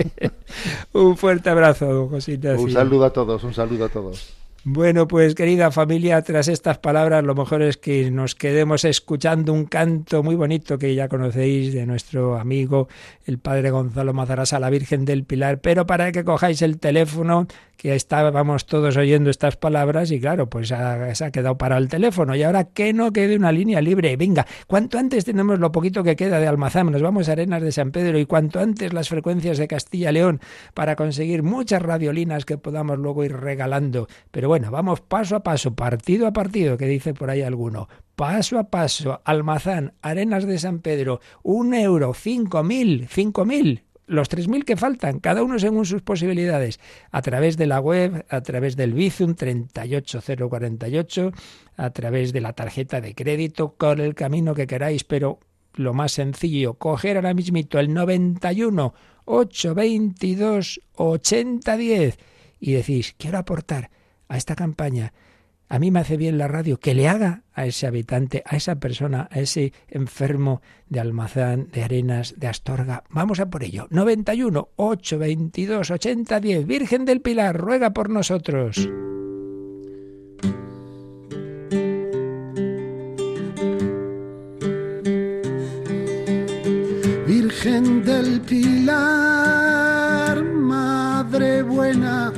un 0.93 1.15
fuerte 1.15 1.51
abrazo, 1.51 2.07
Josita. 2.09 2.53
Un 2.53 2.71
saludo 2.71 3.05
a 3.05 3.13
todos, 3.13 3.43
un 3.43 3.53
saludo 3.53 3.85
a 3.85 3.89
todos. 3.89 4.33
Bueno, 4.69 5.07
pues 5.07 5.33
querida 5.33 5.71
familia, 5.71 6.21
tras 6.23 6.49
estas 6.49 6.77
palabras, 6.77 7.23
lo 7.23 7.35
mejor 7.35 7.61
es 7.61 7.77
que 7.77 8.11
nos 8.11 8.35
quedemos 8.35 8.83
escuchando 8.83 9.53
un 9.53 9.63
canto 9.63 10.23
muy 10.23 10.35
bonito 10.35 10.77
que 10.77 10.93
ya 10.93 11.07
conocéis 11.07 11.73
de 11.73 11.85
nuestro 11.85 12.37
amigo 12.37 12.89
el 13.25 13.39
padre 13.39 13.71
Gonzalo 13.71 14.13
Mazarasa, 14.13 14.59
la 14.59 14.69
Virgen 14.69 15.05
del 15.05 15.23
Pilar, 15.23 15.61
pero 15.61 15.85
para 15.85 16.11
que 16.11 16.25
cojáis 16.25 16.61
el 16.61 16.79
teléfono 16.79 17.47
que 17.77 17.95
estábamos 17.95 18.65
todos 18.65 18.97
oyendo 18.97 19.29
estas 19.29 19.55
palabras 19.55 20.11
y 20.11 20.19
claro, 20.19 20.49
pues 20.49 20.69
se 20.69 20.75
ha 20.75 21.31
quedado 21.31 21.57
para 21.57 21.77
el 21.77 21.87
teléfono 21.87 22.35
y 22.35 22.43
ahora 22.43 22.65
que 22.65 22.91
no 22.91 23.13
quede 23.13 23.37
una 23.37 23.51
línea 23.51 23.81
libre. 23.81 24.17
Venga, 24.17 24.45
cuanto 24.65 24.97
antes 24.97 25.23
tenemos 25.23 25.59
lo 25.59 25.71
poquito 25.71 26.03
que 26.03 26.15
queda 26.15 26.39
de 26.39 26.47
Almazán, 26.47 26.91
nos 26.91 27.01
vamos 27.01 27.29
a 27.29 27.33
Arenas 27.33 27.61
de 27.61 27.71
San 27.71 27.91
Pedro 27.91 28.17
y 28.17 28.25
cuanto 28.25 28.59
antes 28.59 28.93
las 28.93 29.09
frecuencias 29.09 29.59
de 29.59 29.67
Castilla-León 29.67 30.41
para 30.73 30.95
conseguir 30.95 31.43
muchas 31.43 31.81
radiolinas 31.81 32.45
que 32.45 32.57
podamos 32.57 32.97
luego 32.97 33.23
ir 33.23 33.37
regalando. 33.37 34.07
Pero 34.31 34.49
vamos 34.59 35.01
paso 35.01 35.35
a 35.35 35.43
paso, 35.43 35.75
partido 35.75 36.27
a 36.27 36.33
partido, 36.33 36.77
que 36.77 36.87
dice 36.87 37.13
por 37.13 37.29
ahí 37.29 37.41
alguno. 37.41 37.87
Paso 38.15 38.57
a 38.57 38.69
paso, 38.69 39.21
Almazán, 39.25 39.93
Arenas 40.01 40.45
de 40.45 40.57
San 40.57 40.79
Pedro, 40.79 41.19
un 41.43 41.73
euro, 41.73 42.13
cinco 42.13 42.63
mil, 42.63 43.07
cinco 43.09 43.45
mil, 43.45 43.83
los 44.07 44.29
3.000 44.29 44.63
que 44.63 44.77
faltan, 44.77 45.19
cada 45.19 45.43
uno 45.43 45.59
según 45.59 45.85
sus 45.85 46.01
posibilidades, 46.01 46.79
a 47.11 47.21
través 47.21 47.57
de 47.57 47.67
la 47.67 47.81
web, 47.81 48.25
a 48.29 48.41
través 48.41 48.77
del 48.77 48.93
Bizum 48.93 49.35
38048, 49.35 51.31
a 51.75 51.89
través 51.89 52.31
de 52.31 52.41
la 52.41 52.53
tarjeta 52.53 53.01
de 53.01 53.13
crédito, 53.13 53.75
con 53.77 53.99
el 53.99 54.15
camino 54.15 54.55
que 54.55 54.65
queráis, 54.65 55.03
pero 55.03 55.39
lo 55.75 55.93
más 55.93 56.13
sencillo, 56.13 56.75
coger 56.75 57.17
ahora 57.17 57.33
mismito 57.33 57.79
el 57.79 57.93
91 57.93 58.93
822 59.25 60.79
8010 60.95 62.17
y 62.59 62.71
decís, 62.71 63.13
quiero 63.17 63.37
aportar 63.37 63.91
a 64.27 64.37
esta 64.37 64.55
campaña 64.55 65.13
a 65.69 65.79
mí 65.79 65.91
me 65.91 65.99
hace 65.99 66.15
bien 66.15 66.37
la 66.37 66.47
radio, 66.47 66.79
que 66.79 66.93
le 66.93 67.09
haga 67.09 67.43
a 67.53 67.65
ese 67.65 67.87
habitante, 67.87 68.41
a 68.45 68.55
esa 68.55 68.79
persona, 68.79 69.27
a 69.31 69.39
ese 69.39 69.73
enfermo 69.89 70.61
de 70.87 71.01
Almazán, 71.01 71.67
de 71.71 71.83
Arenas, 71.83 72.35
de 72.37 72.47
Astorga. 72.47 73.03
Vamos 73.09 73.41
a 73.41 73.49
por 73.49 73.63
ello. 73.63 73.87
91 73.89 74.69
822 74.77 75.91
8010. 75.91 76.65
Virgen 76.65 77.03
del 77.03 77.19
Pilar, 77.19 77.57
ruega 77.57 77.89
por 77.91 78.09
nosotros. 78.09 78.89
Virgen 87.27 88.05
del 88.05 88.39
Pilar, 88.41 88.81
Madre 90.43 91.61
buena 91.63 92.31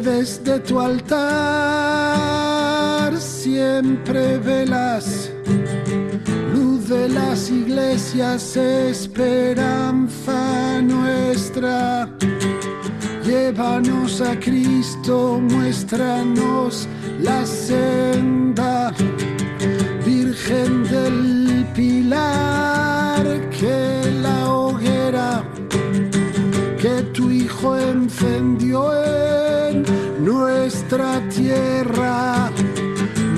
desde 0.00 0.58
tu 0.60 0.80
altar 0.80 1.16
siempre 3.16 4.38
velas, 4.38 5.30
luz 6.52 6.88
de 6.88 7.08
las 7.08 7.50
iglesias, 7.50 8.56
esperanza 8.56 9.70
nuestra. 10.82 12.08
Llévanos 13.24 14.20
a 14.20 14.38
Cristo, 14.38 15.40
muéstranos 15.40 16.88
la 17.20 17.46
senda, 17.46 18.92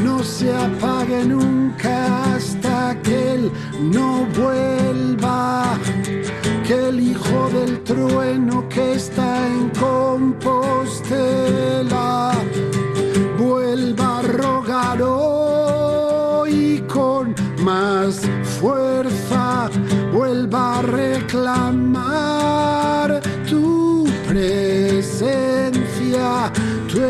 no 0.05 0.23
se 0.23 0.53
apague 0.53 1.25
nunca 1.25 2.35
hasta 2.35 2.97
que 3.03 3.35
Él 3.35 3.53
no 3.81 4.27
vuelva. 4.27 5.79
Que 6.67 6.89
el 6.89 7.01
Hijo 7.01 7.49
del 7.51 7.83
Trueno 7.85 8.69
que 8.69 8.95
está 8.95 9.47
en 9.47 9.71
Compostela 9.71 10.53
vuelva 13.39 14.19
a 14.19 14.23
rogar 14.23 15.03
hoy 15.03 16.85
con 16.93 17.35
más 17.63 18.21
fuerza, 18.61 19.71
vuelva 20.13 20.79
a 20.79 20.83
reclamar 20.83 22.38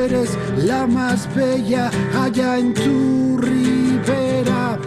eres 0.09 0.31
la 0.57 0.87
más 0.87 1.29
bella 1.35 1.91
allá 2.25 2.59
en 2.59 2.73
tu 2.73 3.37
ribera. 3.39 4.79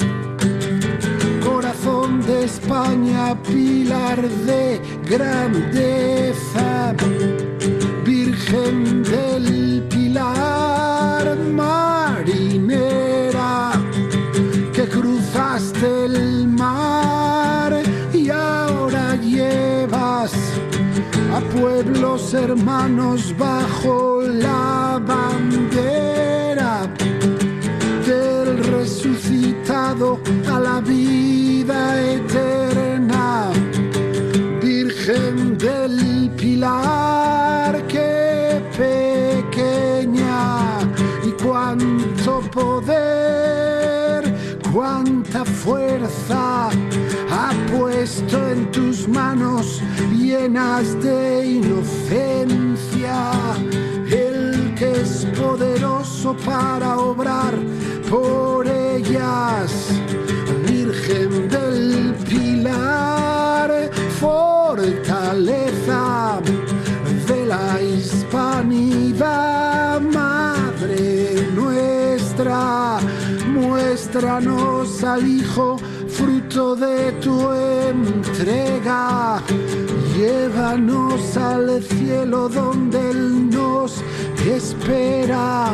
Corazón 1.43 2.21
de 2.25 2.45
España, 2.45 3.37
pilar 3.43 4.21
de 4.47 4.81
grandeza. 5.09 6.95
Virgen 8.05 9.03
del 9.03 9.83
Pilar, 9.89 11.37
marinera, 11.61 12.91
que 14.73 14.87
cruzaste 14.87 16.05
el 16.05 16.30
a 21.33 21.39
pueblos 21.39 22.33
hermanos 22.33 23.33
bajo 23.37 24.21
la 24.21 25.01
bandera 25.05 26.81
del 28.05 28.61
resucitado 28.65 30.19
a 30.51 30.59
la 30.59 30.81
vida 30.81 32.01
eterna, 32.01 33.49
Virgen 34.61 35.57
del 35.57 36.29
Pilar, 36.35 37.81
qué 37.87 38.61
pequeña 38.77 40.79
y 41.23 41.31
cuánto 41.41 42.41
poder, 42.51 44.35
cuánta 44.73 45.45
fuerza 45.45 46.69
ha 47.41 47.51
puesto 47.71 48.37
en 48.49 48.69
tus 48.71 49.07
manos 49.07 49.81
llenas 50.15 51.01
de 51.01 51.45
inocencia. 51.59 53.31
El 54.11 54.75
que 54.75 54.91
es 55.01 55.25
poderoso 55.39 56.35
para 56.45 56.99
obrar 56.99 57.55
por 58.09 58.67
ellas. 58.67 59.71
Virgen 60.67 61.49
del 61.49 62.13
Pilar, 62.29 63.89
fortaleza 64.19 66.03
de 67.27 67.45
la 67.45 67.81
hispanidad, 67.81 69.21
Madre 70.01 71.47
nuestra, 71.55 72.99
muéstranos 73.53 75.03
al 75.03 75.27
Hijo 75.27 75.77
de 76.51 77.13
tu 77.21 77.49
entrega. 77.53 79.41
Llévanos 80.17 81.37
al 81.37 81.81
cielo 81.81 82.49
donde 82.49 83.09
Él 83.09 83.49
nos 83.49 84.03
espera. 84.45 85.73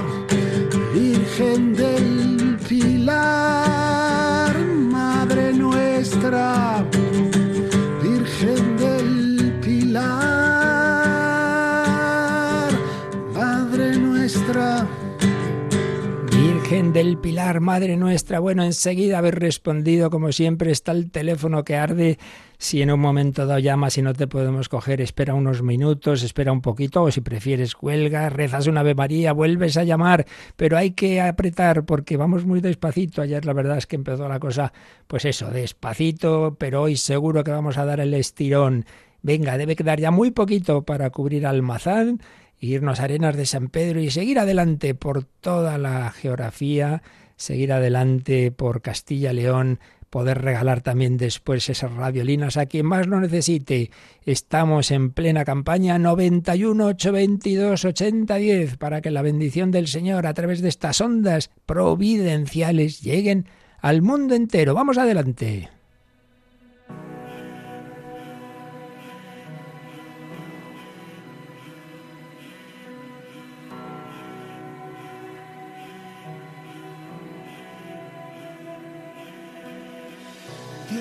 Virgen 0.94 1.74
del 1.74 2.60
Pilar, 2.70 4.56
Madre 4.92 5.52
nuestra, 5.54 6.86
Virgen 16.70 16.92
del 16.92 17.18
Pilar, 17.18 17.62
Madre 17.62 17.96
nuestra. 17.96 18.42
Bueno, 18.42 18.62
enseguida 18.62 19.20
haber 19.20 19.40
respondido, 19.40 20.10
como 20.10 20.34
siempre, 20.34 20.70
está 20.70 20.92
el 20.92 21.10
teléfono 21.10 21.64
que 21.64 21.78
arde. 21.78 22.20
Si 22.58 22.82
en 22.82 22.92
un 22.92 23.00
momento 23.00 23.46
dado 23.46 23.60
llamas 23.60 23.98
y 23.98 24.02
no 24.02 24.12
te 24.12 24.28
podemos 24.28 24.68
coger, 24.68 25.00
espera 25.00 25.34
unos 25.34 25.64
minutos, 25.64 26.24
espera 26.24 26.52
un 26.52 26.60
poquito, 26.60 27.04
o 27.04 27.10
si 27.10 27.22
prefieres, 27.22 27.74
cuelga, 27.74 28.28
rezas 28.28 28.68
una 28.68 28.82
Ave 28.82 28.96
María, 28.96 29.32
vuelves 29.32 29.78
a 29.78 29.86
llamar, 29.86 30.26
pero 30.58 30.78
hay 30.78 30.92
que 30.92 31.22
apretar 31.22 31.86
porque 31.86 32.18
vamos 32.18 32.44
muy 32.44 32.60
despacito. 32.60 33.22
Ayer 33.22 33.46
la 33.46 33.54
verdad 33.54 33.78
es 33.78 33.88
que 33.88 33.96
empezó 33.96 34.28
la 34.28 34.42
cosa, 34.42 34.74
pues 35.08 35.24
eso, 35.24 35.50
despacito, 35.50 36.58
pero 36.60 36.82
hoy 36.82 36.98
seguro 36.98 37.46
que 37.46 37.52
vamos 37.52 37.78
a 37.78 37.86
dar 37.86 38.02
el 38.02 38.14
estirón. 38.14 38.84
Venga, 39.22 39.58
debe 39.58 39.78
quedar 39.78 40.02
ya 40.02 40.12
muy 40.12 40.32
poquito 40.32 40.84
para 40.84 41.12
cubrir 41.12 41.48
Almazán 41.48 42.20
irnos 42.60 43.00
a 43.00 43.04
Arenas 43.04 43.36
de 43.36 43.46
San 43.46 43.68
Pedro 43.68 44.00
y 44.00 44.10
seguir 44.10 44.40
adelante 44.40 44.96
por 44.96 45.24
toda 45.24 45.78
la 45.78 46.10
geografía, 46.12 47.02
seguir 47.36 47.72
adelante 47.72 48.52
por 48.52 48.82
Castilla-León, 48.82 49.80
poder 50.10 50.42
regalar 50.42 50.82
también 50.82 51.18
después 51.18 51.70
esas 51.70 51.92
radiolinas 51.92 52.58
a 52.58 52.66
quien 52.66 52.86
más 52.86 53.08
lo 53.08 53.20
necesite. 53.20 53.92
Estamos 54.26 54.92
en 54.92 55.12
plena 55.12 55.46
campaña 55.46 56.00
91 56.00 56.86
822 56.86 57.86
8010 57.86 58.78
para 58.78 59.02
que 59.02 59.12
la 59.12 59.22
bendición 59.22 59.72
del 59.72 59.88
Señor 59.88 60.26
a 60.26 60.34
través 60.34 60.62
de 60.62 60.70
estas 60.70 61.02
ondas 61.02 61.50
providenciales 61.66 63.02
lleguen 63.02 63.48
al 63.80 64.02
mundo 64.02 64.34
entero. 64.34 64.74
Vamos 64.74 64.98
adelante. 64.98 65.77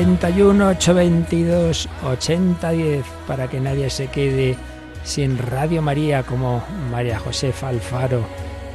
91 0.00 0.66
822 0.66 1.88
8010 2.02 3.04
para 3.26 3.48
que 3.48 3.60
nadie 3.60 3.90
se 3.90 4.06
quede 4.06 4.56
sin 5.04 5.36
Radio 5.36 5.82
María 5.82 6.22
como 6.22 6.64
María 6.90 7.18
Josefa 7.18 7.68
Alfaro 7.68 8.24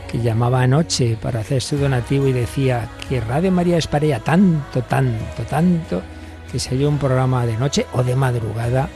que 0.07 0.19
llamaba 0.19 0.61
anoche 0.61 1.17
para 1.19 1.39
hacer 1.39 1.63
su 1.63 1.77
donativo 1.77 2.27
y 2.27 2.31
decía 2.31 2.89
que 3.09 3.21
Radio 3.21 3.51
María 3.51 3.77
es 3.77 3.87
para 3.87 4.05
ella 4.05 4.19
tanto, 4.19 4.83
tanto, 4.83 5.41
tanto 5.49 6.03
que 6.51 6.59
si 6.59 6.75
hay 6.75 6.85
un 6.85 6.99
programa 6.99 7.47
de 7.47 7.57
noche 7.57 7.87
o 7.93 8.03
de 8.03 8.15
madrugada 8.15 8.87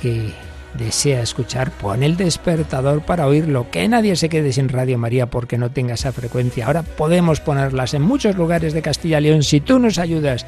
que 0.00 0.32
desea 0.78 1.20
escuchar, 1.20 1.70
pon 1.72 2.02
el 2.02 2.16
despertador 2.16 3.02
para 3.02 3.26
oírlo. 3.26 3.70
Que 3.70 3.86
nadie 3.86 4.16
se 4.16 4.30
quede 4.30 4.52
sin 4.52 4.70
Radio 4.70 4.96
María 4.96 5.26
porque 5.26 5.58
no 5.58 5.70
tenga 5.70 5.94
esa 5.94 6.12
frecuencia. 6.12 6.66
Ahora 6.66 6.82
podemos 6.82 7.40
ponerlas 7.40 7.92
en 7.92 8.02
muchos 8.02 8.36
lugares 8.36 8.72
de 8.72 8.82
Castilla 8.82 9.18
y 9.18 9.24
León 9.24 9.42
si 9.42 9.60
tú 9.60 9.78
nos 9.78 9.98
ayudas. 9.98 10.46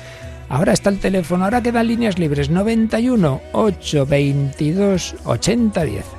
Ahora 0.48 0.72
está 0.72 0.90
el 0.90 0.98
teléfono, 0.98 1.44
ahora 1.44 1.62
quedan 1.62 1.86
líneas 1.86 2.18
libres 2.18 2.48
91 2.48 3.40
822 3.52 5.14
8010. 5.24 6.17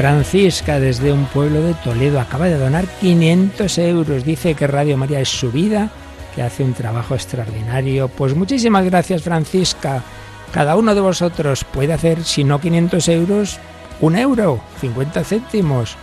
Francisca 0.00 0.80
desde 0.80 1.12
un 1.12 1.26
pueblo 1.26 1.60
de 1.60 1.74
Toledo 1.74 2.20
acaba 2.20 2.46
de 2.46 2.56
donar 2.56 2.86
500 2.86 3.76
euros. 3.76 4.24
Dice 4.24 4.54
que 4.54 4.66
Radio 4.66 4.96
María 4.96 5.20
es 5.20 5.28
su 5.28 5.52
vida, 5.52 5.90
que 6.34 6.42
hace 6.42 6.64
un 6.64 6.72
trabajo 6.72 7.14
extraordinario. 7.14 8.08
Pues 8.08 8.34
muchísimas 8.34 8.86
gracias 8.86 9.20
Francisca. 9.20 10.02
Cada 10.54 10.76
uno 10.76 10.94
de 10.94 11.02
vosotros 11.02 11.64
puede 11.64 11.92
hacer, 11.92 12.24
si 12.24 12.44
no 12.44 12.62
500 12.62 13.08
euros, 13.08 13.58
un 14.00 14.16
euro, 14.16 14.62
50 14.80 15.22
céntimos. 15.22 15.96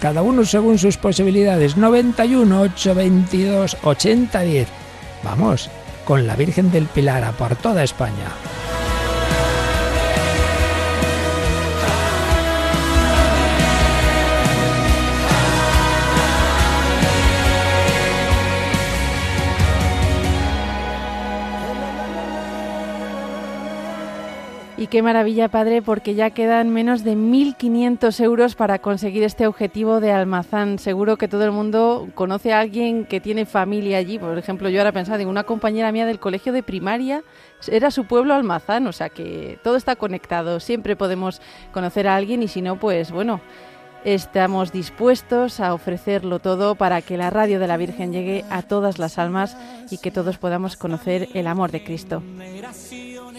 Cada 0.00 0.20
uno 0.20 0.44
según 0.44 0.76
sus 0.76 0.98
posibilidades. 0.98 1.78
91 1.78 2.60
822 2.60 3.78
8010. 3.82 4.68
Vamos, 5.24 5.70
con 6.04 6.26
la 6.26 6.36
Virgen 6.36 6.70
del 6.70 6.84
Pilar 6.84 7.24
a 7.24 7.32
por 7.32 7.56
toda 7.56 7.84
España. 7.84 8.59
Y 24.80 24.86
qué 24.86 25.02
maravilla, 25.02 25.48
padre, 25.48 25.82
porque 25.82 26.14
ya 26.14 26.30
quedan 26.30 26.70
menos 26.70 27.04
de 27.04 27.14
1.500 27.14 28.18
euros 28.24 28.54
para 28.54 28.78
conseguir 28.78 29.24
este 29.24 29.46
objetivo 29.46 30.00
de 30.00 30.10
Almazán. 30.10 30.78
Seguro 30.78 31.18
que 31.18 31.28
todo 31.28 31.44
el 31.44 31.52
mundo 31.52 32.08
conoce 32.14 32.54
a 32.54 32.60
alguien 32.60 33.04
que 33.04 33.20
tiene 33.20 33.44
familia 33.44 33.98
allí. 33.98 34.18
Por 34.18 34.38
ejemplo, 34.38 34.70
yo 34.70 34.80
ahora 34.80 34.92
pensaba, 34.92 35.18
digo, 35.18 35.30
una 35.30 35.44
compañera 35.44 35.92
mía 35.92 36.06
del 36.06 36.18
colegio 36.18 36.54
de 36.54 36.62
primaria 36.62 37.22
era 37.68 37.90
su 37.90 38.06
pueblo 38.06 38.32
Almazán, 38.32 38.86
o 38.86 38.92
sea 38.92 39.10
que 39.10 39.58
todo 39.62 39.76
está 39.76 39.96
conectado. 39.96 40.60
Siempre 40.60 40.96
podemos 40.96 41.42
conocer 41.72 42.08
a 42.08 42.16
alguien 42.16 42.42
y 42.42 42.48
si 42.48 42.62
no, 42.62 42.76
pues 42.76 43.12
bueno, 43.12 43.42
estamos 44.06 44.72
dispuestos 44.72 45.60
a 45.60 45.74
ofrecerlo 45.74 46.38
todo 46.38 46.74
para 46.74 47.02
que 47.02 47.18
la 47.18 47.28
radio 47.28 47.60
de 47.60 47.66
la 47.66 47.76
Virgen 47.76 48.14
llegue 48.14 48.46
a 48.48 48.62
todas 48.62 48.98
las 48.98 49.18
almas 49.18 49.58
y 49.90 49.98
que 49.98 50.10
todos 50.10 50.38
podamos 50.38 50.78
conocer 50.78 51.28
el 51.34 51.48
amor 51.48 51.70
de 51.70 51.84
Cristo. 51.84 52.22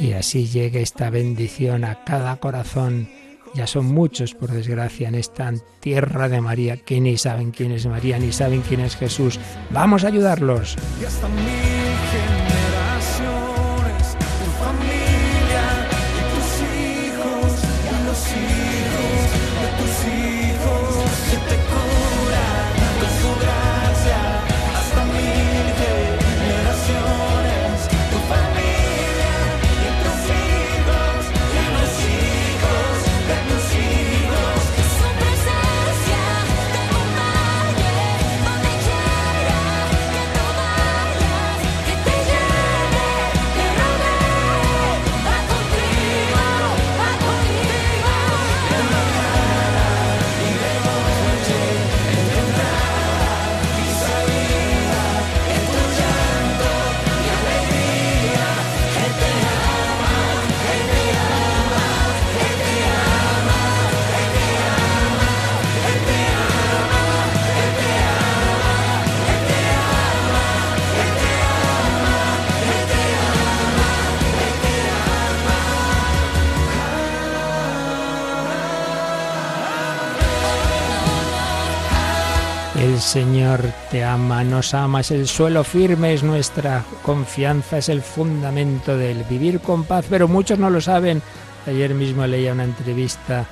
Y 0.01 0.13
así 0.13 0.47
llegue 0.47 0.81
esta 0.81 1.11
bendición 1.11 1.83
a 1.83 2.03
cada 2.03 2.37
corazón. 2.37 3.07
Ya 3.53 3.67
son 3.67 3.85
muchos, 3.85 4.33
por 4.33 4.49
desgracia, 4.49 5.09
en 5.09 5.15
esta 5.15 5.53
tierra 5.79 6.27
de 6.27 6.41
María 6.41 6.77
que 6.77 6.99
ni 6.99 7.17
saben 7.17 7.51
quién 7.51 7.71
es 7.71 7.85
María, 7.85 8.17
ni 8.17 8.31
saben 8.31 8.61
quién 8.61 8.79
es 8.79 8.95
Jesús. 8.95 9.39
Vamos 9.69 10.03
a 10.03 10.07
ayudarlos. 10.07 10.77
Señor 83.11 83.59
te 83.91 84.05
ama, 84.05 84.41
nos 84.41 84.73
ama, 84.73 85.01
es 85.01 85.11
el 85.11 85.27
suelo 85.27 85.65
firme, 85.65 86.13
es 86.13 86.23
nuestra 86.23 86.85
confianza, 87.03 87.79
es 87.79 87.89
el 87.89 88.01
fundamento 88.01 88.97
del 88.97 89.25
vivir 89.25 89.59
con 89.59 89.83
paz, 89.83 90.05
pero 90.09 90.29
muchos 90.29 90.57
no 90.57 90.69
lo 90.69 90.79
saben. 90.79 91.21
Ayer 91.67 91.93
mismo 91.93 92.25
leía 92.25 92.53
una 92.53 92.63
entrevista 92.63 93.45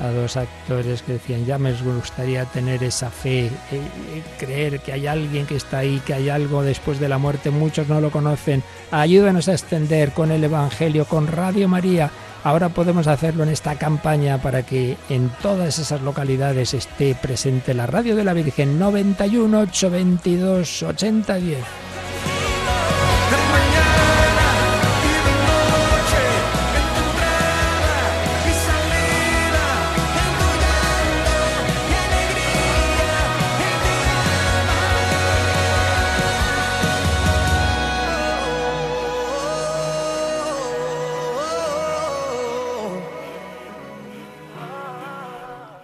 a 0.00 0.08
dos 0.08 0.36
actores 0.36 1.00
que 1.00 1.14
decían, 1.14 1.46
ya 1.46 1.56
me 1.56 1.72
gustaría 1.72 2.44
tener 2.44 2.84
esa 2.84 3.08
fe, 3.08 3.46
eh, 3.46 3.50
eh, 3.72 4.22
creer 4.38 4.80
que 4.80 4.92
hay 4.92 5.06
alguien 5.06 5.46
que 5.46 5.56
está 5.56 5.78
ahí, 5.78 6.02
que 6.04 6.12
hay 6.12 6.28
algo 6.28 6.62
después 6.62 7.00
de 7.00 7.08
la 7.08 7.16
muerte, 7.16 7.48
muchos 7.48 7.88
no 7.88 8.02
lo 8.02 8.10
conocen. 8.10 8.62
Ayúdanos 8.90 9.48
a 9.48 9.52
extender 9.52 10.12
con 10.12 10.30
el 10.30 10.44
Evangelio, 10.44 11.06
con 11.06 11.26
Radio 11.26 11.68
María. 11.68 12.10
Ahora 12.44 12.68
podemos 12.68 13.06
hacerlo 13.06 13.42
en 13.42 13.48
esta 13.48 13.76
campaña 13.76 14.38
para 14.38 14.62
que 14.62 14.96
en 15.08 15.30
todas 15.42 15.78
esas 15.78 16.00
localidades 16.02 16.74
esté 16.74 17.14
presente 17.14 17.74
la 17.74 17.86
Radio 17.86 18.14
de 18.14 18.24
la 18.24 18.34
Virgen 18.34 18.78
91 18.78 19.60
822 19.60 20.82
8010. 20.82 21.85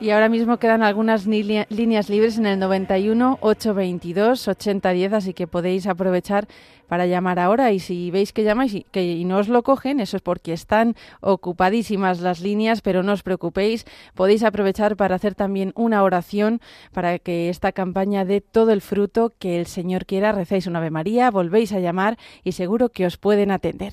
Y 0.02 0.10
ahora 0.10 0.28
mismo 0.28 0.56
quedan 0.56 0.82
algunas 0.82 1.28
líneas 1.28 2.08
libres 2.10 2.36
en 2.36 2.46
el 2.46 2.58
91 2.58 3.38
822 3.40 4.48
8010, 4.48 5.12
así 5.12 5.32
que 5.32 5.46
podéis 5.46 5.86
aprovechar 5.86 6.48
para 6.88 7.06
llamar 7.06 7.38
ahora. 7.38 7.70
Y 7.70 7.78
si 7.78 8.10
veis 8.10 8.32
que 8.32 8.42
llamáis 8.42 8.74
y, 8.74 8.82
que, 8.90 9.22
no 9.24 9.38
os 9.38 9.46
lo 9.46 9.62
cogen, 9.62 10.00
eso 10.00 10.16
es 10.16 10.22
porque 10.22 10.54
están 10.54 10.96
ocupadísimas 11.20 12.18
las 12.18 12.40
líneas, 12.40 12.80
pero 12.80 13.04
no 13.04 13.12
os 13.12 13.22
preocupéis. 13.22 13.84
Podéis 14.16 14.42
aprovechar 14.42 14.96
para 14.96 15.14
hacer 15.14 15.36
también 15.36 15.70
una 15.76 16.02
oración 16.02 16.60
para 16.92 17.20
que 17.20 17.48
esta 17.48 17.70
campaña 17.70 18.24
dé 18.24 18.40
todo 18.40 18.72
el 18.72 18.80
fruto 18.80 19.32
que 19.38 19.60
el 19.60 19.66
Señor 19.66 20.04
quiera. 20.04 20.32
Recéis 20.32 20.66
una 20.66 20.80
Ave 20.80 20.90
María, 20.90 21.30
volvéis 21.30 21.72
a 21.74 21.78
llamar 21.78 22.18
y 22.42 22.52
seguro 22.52 22.88
que 22.88 23.06
os 23.06 23.18
pueden 23.18 23.52
atender. 23.52 23.92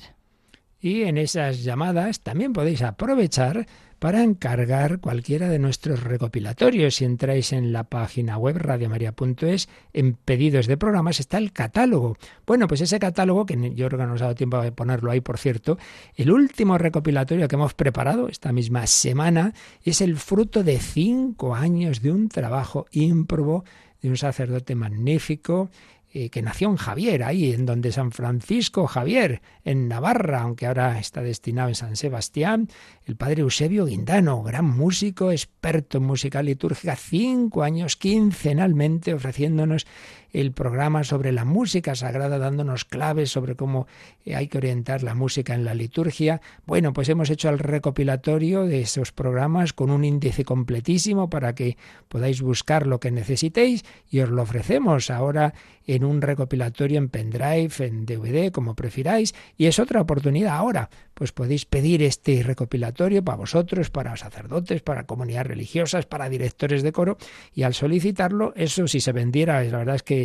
Y 0.80 1.02
en 1.02 1.18
esas 1.18 1.62
llamadas 1.62 2.20
también 2.20 2.52
podéis 2.52 2.82
aprovechar 2.82 3.66
para 4.00 4.24
encargar 4.24 4.98
cualquiera 4.98 5.48
de 5.48 5.58
nuestros 5.58 6.02
recopilatorios. 6.02 6.96
Si 6.96 7.04
entráis 7.04 7.52
en 7.52 7.72
la 7.72 7.84
página 7.84 8.38
web 8.38 8.56
radiomaria.es, 8.56 9.68
en 9.92 10.14
pedidos 10.14 10.66
de 10.66 10.78
programas 10.78 11.20
está 11.20 11.36
el 11.36 11.52
catálogo. 11.52 12.16
Bueno, 12.46 12.66
pues 12.66 12.80
ese 12.80 12.98
catálogo, 12.98 13.44
que 13.44 13.74
yo 13.74 13.86
creo 13.88 14.00
que 14.00 14.06
no 14.06 14.14
os 14.14 14.22
ha 14.22 14.24
dado 14.24 14.34
tiempo 14.34 14.60
de 14.60 14.72
ponerlo 14.72 15.10
ahí, 15.10 15.20
por 15.20 15.38
cierto, 15.38 15.78
el 16.16 16.32
último 16.32 16.78
recopilatorio 16.78 17.46
que 17.46 17.56
hemos 17.56 17.74
preparado 17.74 18.28
esta 18.28 18.52
misma 18.52 18.86
semana 18.86 19.52
es 19.84 20.00
el 20.00 20.16
fruto 20.16 20.64
de 20.64 20.78
cinco 20.78 21.54
años 21.54 22.00
de 22.00 22.10
un 22.10 22.30
trabajo 22.30 22.86
ímprobo 22.90 23.64
de 24.00 24.08
un 24.08 24.16
sacerdote 24.16 24.74
magnífico 24.74 25.70
que 26.10 26.42
nació 26.42 26.68
en 26.68 26.76
Javier, 26.76 27.22
ahí 27.22 27.52
en 27.52 27.66
donde 27.66 27.92
San 27.92 28.10
Francisco 28.10 28.86
Javier, 28.88 29.42
en 29.64 29.86
Navarra, 29.86 30.42
aunque 30.42 30.66
ahora 30.66 30.98
está 30.98 31.22
destinado 31.22 31.68
en 31.68 31.76
San 31.76 31.94
Sebastián, 31.94 32.68
el 33.04 33.16
padre 33.16 33.42
Eusebio 33.42 33.86
Guindano, 33.86 34.42
gran 34.42 34.64
músico, 34.64 35.30
experto 35.30 35.98
en 35.98 36.04
música 36.04 36.42
litúrgica, 36.42 36.96
cinco 36.96 37.62
años 37.62 37.96
quincenalmente 37.96 39.14
ofreciéndonos 39.14 39.86
el 40.32 40.52
programa 40.52 41.04
sobre 41.04 41.32
la 41.32 41.44
música 41.44 41.94
sagrada, 41.94 42.38
dándonos 42.38 42.84
claves 42.84 43.30
sobre 43.30 43.56
cómo 43.56 43.86
eh, 44.24 44.36
hay 44.36 44.48
que 44.48 44.58
orientar 44.58 45.02
la 45.02 45.14
música 45.14 45.54
en 45.54 45.64
la 45.64 45.74
liturgia. 45.74 46.40
Bueno, 46.66 46.92
pues 46.92 47.08
hemos 47.08 47.30
hecho 47.30 47.48
el 47.48 47.58
recopilatorio 47.58 48.66
de 48.66 48.80
esos 48.80 49.12
programas 49.12 49.72
con 49.72 49.90
un 49.90 50.04
índice 50.04 50.44
completísimo 50.44 51.30
para 51.30 51.54
que 51.54 51.76
podáis 52.08 52.42
buscar 52.42 52.86
lo 52.86 53.00
que 53.00 53.10
necesitéis 53.10 53.84
y 54.10 54.20
os 54.20 54.30
lo 54.30 54.42
ofrecemos 54.42 55.10
ahora 55.10 55.54
en 55.86 56.04
un 56.04 56.22
recopilatorio 56.22 56.98
en 56.98 57.08
pendrive, 57.08 57.72
en 57.80 58.06
DVD, 58.06 58.52
como 58.52 58.74
prefiráis. 58.74 59.34
Y 59.56 59.66
es 59.66 59.78
otra 59.78 60.00
oportunidad 60.00 60.56
ahora. 60.56 60.88
Pues 61.14 61.32
podéis 61.32 61.66
pedir 61.66 62.02
este 62.02 62.42
recopilatorio 62.42 63.24
para 63.24 63.36
vosotros, 63.36 63.90
para 63.90 64.16
sacerdotes, 64.16 64.82
para 64.82 65.04
comunidades 65.04 65.48
religiosas, 65.48 66.06
para 66.06 66.28
directores 66.28 66.82
de 66.82 66.92
coro. 66.92 67.18
Y 67.54 67.64
al 67.64 67.74
solicitarlo, 67.74 68.52
eso 68.56 68.86
si 68.86 69.00
se 69.00 69.12
vendiera, 69.12 69.62
la 69.64 69.78
verdad 69.78 69.96
es 69.96 70.02
que 70.02 70.19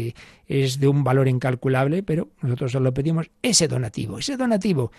es 0.47 0.79
de 0.79 0.87
un 0.87 1.03
valor 1.03 1.27
incalculable, 1.27 2.03
pero 2.03 2.29
nosotros 2.41 2.71
solo 2.71 2.93
pedimos 2.93 3.31
ese 3.41 3.67
donativo, 3.67 4.19
ese 4.19 4.37
donativo 4.37 4.91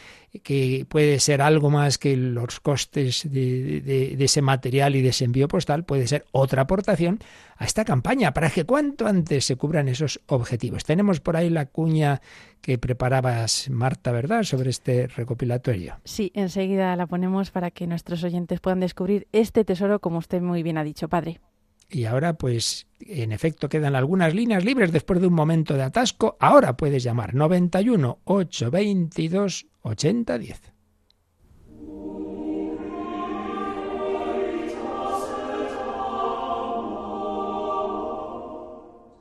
que 0.43 0.85
puede 0.89 1.21
ser 1.21 1.41
algo 1.41 1.71
más 1.71 1.99
que 1.99 2.17
los 2.17 2.59
costes 2.61 3.29
de, 3.31 3.81
de- 3.81 4.25
ese 4.25 4.43
material 4.43 4.97
y 4.97 5.03
de 5.03 5.11
ese 5.11 5.25
envío 5.25 5.47
postal, 5.47 5.85
puede 5.85 6.07
ser 6.09 6.25
otra 6.33 6.63
aportación 6.63 7.21
a 7.59 7.65
esta 7.65 7.85
campaña 7.85 8.33
para 8.35 8.51
que 8.51 8.65
cuanto 8.65 9.07
antes 9.07 9.45
se 9.45 9.55
cubran 9.57 9.87
esos 9.89 10.21
objetivos. 10.27 10.85
Tenemos 10.85 11.21
por 11.21 11.37
ahí 11.37 11.49
la 11.49 11.67
cuña 11.67 12.21
que 12.61 12.77
preparabas, 12.79 13.71
Marta, 13.71 14.11
¿verdad?, 14.11 14.43
sobre 14.43 14.71
este 14.71 15.07
recopilatorio. 15.07 15.99
Sí, 16.05 16.33
enseguida 16.35 16.97
la 16.97 17.07
ponemos 17.07 17.53
para 17.53 17.71
que 17.71 17.87
nuestros 17.87 18.25
oyentes 18.25 18.59
puedan 18.61 18.81
descubrir 18.81 19.29
este 19.33 19.65
tesoro, 19.65 20.01
como 20.01 20.19
usted 20.19 20.41
muy 20.43 20.65
bien 20.65 20.77
ha 20.77 20.83
dicho, 20.85 21.09
padre. 21.09 21.39
Y 21.89 22.05
ahora, 22.05 22.35
pues, 22.35 22.87
en 23.01 23.33
efecto, 23.33 23.69
quedan 23.69 23.95
algunas 23.95 24.35
líneas 24.35 24.65
libres 24.65 24.93
después 24.93 25.21
de 25.21 25.29
un 25.29 25.35
momento 25.35 25.75
de 25.75 25.85
atasco. 25.85 26.37
Ahora 26.41 26.77
puedes 26.77 27.03
llamar 27.03 27.35
91 27.35 28.21
822 28.25 29.67
8010. 29.83 30.77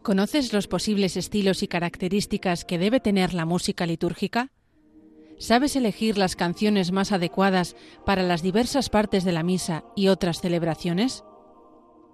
¿Conoces 0.02 0.54
los 0.54 0.68
posibles 0.68 1.18
estilos 1.18 1.64
y 1.64 1.68
características 1.68 2.64
que 2.64 2.78
debe 2.78 3.00
tener 3.00 3.34
la 3.34 3.46
música 3.46 3.88
litúrgica? 3.88 4.52
¿Sabes 5.40 5.76
elegir 5.76 6.20
las 6.20 6.36
canciones 6.36 6.92
más 6.92 7.12
adecuadas 7.12 7.76
para 8.06 8.22
las 8.22 8.44
diversas 8.44 8.90
partes 8.90 9.24
de 9.24 9.32
la 9.32 9.42
misa 9.42 9.84
y 9.96 10.10
otras 10.10 10.42
celebraciones? 10.42 11.24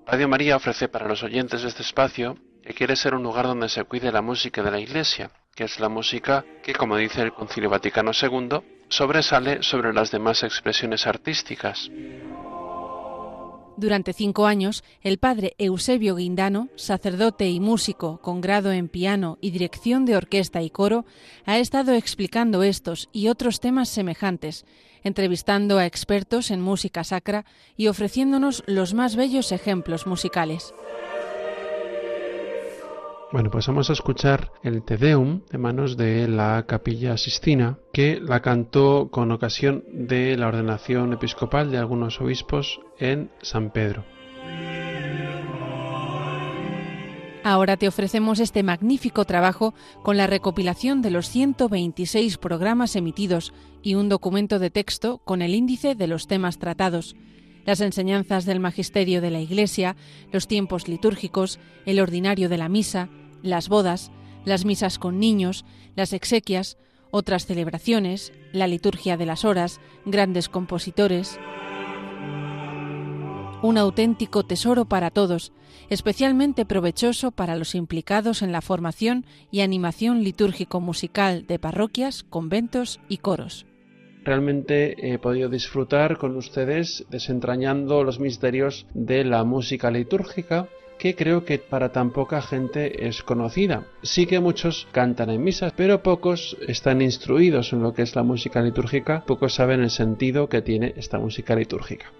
Radio 0.06 0.28
María 0.28 0.56
ofrece 0.56 0.88
para 0.88 1.08
los 1.08 1.24
oyentes 1.24 1.62
de 1.62 1.68
este 1.68 1.84
espacio 1.84 2.38
que 2.64 2.74
quiere 2.74 2.95
ser 2.95 3.14
un 3.16 3.24
lugar 3.24 3.45
donde 3.45 3.70
se 3.70 3.84
cuide 3.84 4.12
la 4.12 4.22
música 4.22 4.62
de 4.62 4.72
la 4.72 4.80
Iglesia, 4.80 5.32
que 5.56 5.64
es 5.64 5.80
la 5.80 5.89
música 5.89 6.45
que, 6.64 6.74
como 6.74 6.97
dice 6.97 7.22
el 7.22 7.34
Concilio 7.34 7.70
Vaticano 7.70 8.12
II, 8.20 8.62
sobresale 8.89 9.64
sobre 9.64 9.93
las 9.93 10.12
demás 10.12 10.43
expresiones 10.43 11.08
artísticas. 11.08 11.89
Durante 13.78 14.14
cinco 14.14 14.45
años, 14.45 14.84
el 15.02 15.18
padre 15.18 15.56
Eusebio 15.58 16.16
Guindano, 16.16 16.70
sacerdote 16.76 17.49
y 17.49 17.60
músico 17.60 18.20
con 18.22 18.41
grado 18.41 18.72
en 18.72 18.89
piano 18.89 19.38
y 19.41 19.52
dirección 19.52 20.06
de 20.06 20.16
orquesta 20.16 20.62
y 20.62 20.70
coro, 20.70 21.06
ha 21.45 21.58
estado 21.58 21.93
explicando 21.93 22.64
estos 22.64 23.10
y 23.12 23.30
otros 23.30 23.60
temas 23.60 23.89
semejantes, 23.89 24.66
entrevistando 25.04 25.78
a 25.78 25.86
expertos 25.86 26.52
en 26.52 26.62
música 26.62 27.04
sacra 27.04 27.45
y 27.78 27.88
ofreciéndonos 27.88 28.64
los 28.68 28.93
más 28.93 29.16
bellos 29.16 29.52
ejemplos 29.52 30.08
musicales. 30.08 30.74
Bueno, 33.32 33.49
pues 33.49 33.66
vamos 33.68 33.89
a 33.89 33.93
escuchar 33.93 34.52
el 34.62 34.84
Te 34.84 34.97
Deum 34.97 35.43
de 35.49 35.58
manos 35.58 35.95
de 35.95 36.28
la 36.28 36.66
Capilla 36.68 37.16
Sistina, 37.16 37.80
que 37.93 38.20
la 38.20 38.41
cantó 38.41 39.08
con 39.10 39.32
ocasión 39.32 39.86
de 39.89 40.36
la 40.36 40.49
ordenación 40.49 41.14
episcopal 41.14 41.72
de 41.72 41.78
algunos 41.78 42.20
obispos 42.20 42.82
en 42.99 43.32
San 43.41 43.72
Pedro. 43.72 44.04
Ahora 47.43 47.75
te 47.75 47.87
ofrecemos 47.87 48.39
este 48.39 48.61
magnífico 48.61 49.25
trabajo 49.25 49.73
con 50.03 50.15
la 50.15 50.27
recopilación 50.27 51.01
de 51.01 51.09
los 51.09 51.27
126 51.29 52.37
programas 52.37 52.95
emitidos 52.95 53.51
y 53.81 53.95
un 53.95 54.09
documento 54.09 54.59
de 54.59 54.69
texto 54.69 55.17
con 55.19 55.41
el 55.41 55.55
índice 55.55 55.95
de 55.95 56.05
los 56.05 56.27
temas 56.27 56.59
tratados, 56.59 57.15
las 57.65 57.81
enseñanzas 57.81 58.45
del 58.45 58.59
magisterio 58.59 59.21
de 59.21 59.31
la 59.31 59.39
Iglesia, 59.39 59.95
los 60.31 60.47
tiempos 60.47 60.87
litúrgicos, 60.87 61.59
el 61.87 61.99
ordinario 61.99 62.47
de 62.47 62.59
la 62.59 62.69
misa, 62.69 63.09
las 63.41 63.69
bodas, 63.69 64.11
las 64.45 64.63
misas 64.63 64.99
con 64.99 65.19
niños, 65.19 65.65
las 65.95 66.13
exequias, 66.13 66.77
otras 67.09 67.47
celebraciones, 67.47 68.33
la 68.53 68.67
liturgia 68.67 69.17
de 69.17 69.25
las 69.25 69.45
horas, 69.45 69.81
grandes 70.05 70.47
compositores. 70.47 71.39
Un 73.64 73.78
auténtico 73.78 74.41
tesoro 74.41 74.86
para 74.86 75.12
todos, 75.12 75.51
especialmente 75.91 76.66
provechoso 76.66 77.30
para 77.30 77.55
los 77.55 77.76
implicados 77.76 78.41
en 78.41 78.51
la 78.51 78.62
formación 78.62 79.24
y 79.51 79.62
animación 79.62 80.24
litúrgico-musical 80.24 81.45
de 81.45 81.59
parroquias, 81.59 82.24
conventos 82.24 82.99
y 83.07 83.18
coros. 83.18 83.68
Realmente 84.24 85.14
he 85.14 85.20
podido 85.20 85.47
disfrutar 85.47 86.18
con 86.18 86.38
ustedes 86.38 87.05
desentrañando 87.12 88.03
los 88.03 88.20
misterios 88.20 88.88
de 88.95 89.24
la 89.26 89.43
música 89.43 89.91
litúrgica 89.91 90.68
que 90.97 91.16
creo 91.16 91.45
que 91.45 91.59
para 91.59 91.91
tan 91.91 92.12
poca 92.12 92.41
gente 92.41 93.07
es 93.07 93.22
conocida. 93.22 93.86
Sí 94.01 94.26
que 94.26 94.39
muchos 94.39 94.88
cantan 94.91 95.30
en 95.30 95.43
misas, 95.43 95.74
pero 95.76 96.01
pocos 96.01 96.57
están 96.68 97.01
instruidos 97.03 97.74
en 97.74 97.84
lo 97.84 97.93
que 97.93 98.01
es 98.01 98.16
la 98.16 98.24
música 98.24 98.62
litúrgica, 98.62 99.24
pocos 99.26 99.53
saben 99.53 99.82
el 99.82 99.91
sentido 99.91 100.49
que 100.49 100.64
tiene 100.64 100.93
esta 100.97 101.20
música 101.20 101.55
litúrgica. 101.55 102.12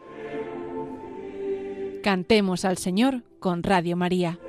Cantemos 2.02 2.64
al 2.64 2.78
Señor 2.78 3.22
con 3.38 3.62
Radio 3.62 3.96
María. 3.96 4.40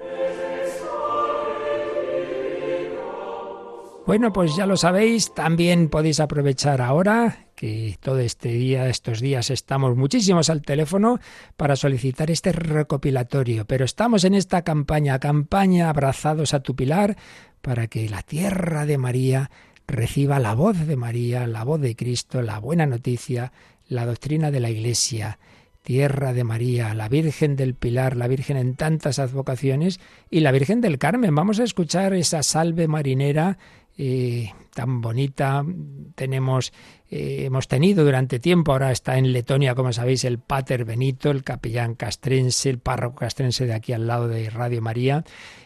Bueno, 4.06 4.34
pues 4.34 4.58
ya 4.58 4.66
lo 4.66 4.76
sabéis, 4.76 5.34
también 5.34 5.88
podéis 5.88 6.20
aprovechar 6.20 6.82
ahora 6.82 7.47
que 7.56 7.97
todo 8.01 8.20
este 8.20 8.49
día, 8.49 8.89
estos 8.89 9.22
días 9.22 9.49
estamos 9.49 9.95
muchísimos 9.95 10.49
al 10.49 10.62
teléfono 10.62 11.20
para 11.56 11.78
solicitar 11.78 12.30
este 12.30 12.51
recopilatorio, 12.51 13.66
pero 13.66 13.86
estamos 13.86 14.26
en 14.26 14.34
esta 14.34 14.64
campaña, 14.64 15.20
campaña 15.20 15.88
abrazados 15.88 16.54
a 16.54 16.60
tu 16.60 16.76
pilar, 16.76 17.16
para 17.62 17.88
que 17.88 18.10
la 18.10 18.24
tierra 18.24 18.86
de 18.86 18.97
María 18.97 19.49
reciba 19.88 20.38
la 20.39 20.54
voz 20.54 20.86
de 20.86 20.97
María, 20.97 21.47
la 21.47 21.64
voz 21.64 21.80
de 21.80 21.95
Cristo, 21.95 22.41
la 22.41 22.60
buena 22.60 22.86
noticia, 22.86 23.54
la 23.88 24.06
doctrina 24.06 24.51
de 24.51 24.60
la 24.60 24.70
Iglesia 24.70 25.39
tierra 25.84 26.32
de 26.32 26.45
María, 26.45 26.93
la 26.93 27.10
Virgen 27.10 27.56
del 27.56 27.76
Pilar, 27.76 28.16
la 28.16 28.28
Virgen 28.28 28.58
en 28.58 28.76
tantas 28.76 29.20
advocaciones 29.20 29.99
y 30.30 30.39
la 30.39 30.51
Virgen 30.51 30.80
del 30.82 30.97
Carmen. 30.97 31.36
Vamos 31.36 31.60
a 31.60 31.66
escuchar 31.66 32.14
esa 32.14 32.41
salve 32.41 32.88
marinera 32.88 33.58
eh, 33.98 34.52
tan 34.74 35.02
bonita. 35.02 35.64
Tenemos, 36.16 36.74
eh, 37.10 37.44
hemos 37.46 37.68
tenido 37.68 38.04
durante 38.04 38.39
tiempo, 38.39 38.72
ahora 38.72 38.91
está 38.91 39.18
en 39.18 39.34
Letonia, 39.34 39.76
como 39.76 39.94
sabéis, 39.94 40.24
el 40.26 40.39
Pater 40.39 40.86
Benito, 40.86 41.32
el 41.32 41.44
capellán 41.44 41.96
castrense, 41.96 42.70
el 42.70 42.80
párroco 42.80 43.20
castrense 43.20 43.66
de 43.66 43.74
aquí 43.74 43.94
al 43.94 44.08
lado 44.08 44.28
de 44.28 44.50
Radio 44.50 44.82
María, 44.82 45.24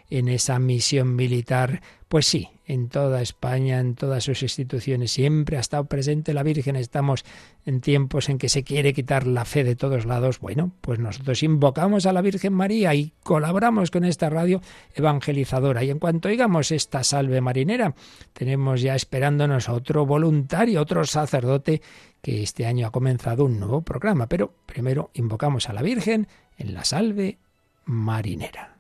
en 0.10 0.28
esa 0.28 0.60
misión 0.60 1.16
militar. 1.16 1.82
Pues 2.08 2.26
sí, 2.26 2.50
en 2.66 2.90
toda 2.90 3.22
España, 3.22 3.80
en 3.80 3.96
todas 3.96 4.24
sus 4.24 4.44
instituciones, 4.44 5.12
siempre 5.12 5.58
ha 5.58 5.60
estado 5.60 5.86
presente 5.86 6.34
la 6.34 6.44
Virgen. 6.44 6.76
Estamos 6.76 7.26
en 7.66 7.82
tiempos 7.82 8.30
en 8.30 8.38
que 8.38 8.50
se 8.50 8.64
quiere 8.64 8.94
quitar 8.94 9.26
la 9.26 9.46
fe 9.46 9.64
de 9.64 9.76
todos 9.76 10.06
lados. 10.06 10.40
Bueno, 10.40 10.72
pues 10.82 11.00
nosotros 11.00 11.44
invocamos 11.44 12.06
a 12.06 12.14
la 12.14 12.22
Virgen 12.22 12.54
María 12.54 12.94
y 12.94 13.14
colaboramos 13.24 13.92
con 13.92 14.04
esta 14.06 14.30
radio 14.30 14.62
evangelizadora. 14.96 15.84
Y 15.84 15.90
en 15.90 16.00
cuanto 16.00 16.30
oigamos 16.30 16.72
esta 16.72 17.04
salve 17.04 17.42
marinera, 17.42 17.96
tenemos 18.34 18.82
ya 18.82 18.96
esperándonos 18.96 19.70
otro 19.70 20.06
voluntario, 20.06 20.82
otro 20.82 21.06
sacerdote 21.06 21.82
que 22.22 22.44
este 22.44 22.66
año 22.66 22.88
ha 22.88 22.92
comenzado 22.92 23.46
un 23.46 23.60
nuevo 23.60 23.82
programa. 23.82 24.28
Pero 24.28 24.54
primero 24.66 25.12
invocamos 25.14 25.70
a 25.70 25.74
la 25.74 25.82
Virgen 25.82 26.28
en 26.58 26.74
la 26.74 26.84
salve 26.84 27.38
marinera. 27.86 28.76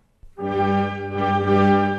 Salve 1.27 1.96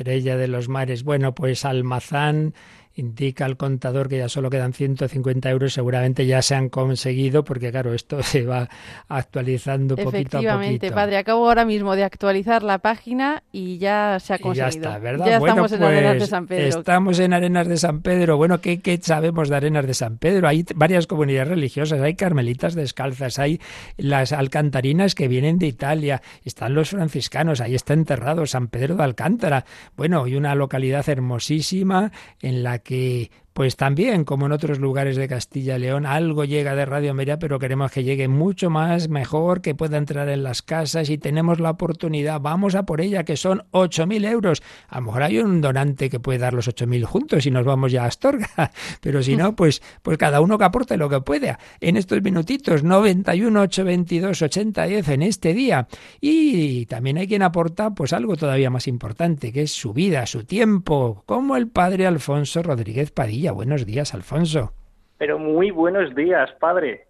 estrella 0.00 0.38
de 0.38 0.48
los 0.48 0.70
mares. 0.70 1.04
Bueno, 1.04 1.34
pues 1.34 1.66
Almazán 1.66 2.54
indica 2.94 3.46
el 3.46 3.56
contador 3.56 4.08
que 4.08 4.18
ya 4.18 4.28
solo 4.28 4.50
quedan 4.50 4.72
150 4.72 5.48
euros, 5.50 5.72
seguramente 5.72 6.26
ya 6.26 6.42
se 6.42 6.54
han 6.54 6.68
conseguido, 6.68 7.44
porque 7.44 7.70
claro, 7.70 7.94
esto 7.94 8.22
se 8.22 8.44
va 8.44 8.68
actualizando 9.08 9.96
poquito 9.96 10.08
a 10.08 10.12
poquito. 10.12 10.38
Efectivamente, 10.38 10.90
padre, 10.92 11.16
acabo 11.18 11.46
ahora 11.46 11.64
mismo 11.64 11.96
de 11.96 12.04
actualizar 12.04 12.62
la 12.62 12.78
página 12.78 13.42
y 13.52 13.78
ya 13.78 14.18
se 14.20 14.34
ha 14.34 14.36
Y 14.36 14.40
conseguido. 14.40 14.70
ya 14.70 14.88
está, 14.88 14.98
¿verdad? 14.98 15.26
Ya 15.26 15.38
Bueno, 15.38 15.66
estamos 15.66 15.72
en 15.72 15.82
Arenas 15.82 16.12
de 16.12 16.18
pues, 16.18 16.30
San 16.30 16.46
Pedro. 16.46 16.66
Estamos 16.66 17.18
en 17.18 17.32
Arenas 17.32 17.68
de 17.68 17.76
San 17.76 18.02
Pedro. 18.02 18.36
Bueno, 18.36 18.60
¿qué, 18.60 18.80
qué 18.80 18.98
sabemos 19.00 19.48
de 19.48 19.56
Arenas 19.56 19.86
de 19.86 19.94
San 19.94 20.18
Pedro? 20.18 20.48
Hay 20.48 20.64
varias 20.74 21.06
comunidades 21.06 21.48
religiosas, 21.48 22.00
hay 22.00 22.14
carmelitas 22.14 22.74
descalzas, 22.74 23.38
hay 23.38 23.60
las 23.96 24.32
alcantarinas 24.32 25.14
que 25.14 25.28
vienen 25.28 25.58
de 25.58 25.66
Italia, 25.66 26.22
están 26.44 26.74
los 26.74 26.90
franciscanos, 26.90 27.60
ahí 27.60 27.74
está 27.74 27.94
enterrado 27.94 28.46
San 28.46 28.68
Pedro 28.68 28.96
de 28.96 29.04
Alcántara. 29.04 29.64
Bueno, 29.96 30.26
y 30.26 30.34
una 30.34 30.54
localidad 30.54 31.08
hermosísima 31.08 32.12
en 32.40 32.62
la 32.62 32.79
que 32.82 33.30
Pues 33.52 33.76
también, 33.76 34.24
como 34.24 34.46
en 34.46 34.52
otros 34.52 34.78
lugares 34.78 35.16
de 35.16 35.26
Castilla 35.26 35.76
y 35.76 35.80
León, 35.80 36.06
algo 36.06 36.44
llega 36.44 36.76
de 36.76 36.86
Radio 36.86 37.14
María, 37.14 37.40
pero 37.40 37.58
queremos 37.58 37.90
que 37.90 38.04
llegue 38.04 38.28
mucho 38.28 38.70
más, 38.70 39.08
mejor, 39.08 39.60
que 39.60 39.74
pueda 39.74 39.96
entrar 39.96 40.28
en 40.28 40.44
las 40.44 40.62
casas 40.62 41.10
y 41.10 41.18
tenemos 41.18 41.58
la 41.58 41.70
oportunidad, 41.70 42.40
vamos 42.40 42.76
a 42.76 42.84
por 42.84 43.00
ella, 43.00 43.24
que 43.24 43.36
son 43.36 43.64
8.000 43.72 44.30
euros. 44.30 44.62
A 44.88 45.00
lo 45.00 45.06
mejor 45.06 45.24
hay 45.24 45.40
un 45.40 45.60
donante 45.60 46.08
que 46.08 46.20
puede 46.20 46.38
dar 46.38 46.54
los 46.54 46.68
8.000 46.68 47.04
juntos 47.04 47.44
y 47.44 47.50
nos 47.50 47.64
vamos 47.64 47.90
ya 47.90 48.04
a 48.04 48.06
Astorga, 48.06 48.70
pero 49.00 49.20
si 49.20 49.36
no, 49.36 49.56
pues, 49.56 49.82
pues 50.02 50.16
cada 50.16 50.40
uno 50.40 50.56
que 50.56 50.64
aporte 50.64 50.96
lo 50.96 51.08
que 51.08 51.20
pueda. 51.20 51.58
En 51.80 51.96
estos 51.96 52.22
minutitos, 52.22 52.84
91, 52.84 53.60
822, 53.62 54.42
80, 54.42 54.84
10 54.84 55.08
en 55.08 55.22
este 55.22 55.54
día. 55.54 55.88
Y 56.20 56.86
también 56.86 57.18
hay 57.18 57.26
quien 57.26 57.42
aporta 57.42 57.90
pues 57.90 58.12
algo 58.12 58.36
todavía 58.36 58.70
más 58.70 58.86
importante, 58.86 59.52
que 59.52 59.62
es 59.62 59.72
su 59.72 59.92
vida, 59.92 60.24
su 60.26 60.44
tiempo, 60.44 61.24
como 61.26 61.56
el 61.56 61.66
padre 61.68 62.06
Alfonso 62.06 62.62
Rodríguez 62.62 63.10
Padilla. 63.10 63.39
Buenos 63.48 63.86
días, 63.86 64.12
Alfonso. 64.12 64.72
Pero 65.16 65.38
muy 65.38 65.70
buenos 65.70 66.14
días, 66.14 66.50
padre. 66.60 67.06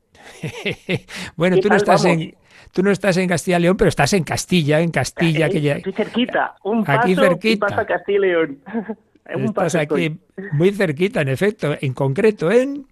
bueno, 1.36 1.56
tú 1.58 1.68
no 1.68 1.76
estás 1.76 2.04
en 2.04 2.34
tú 2.72 2.82
no 2.82 2.90
estás 2.90 3.16
en 3.16 3.28
Castilla 3.28 3.58
y 3.58 3.62
León, 3.62 3.76
pero 3.76 3.88
estás 3.88 4.12
en 4.12 4.22
Castilla, 4.22 4.80
en 4.80 4.90
Castilla 4.90 5.48
que 5.48 5.60
ya 5.60 5.76
aquí 5.76 5.92
cerquita, 5.92 6.54
un 6.62 6.84
paso, 6.84 7.00
aquí 7.00 7.14
cerquita. 7.16 7.66
Paso 7.66 7.80
a 7.80 7.86
Castilla 7.86 8.18
y 8.18 8.20
León. 8.20 8.58
un 9.34 9.44
estás 9.44 9.74
aquí 9.74 10.20
muy 10.52 10.70
cerquita, 10.70 11.20
en 11.20 11.28
efecto, 11.28 11.74
en 11.80 11.92
concreto 11.92 12.50
en 12.50 12.86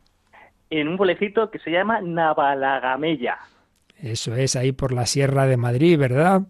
en 0.71 0.89
un 0.89 0.97
pueblecito 0.97 1.51
que 1.51 1.59
se 1.61 1.71
llama 1.71 2.01
Navalagamella. 2.01 3.39
Eso 4.03 4.35
es, 4.35 4.55
ahí 4.55 4.73
por 4.73 4.93
la 4.93 5.07
Sierra 5.07 5.47
de 5.47 5.57
Madrid, 5.57 5.99
¿verdad? 5.99 6.43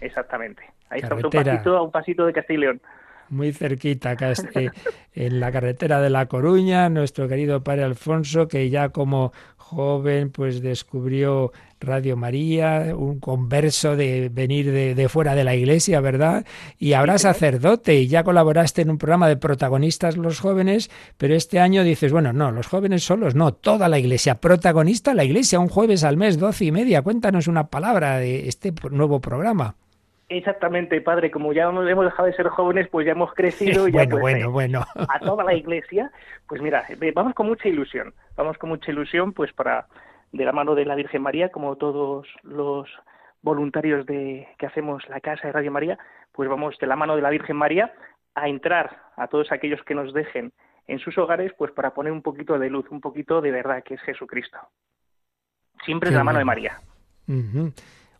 Exactamente. 0.00 0.62
Ahí 0.88 1.00
está 1.00 1.14
un 1.14 1.22
pasito, 1.22 1.82
un 1.82 1.90
pasito 1.90 2.26
de 2.26 2.32
Castilla 2.32 2.58
y 2.58 2.60
León. 2.60 2.80
Muy 3.28 3.52
cerquita, 3.52 4.10
acá 4.10 4.30
este, 4.30 4.70
en 5.14 5.40
la 5.40 5.50
carretera 5.50 6.00
de 6.00 6.10
La 6.10 6.26
Coruña, 6.26 6.88
nuestro 6.88 7.26
querido 7.28 7.64
padre 7.64 7.84
Alfonso, 7.84 8.46
que 8.46 8.70
ya 8.70 8.90
como 8.90 9.32
joven 9.66 10.30
pues 10.30 10.62
descubrió 10.62 11.52
Radio 11.80 12.16
María, 12.16 12.94
un 12.96 13.18
converso 13.18 13.96
de 13.96 14.30
venir 14.32 14.70
de, 14.70 15.08
fuera 15.08 15.34
de 15.34 15.42
la 15.42 15.56
iglesia, 15.56 16.00
¿verdad? 16.00 16.46
Y 16.78 16.92
ahora 16.92 17.18
sacerdote 17.18 17.96
y 17.96 18.06
ya 18.06 18.22
colaboraste 18.22 18.82
en 18.82 18.90
un 18.90 18.98
programa 18.98 19.28
de 19.28 19.36
protagonistas 19.36 20.16
los 20.16 20.38
jóvenes, 20.38 20.88
pero 21.16 21.34
este 21.34 21.58
año 21.58 21.82
dices, 21.82 22.12
bueno, 22.12 22.32
no, 22.32 22.52
los 22.52 22.68
jóvenes 22.68 23.02
solos, 23.02 23.34
no, 23.34 23.52
toda 23.54 23.88
la 23.88 23.98
iglesia, 23.98 24.36
protagonista 24.36 25.14
la 25.14 25.24
iglesia, 25.24 25.58
un 25.58 25.68
jueves 25.68 26.04
al 26.04 26.16
mes, 26.16 26.38
doce 26.38 26.66
y 26.66 26.72
media. 26.72 27.02
Cuéntanos 27.02 27.48
una 27.48 27.66
palabra 27.66 28.18
de 28.18 28.48
este 28.48 28.72
nuevo 28.90 29.20
programa. 29.20 29.74
Exactamente, 30.28 31.00
padre. 31.00 31.30
Como 31.30 31.52
ya 31.52 31.64
hemos 31.64 32.04
dejado 32.04 32.26
de 32.26 32.34
ser 32.34 32.48
jóvenes, 32.48 32.88
pues 32.88 33.06
ya 33.06 33.12
hemos 33.12 33.32
crecido. 33.34 33.86
y 33.88 33.92
ya, 33.92 34.06
bueno, 34.06 34.50
bueno. 34.50 34.84
A 35.08 35.20
toda 35.20 35.44
la 35.44 35.54
iglesia. 35.54 36.10
Pues 36.48 36.60
mira, 36.60 36.84
vamos 37.14 37.34
con 37.34 37.46
mucha 37.46 37.68
ilusión. 37.68 38.12
Vamos 38.36 38.58
con 38.58 38.70
mucha 38.70 38.90
ilusión, 38.90 39.32
pues 39.32 39.52
para, 39.52 39.86
de 40.32 40.44
la 40.44 40.52
mano 40.52 40.74
de 40.74 40.84
la 40.84 40.96
Virgen 40.96 41.22
María, 41.22 41.50
como 41.50 41.76
todos 41.76 42.26
los 42.42 42.88
voluntarios 43.42 44.04
de 44.06 44.48
que 44.58 44.66
hacemos 44.66 45.08
la 45.08 45.20
Casa 45.20 45.46
de 45.46 45.52
Radio 45.52 45.70
María, 45.70 45.98
pues 46.32 46.48
vamos 46.48 46.76
de 46.78 46.86
la 46.88 46.96
mano 46.96 47.14
de 47.14 47.22
la 47.22 47.30
Virgen 47.30 47.56
María 47.56 47.92
a 48.34 48.48
entrar 48.48 48.98
a 49.16 49.28
todos 49.28 49.52
aquellos 49.52 49.82
que 49.84 49.94
nos 49.94 50.12
dejen 50.12 50.52
en 50.88 50.98
sus 50.98 51.16
hogares, 51.18 51.52
pues 51.56 51.70
para 51.72 51.94
poner 51.94 52.12
un 52.12 52.22
poquito 52.22 52.58
de 52.58 52.68
luz, 52.68 52.86
un 52.90 53.00
poquito 53.00 53.40
de 53.40 53.52
verdad, 53.52 53.82
que 53.84 53.94
es 53.94 54.00
Jesucristo. 54.02 54.58
Siempre 55.84 56.10
de 56.10 56.16
la 56.16 56.24
mano 56.24 56.38
de 56.38 56.44
María 56.44 56.80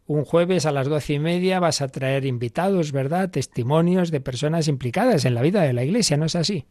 un 0.07 0.25
jueves 0.25 0.67
a 0.67 0.73
las 0.73 0.89
doce 0.89 1.15
y 1.15 1.19
media 1.19 1.61
vas 1.61 1.83
a 1.83 1.89
traer 1.89 2.25
invitados, 2.25 2.93
¿verdad? 2.93 3.31
Testimonios 3.31 4.11
de 4.11 4.21
personas 4.21 4.69
implicadas 4.69 5.25
en 5.25 5.35
la 5.35 5.43
vida 5.43 5.63
de 5.63 5.73
la 5.73 5.85
Iglesia, 5.85 6.17
¿no 6.17 6.27
es 6.27 6.37
así? 6.37 6.67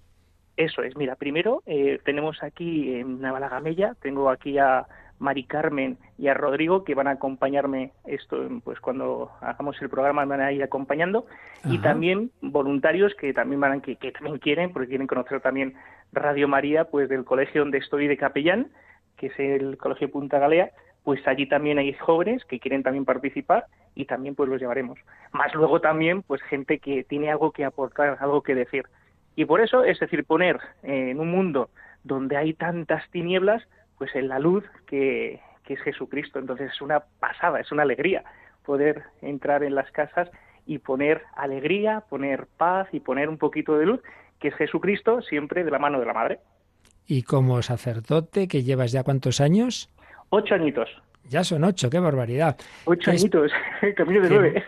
Eso 0.58 0.84
es. 0.84 0.96
Mira, 0.96 1.16
primero 1.16 1.62
eh, 1.66 2.00
tenemos 2.06 2.42
aquí 2.42 2.94
en 2.94 3.20
Navalagamella, 3.20 3.96
tengo 4.02 4.30
aquí 4.30 4.58
a 4.58 4.86
Mari 5.20 5.44
Carmen 5.44 5.98
y 6.18 6.28
a 6.28 6.34
Rodrigo 6.34 6.84
que 6.86 6.96
van 6.96 7.08
a 7.08 7.12
acompañarme 7.12 7.92
esto, 8.06 8.38
pues 8.64 8.80
cuando 8.80 9.32
hagamos 9.42 9.82
el 9.82 9.90
programa 9.90 10.24
van 10.26 10.42
a 10.42 10.52
ir 10.52 10.64
acompañando 10.64 11.26
y 11.66 11.80
también 11.80 12.32
voluntarios 12.42 13.14
que 13.16 13.34
también 13.34 13.60
van 13.60 13.82
que, 13.82 13.96
que 13.96 14.12
también 14.12 14.40
quieren 14.40 14.72
porque 14.72 14.90
quieren 14.90 15.08
conocer 15.08 15.42
también 15.42 15.76
Radio 16.12 16.48
María, 16.48 16.86
pues 16.86 17.10
del 17.10 17.26
colegio 17.26 17.62
donde 17.62 17.80
estoy 17.80 18.08
de 18.08 18.18
capellán, 18.18 18.72
que 19.18 19.28
es 19.28 19.40
el 19.40 19.78
Colegio 19.78 20.12
Punta 20.12 20.40
Galea 20.40 20.72
pues 21.06 21.26
allí 21.28 21.48
también 21.48 21.78
hay 21.78 21.94
jóvenes 21.94 22.44
que 22.46 22.60
quieren 22.60 22.82
también 22.84 23.06
participar 23.06 23.68
y 23.94 24.06
también 24.06 24.34
pues 24.34 24.50
los 24.50 24.60
llevaremos. 24.60 25.00
Más 25.32 25.54
luego 25.54 25.80
también 25.80 26.24
pues 26.24 26.42
gente 26.42 26.80
que 26.80 27.04
tiene 27.04 27.30
algo 27.30 27.52
que 27.52 27.64
aportar, 27.64 28.18
algo 28.20 28.42
que 28.42 28.56
decir. 28.56 28.86
Y 29.36 29.46
por 29.46 29.62
eso, 29.62 29.84
es 29.84 30.00
decir, 30.00 30.26
poner 30.26 30.60
en 30.82 31.20
un 31.20 31.30
mundo 31.30 31.70
donde 32.04 32.38
hay 32.38 32.56
tantas 32.56 33.08
tinieblas, 33.12 33.64
pues 34.00 34.16
en 34.16 34.28
la 34.28 34.40
luz 34.40 34.64
que, 34.88 35.40
que 35.64 35.76
es 35.76 35.82
Jesucristo. 35.82 36.40
Entonces 36.40 36.72
es 36.74 36.82
una 36.82 37.02
pasada, 37.20 37.60
es 37.60 37.72
una 37.72 37.84
alegría 37.84 38.24
poder 38.66 39.04
entrar 39.22 39.64
en 39.64 39.76
las 39.76 39.92
casas 39.92 40.32
y 40.66 40.80
poner 40.80 41.22
alegría, 41.36 42.04
poner 42.10 42.48
paz 42.58 42.88
y 42.92 43.00
poner 43.00 43.30
un 43.30 43.38
poquito 43.38 43.78
de 43.78 43.86
luz, 43.86 44.02
que 44.40 44.48
es 44.48 44.56
Jesucristo 44.56 45.22
siempre 45.22 45.64
de 45.64 45.70
la 45.70 45.78
mano 45.78 46.00
de 46.00 46.06
la 46.08 46.14
Madre. 46.14 46.40
Y 47.06 47.22
como 47.22 47.62
sacerdote, 47.62 48.48
que 48.48 48.64
llevas 48.64 48.92
ya 48.92 49.04
cuántos 49.04 49.40
años? 49.40 49.92
Ocho 50.30 50.56
añitos. 50.56 50.90
Ya 51.30 51.44
son 51.44 51.64
ocho, 51.64 51.90
qué 51.90 52.00
barbaridad. 52.00 52.56
Ocho 52.86 53.12
añitos, 53.12 53.52
camino 53.96 54.22
de 54.22 54.30
nueve. 54.30 54.64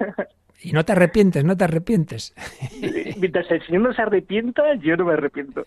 Y 0.61 0.71
no 0.71 0.83
te 0.83 0.93
arrepientes, 0.93 1.43
no 1.43 1.55
te 1.55 1.65
arrepientes. 1.65 2.33
Mientras 3.19 3.49
el 3.51 3.63
Señor 3.65 3.81
no 3.83 3.93
se 3.93 4.01
arrepienta, 4.01 4.73
yo 4.75 4.97
no 4.97 5.05
me 5.05 5.13
arrepiento. 5.13 5.63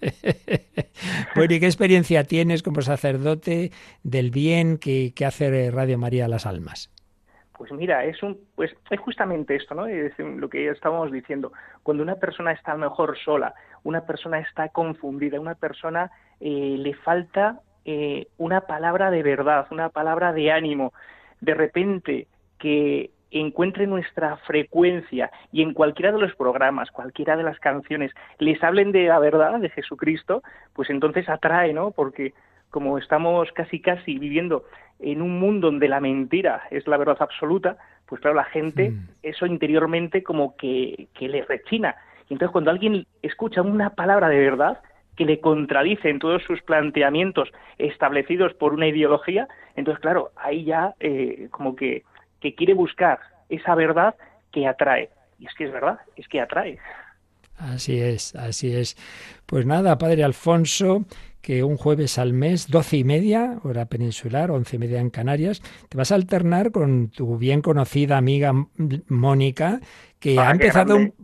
bueno, 1.37 1.55
¿y 1.55 1.61
qué 1.61 1.67
experiencia 1.67 2.25
tienes 2.25 2.63
como 2.63 2.83
sacerdote 2.83 3.71
del 4.03 4.31
bien 4.31 4.79
que, 4.79 5.13
que 5.15 5.25
hace 5.25 5.71
Radio 5.71 5.97
María 5.97 6.25
a 6.25 6.29
las 6.29 6.45
almas? 6.45 6.91
Pues 7.57 7.71
mira, 7.73 8.05
es 8.05 8.23
un, 8.23 8.39
pues 8.57 8.75
es 8.91 8.99
justamente 9.01 9.55
esto, 9.55 9.75
¿no? 9.75 9.87
Es 9.87 10.19
lo 10.19 10.49
que 10.49 10.65
ya 10.65 10.71
estábamos 10.71 11.13
diciendo. 11.13 11.53
Cuando 11.83 12.03
una 12.03 12.15
persona 12.15 12.53
está 12.53 12.75
mejor 12.75 13.19
sola, 13.23 13.55
una 13.85 14.07
persona 14.07 14.41
está 14.41 14.71
confundida, 14.71 15.39
una 15.39 15.55
persona 15.55 16.11
eh, 16.41 16.77
le 16.79 16.95
falta 16.95 17.61
eh, 17.93 18.29
una 18.39 18.61
palabra 18.61 19.11
de 19.11 19.25
verdad, 19.25 19.67
una 19.73 19.89
palabra 19.89 20.33
de 20.33 20.53
ánimo, 20.53 20.93
de 21.41 21.55
repente 21.55 22.29
que 22.57 23.11
encuentre 23.33 23.89
nuestra 23.89 24.37
frecuencia 24.47 25.33
y 25.51 25.63
en 25.63 25.75
cualquiera 25.75 26.13
de 26.13 26.21
los 26.21 26.33
programas, 26.37 26.93
cualquiera 26.93 27.37
de 27.37 27.43
las 27.43 27.59
canciones, 27.59 28.13
les 28.39 28.63
hablen 28.63 28.93
de 28.93 29.07
la 29.07 29.19
verdad 29.19 29.59
de 29.59 29.71
Jesucristo, 29.71 30.45
pues 30.73 30.89
entonces 30.89 31.29
atrae, 31.29 31.73
¿no? 31.73 31.91
Porque 31.91 32.33
como 32.71 32.97
estamos 32.97 33.51
casi 33.53 33.81
casi 33.81 34.21
viviendo 34.21 34.67
en 35.01 35.21
un 35.21 35.41
mundo 35.41 35.69
donde 35.69 35.89
la 35.89 35.99
mentira 35.99 36.63
es 36.71 36.87
la 36.87 36.97
verdad 36.97 37.17
absoluta, 37.19 37.77
pues 38.07 38.21
claro, 38.21 38.37
la 38.37 38.45
gente 38.45 38.93
eso 39.25 39.47
interiormente 39.47 40.23
como 40.23 40.57
que, 40.57 41.09
que 41.15 41.29
le 41.29 41.43
rechina. 41.43 41.97
Y 42.29 42.35
entonces 42.35 42.53
cuando 42.53 42.71
alguien 42.71 43.05
escucha 43.21 43.63
una 43.63 43.91
palabra 43.91 44.29
de 44.29 44.39
verdad, 44.39 44.81
que 45.17 45.25
le 45.25 45.41
contradicen 45.41 46.19
todos 46.19 46.43
sus 46.45 46.63
planteamientos 46.63 47.51
establecidos 47.79 48.55
por 48.55 48.73
una 48.73 48.89
ideología, 48.89 49.49
entonces 49.77 50.01
claro, 50.01 50.31
ahí 50.37 50.65
ya 50.65 50.95
eh, 51.01 51.49
como 51.51 51.77
que, 51.77 52.05
que 52.41 52.55
quiere 52.55 52.75
buscar 52.75 53.19
esa 53.49 53.75
verdad 53.75 54.15
que 54.53 54.67
atrae. 54.67 55.11
Y 55.39 55.47
es 55.47 55.55
que 55.55 55.65
es 55.65 55.73
verdad, 55.73 55.99
es 56.17 56.29
que 56.29 56.41
atrae. 56.41 56.79
Así 57.57 58.01
es, 58.01 58.35
así 58.35 58.75
es. 58.75 58.97
Pues 59.47 59.67
nada, 59.67 59.99
Padre 59.99 60.25
Alfonso, 60.25 61.05
que 61.43 61.63
un 61.63 61.77
jueves 61.77 62.19
al 62.19 62.33
mes, 62.33 62.69
doce 62.69 62.97
y 62.99 63.05
media, 63.05 63.59
hora 63.63 63.87
peninsular, 63.87 64.51
once 64.51 64.77
y 64.77 64.79
media 64.79 65.01
en 65.01 65.11
Canarias, 65.11 65.61
te 65.89 65.99
vas 65.99 66.13
a 66.13 66.15
alternar 66.15 66.71
con 66.71 67.11
tu 67.11 67.37
bien 67.37 67.61
conocida 67.61 68.17
amiga 68.17 68.53
Mónica, 69.09 69.81
que 70.19 70.39
ha 70.39 70.51
empezado 70.51 70.97
un, 70.97 71.15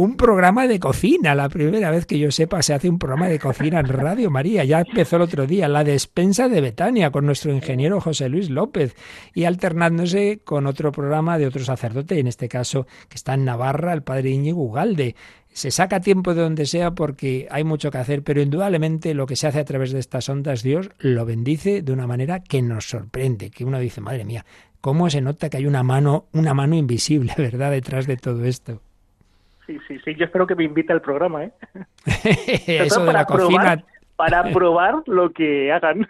un 0.00 0.16
programa 0.16 0.66
de 0.66 0.80
cocina. 0.80 1.34
La 1.34 1.50
primera 1.50 1.90
vez 1.90 2.06
que 2.06 2.18
yo 2.18 2.30
sepa 2.30 2.62
se 2.62 2.72
hace 2.72 2.88
un 2.88 2.98
programa 2.98 3.28
de 3.28 3.38
cocina 3.38 3.80
en 3.80 3.86
Radio 3.86 4.30
María. 4.30 4.64
Ya 4.64 4.80
empezó 4.80 5.16
el 5.16 5.22
otro 5.22 5.46
día, 5.46 5.68
la 5.68 5.84
despensa 5.84 6.48
de 6.48 6.62
Betania, 6.62 7.10
con 7.10 7.26
nuestro 7.26 7.52
ingeniero 7.52 8.00
José 8.00 8.30
Luis 8.30 8.48
López, 8.48 8.96
y 9.34 9.44
alternándose 9.44 10.40
con 10.42 10.66
otro 10.66 10.90
programa 10.90 11.36
de 11.36 11.46
otro 11.46 11.62
sacerdote, 11.62 12.18
en 12.18 12.28
este 12.28 12.48
caso 12.48 12.86
que 13.10 13.16
está 13.16 13.34
en 13.34 13.44
Navarra, 13.44 13.92
el 13.92 14.02
padre 14.02 14.30
Íñigo 14.30 14.62
Ugalde. 14.62 15.16
Se 15.52 15.70
saca 15.70 16.00
tiempo 16.00 16.32
de 16.32 16.40
donde 16.40 16.64
sea 16.64 16.92
porque 16.92 17.46
hay 17.50 17.64
mucho 17.64 17.90
que 17.90 17.98
hacer, 17.98 18.22
pero 18.22 18.40
indudablemente 18.40 19.12
lo 19.12 19.26
que 19.26 19.36
se 19.36 19.48
hace 19.48 19.58
a 19.60 19.64
través 19.66 19.92
de 19.92 19.98
estas 19.98 20.30
ondas, 20.30 20.62
Dios 20.62 20.88
lo 20.98 21.26
bendice 21.26 21.82
de 21.82 21.92
una 21.92 22.06
manera 22.06 22.40
que 22.40 22.62
nos 22.62 22.88
sorprende, 22.88 23.50
que 23.50 23.66
uno 23.66 23.78
dice, 23.78 24.00
madre 24.00 24.24
mía, 24.24 24.46
cómo 24.80 25.10
se 25.10 25.20
nota 25.20 25.50
que 25.50 25.58
hay 25.58 25.66
una 25.66 25.82
mano, 25.82 26.28
una 26.32 26.54
mano 26.54 26.74
invisible, 26.74 27.34
¿verdad?, 27.36 27.70
detrás 27.70 28.06
de 28.06 28.16
todo 28.16 28.46
esto. 28.46 28.80
Sí, 29.70 29.78
sí, 29.86 29.98
sí. 30.04 30.14
Yo 30.16 30.24
espero 30.24 30.48
que 30.48 30.56
me 30.56 30.64
invite 30.64 30.92
al 30.92 31.00
programa, 31.00 31.44
¿eh? 31.44 31.52
Eso 32.66 33.04
de 33.04 33.12
la 33.12 33.24
cocina. 33.24 33.84
para 34.16 34.42
probar 34.52 35.02
lo 35.06 35.32
que 35.32 35.70
hagan. 35.70 36.08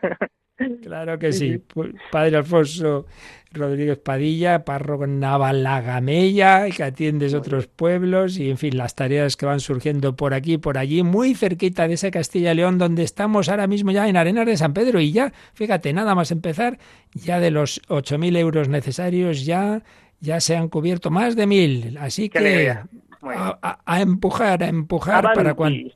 Claro 0.82 1.18
que 1.18 1.32
Sí, 1.32 1.62
Padre 2.11 2.36
Alfonso 2.36 3.06
Rodríguez 3.52 3.98
Padilla, 3.98 4.64
párroco 4.64 5.06
Navalagamella, 5.06 6.70
que 6.70 6.82
atiendes 6.82 7.34
otros 7.34 7.66
pueblos 7.66 8.38
y, 8.38 8.50
en 8.50 8.56
fin, 8.58 8.76
las 8.76 8.94
tareas 8.94 9.36
que 9.36 9.46
van 9.46 9.61
surgiendo 9.61 10.16
por 10.16 10.34
aquí 10.34 10.54
y 10.54 10.58
por 10.58 10.78
allí, 10.78 11.02
muy 11.02 11.34
cerquita 11.34 11.88
de 11.88 11.94
ese 11.94 12.11
Castilla 12.11 12.52
y 12.52 12.56
León, 12.56 12.78
donde 12.78 13.02
estamos 13.02 13.48
ahora 13.48 13.66
mismo 13.66 13.90
ya 13.90 14.08
en 14.08 14.16
Arenas 14.16 14.46
de 14.46 14.56
San 14.56 14.72
Pedro. 14.72 15.00
Y 15.00 15.12
ya, 15.12 15.32
fíjate, 15.52 15.92
nada 15.92 16.14
más 16.14 16.30
empezar, 16.30 16.78
ya 17.12 17.40
de 17.40 17.50
los 17.50 17.82
8.000 17.88 18.36
euros 18.38 18.68
necesarios 18.68 19.44
ya, 19.44 19.82
ya 20.20 20.40
se 20.40 20.56
han 20.56 20.68
cubierto 20.68 21.11
más 21.11 21.36
de 21.36 21.46
1.000. 21.46 21.98
Así 21.98 22.28
Qué 22.28 22.30
que 22.30 22.38
alegría. 22.38 22.86
A, 23.22 23.58
a- 23.62 23.78
a 23.84 24.00
empujar, 24.00 24.62
a 24.62 24.68
empujar 24.68 25.32
para 25.34 25.54
cuando... 25.54 25.90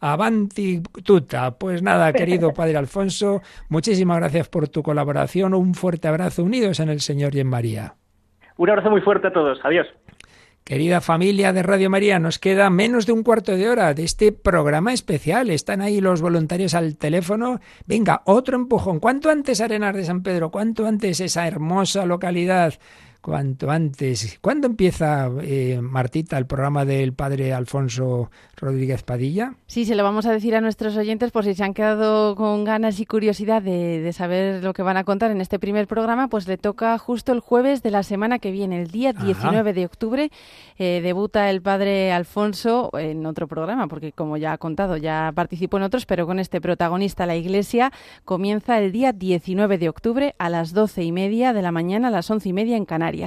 Avanti 0.00 0.80
tuta. 1.04 1.58
Pues 1.58 1.82
nada, 1.82 2.12
querido 2.12 2.52
Padre 2.52 2.76
Alfonso, 2.76 3.42
muchísimas 3.68 4.18
gracias 4.18 4.48
por 4.48 4.68
tu 4.68 4.82
colaboración. 4.82 5.54
Un 5.54 5.74
fuerte 5.74 6.06
abrazo, 6.08 6.44
unidos 6.44 6.78
en 6.80 6.88
el 6.88 7.00
Señor 7.00 7.34
y 7.34 7.40
en 7.40 7.48
María. 7.48 7.94
Un 8.56 8.70
abrazo 8.70 8.90
muy 8.90 9.00
fuerte 9.00 9.28
a 9.28 9.32
todos. 9.32 9.58
Adiós. 9.64 9.86
Querida 10.64 11.00
familia 11.00 11.54
de 11.54 11.62
Radio 11.62 11.88
María, 11.88 12.18
nos 12.18 12.38
queda 12.38 12.68
menos 12.68 13.06
de 13.06 13.12
un 13.12 13.22
cuarto 13.22 13.56
de 13.56 13.70
hora 13.70 13.94
de 13.94 14.04
este 14.04 14.32
programa 14.32 14.92
especial. 14.92 15.48
Están 15.48 15.80
ahí 15.80 16.00
los 16.02 16.20
voluntarios 16.20 16.74
al 16.74 16.96
teléfono. 16.98 17.58
Venga, 17.86 18.20
otro 18.26 18.54
empujón. 18.56 19.00
¿Cuánto 19.00 19.30
antes 19.30 19.62
Arenas 19.62 19.96
de 19.96 20.04
San 20.04 20.22
Pedro? 20.22 20.50
¿Cuánto 20.50 20.86
antes 20.86 21.20
esa 21.20 21.48
hermosa 21.48 22.04
localidad? 22.04 22.74
¿Cuánto 23.28 23.70
antes? 23.70 24.38
¿Cuándo 24.40 24.66
empieza, 24.68 25.28
eh, 25.42 25.80
Martita, 25.82 26.38
el 26.38 26.46
programa 26.46 26.86
del 26.86 27.12
padre 27.12 27.52
Alfonso 27.52 28.30
Rodríguez 28.56 29.02
Padilla? 29.02 29.52
Sí, 29.66 29.84
se 29.84 29.94
lo 29.96 30.02
vamos 30.02 30.24
a 30.24 30.32
decir 30.32 30.56
a 30.56 30.62
nuestros 30.62 30.96
oyentes 30.96 31.30
por 31.30 31.44
si 31.44 31.52
se 31.52 31.62
han 31.62 31.74
quedado 31.74 32.34
con 32.36 32.64
ganas 32.64 32.98
y 33.00 33.04
curiosidad 33.04 33.60
de, 33.60 34.00
de 34.00 34.12
saber 34.14 34.64
lo 34.64 34.72
que 34.72 34.80
van 34.80 34.96
a 34.96 35.04
contar 35.04 35.30
en 35.30 35.42
este 35.42 35.58
primer 35.58 35.86
programa, 35.86 36.28
pues 36.28 36.48
le 36.48 36.56
toca 36.56 36.96
justo 36.96 37.32
el 37.32 37.40
jueves 37.40 37.82
de 37.82 37.90
la 37.90 38.02
semana 38.02 38.38
que 38.38 38.50
viene, 38.50 38.80
el 38.80 38.90
día 38.90 39.10
Ajá. 39.10 39.26
19 39.26 39.74
de 39.74 39.84
octubre, 39.84 40.30
eh, 40.78 41.00
debuta 41.02 41.50
el 41.50 41.60
padre 41.60 42.12
Alfonso 42.12 42.88
en 42.96 43.26
otro 43.26 43.46
programa, 43.46 43.88
porque 43.88 44.12
como 44.12 44.38
ya 44.38 44.54
ha 44.54 44.58
contado, 44.58 44.96
ya 44.96 45.32
participó 45.34 45.76
en 45.76 45.82
otros, 45.82 46.06
pero 46.06 46.26
con 46.26 46.38
este 46.38 46.62
protagonista, 46.62 47.26
la 47.26 47.36
Iglesia, 47.36 47.92
comienza 48.24 48.78
el 48.78 48.90
día 48.90 49.12
19 49.12 49.76
de 49.76 49.90
octubre 49.90 50.34
a 50.38 50.48
las 50.48 50.72
doce 50.72 51.02
y 51.02 51.12
media 51.12 51.52
de 51.52 51.60
la 51.60 51.72
mañana, 51.72 52.08
a 52.08 52.10
las 52.10 52.30
once 52.30 52.48
y 52.48 52.54
media 52.54 52.78
en 52.78 52.86
Canarias. 52.86 53.17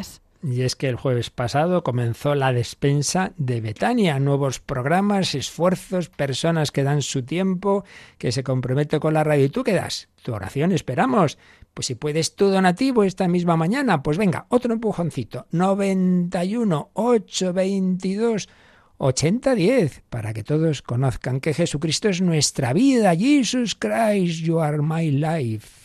Y 0.44 0.64
es 0.64 0.76
que 0.76 0.90
el 0.90 0.96
jueves 0.96 1.30
pasado 1.30 1.84
comenzó 1.84 2.34
la 2.34 2.52
despensa 2.52 3.32
de 3.38 3.62
Betania, 3.62 4.20
nuevos 4.20 4.60
programas, 4.60 5.36
esfuerzos, 5.36 6.10
personas 6.10 6.72
que 6.72 6.84
dan 6.84 7.04
su 7.04 7.24
tiempo, 7.24 7.84
que 8.18 8.32
se 8.32 8.44
comprometen 8.44 9.00
con 9.00 9.14
la 9.14 9.24
radio. 9.24 9.46
¿Y 9.46 9.50
tú 9.50 9.64
qué 9.64 9.74
das? 9.74 10.10
Tu 10.24 10.34
oración, 10.34 10.72
esperamos. 10.72 11.38
Pues 11.76 11.86
si 11.86 11.96
puedes 11.96 12.36
tu 12.36 12.48
donativo 12.48 13.04
esta 13.04 13.28
misma 13.28 13.56
mañana, 13.56 14.02
pues 14.02 14.18
venga, 14.18 14.48
otro 14.50 14.74
empujoncito. 14.74 15.46
91 15.52 16.90
822 16.94 18.50
8010 18.98 20.04
para 20.10 20.34
que 20.34 20.44
todos 20.44 20.82
conozcan 20.82 21.40
que 21.40 21.54
Jesucristo 21.54 22.10
es 22.10 22.20
nuestra 22.22 22.74
vida. 22.74 23.16
Jesus 23.16 23.76
Christ, 23.76 24.42
you 24.42 24.60
are 24.60 24.82
my 24.82 25.12
life. 25.12 25.81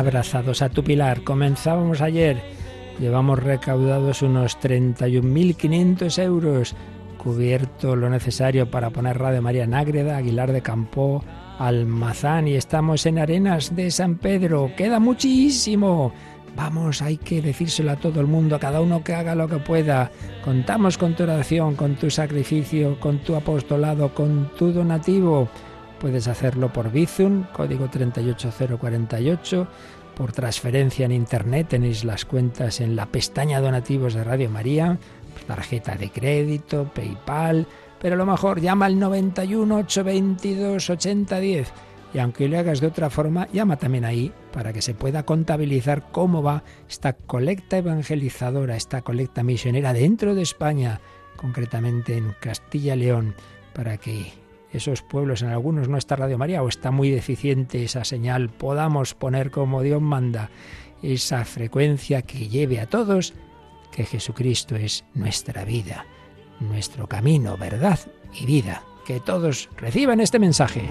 Abrazados 0.00 0.62
a 0.62 0.70
tu 0.70 0.82
Pilar. 0.82 1.24
Comenzábamos 1.24 2.00
ayer. 2.00 2.42
Llevamos 2.98 3.38
recaudados 3.38 4.22
unos 4.22 4.58
31.500 4.58 6.22
euros. 6.22 6.74
Cubierto 7.18 7.94
lo 7.96 8.08
necesario 8.08 8.70
para 8.70 8.88
poner 8.88 9.18
Radio 9.18 9.42
María 9.42 9.64
en 9.64 9.74
Ágreda, 9.74 10.16
Aguilar 10.16 10.52
de 10.52 10.62
Campo, 10.62 11.22
Almazán 11.58 12.48
y 12.48 12.54
estamos 12.54 13.04
en 13.04 13.18
Arenas 13.18 13.76
de 13.76 13.90
San 13.90 14.16
Pedro. 14.16 14.72
Queda 14.74 14.98
muchísimo. 14.98 16.14
Vamos, 16.56 17.02
hay 17.02 17.18
que 17.18 17.42
decírselo 17.42 17.90
a 17.90 17.96
todo 17.96 18.20
el 18.20 18.26
mundo, 18.26 18.56
a 18.56 18.58
cada 18.58 18.80
uno 18.80 19.04
que 19.04 19.14
haga 19.14 19.34
lo 19.34 19.48
que 19.48 19.58
pueda. 19.58 20.10
Contamos 20.42 20.96
con 20.96 21.14
tu 21.14 21.24
oración, 21.24 21.76
con 21.76 21.96
tu 21.96 22.08
sacrificio, 22.10 22.98
con 22.98 23.18
tu 23.18 23.36
apostolado, 23.36 24.14
con 24.14 24.50
tu 24.56 24.72
donativo. 24.72 25.50
Puedes 26.00 26.28
hacerlo 26.28 26.72
por 26.72 26.90
Bizum, 26.90 27.44
código 27.52 27.88
38048, 27.88 29.68
por 30.16 30.32
transferencia 30.32 31.04
en 31.04 31.12
Internet, 31.12 31.68
tenéis 31.68 32.04
las 32.04 32.24
cuentas 32.24 32.80
en 32.80 32.96
la 32.96 33.04
pestaña 33.04 33.60
donativos 33.60 34.14
de 34.14 34.24
Radio 34.24 34.48
María, 34.48 34.98
tarjeta 35.46 35.96
de 35.96 36.10
crédito, 36.10 36.90
PayPal, 36.94 37.66
pero 38.00 38.16
lo 38.16 38.24
mejor, 38.24 38.62
llama 38.62 38.86
al 38.86 38.98
91 38.98 39.76
822 39.76 40.90
8010 40.90 41.72
y 42.14 42.18
aunque 42.18 42.48
lo 42.48 42.58
hagas 42.58 42.80
de 42.80 42.86
otra 42.86 43.10
forma, 43.10 43.46
llama 43.52 43.76
también 43.76 44.04
ahí 44.04 44.32
para 44.52 44.72
que 44.72 44.82
se 44.82 44.94
pueda 44.94 45.24
contabilizar 45.24 46.10
cómo 46.10 46.42
va 46.42 46.64
esta 46.88 47.12
colecta 47.12 47.76
evangelizadora, 47.76 48.76
esta 48.76 49.02
colecta 49.02 49.42
misionera 49.42 49.92
dentro 49.92 50.34
de 50.34 50.42
España, 50.42 51.00
concretamente 51.36 52.16
en 52.16 52.34
Castilla 52.40 52.96
León, 52.96 53.34
para 53.74 53.98
que 53.98 54.32
esos 54.72 55.02
pueblos, 55.02 55.42
en 55.42 55.48
algunos 55.48 55.88
no 55.88 55.96
está 55.96 56.16
Radio 56.16 56.38
María 56.38 56.62
o 56.62 56.68
está 56.68 56.90
muy 56.90 57.10
deficiente 57.10 57.82
esa 57.82 58.04
señal, 58.04 58.50
podamos 58.50 59.14
poner 59.14 59.50
como 59.50 59.82
Dios 59.82 60.00
manda 60.00 60.50
esa 61.02 61.44
frecuencia 61.44 62.22
que 62.22 62.48
lleve 62.48 62.80
a 62.80 62.86
todos 62.86 63.34
que 63.90 64.04
Jesucristo 64.04 64.76
es 64.76 65.04
nuestra 65.14 65.64
vida, 65.64 66.06
nuestro 66.60 67.06
camino, 67.06 67.56
verdad 67.56 67.98
y 68.32 68.46
vida. 68.46 68.82
Que 69.04 69.18
todos 69.18 69.68
reciban 69.76 70.20
este 70.20 70.38
mensaje. 70.38 70.88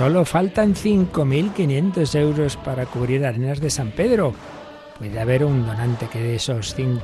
Solo 0.00 0.24
faltan 0.24 0.74
5.500 0.74 2.14
euros 2.18 2.56
para 2.56 2.86
cubrir 2.86 3.26
Arenas 3.26 3.60
de 3.60 3.68
San 3.68 3.90
Pedro. 3.90 4.32
Puede 4.98 5.20
haber 5.20 5.44
un 5.44 5.66
donante 5.66 6.06
que 6.06 6.22
dé 6.22 6.36
esos 6.36 6.74
5.000, 6.74 7.02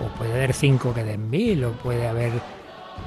o 0.00 0.08
puede 0.18 0.32
haber 0.32 0.52
5 0.52 0.92
que 0.92 1.04
den 1.04 1.30
1.000, 1.30 1.66
o 1.66 1.70
puede 1.74 2.08
haber 2.08 2.32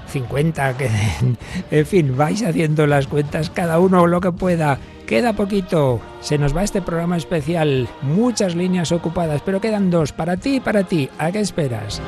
50 0.08 0.78
que 0.78 0.88
den... 0.88 1.38
En 1.72 1.86
fin, 1.86 2.16
vais 2.16 2.42
haciendo 2.42 2.88
las 2.88 3.08
cuentas 3.08 3.50
cada 3.50 3.80
uno 3.80 4.08
lo 4.08 4.22
que 4.22 4.32
pueda. 4.32 4.80
Queda 5.06 5.34
poquito, 5.34 6.00
se 6.22 6.38
nos 6.38 6.56
va 6.56 6.64
este 6.64 6.82
programa 6.82 7.18
especial, 7.18 7.90
muchas 8.02 8.56
líneas 8.56 8.94
ocupadas, 8.94 9.42
pero 9.44 9.60
quedan 9.60 9.92
dos, 9.92 10.14
para 10.14 10.38
ti 10.38 10.56
y 10.56 10.60
para 10.62 10.86
ti. 10.86 11.10
¿A 11.18 11.34
qué 11.34 11.42
esperas? 11.42 12.02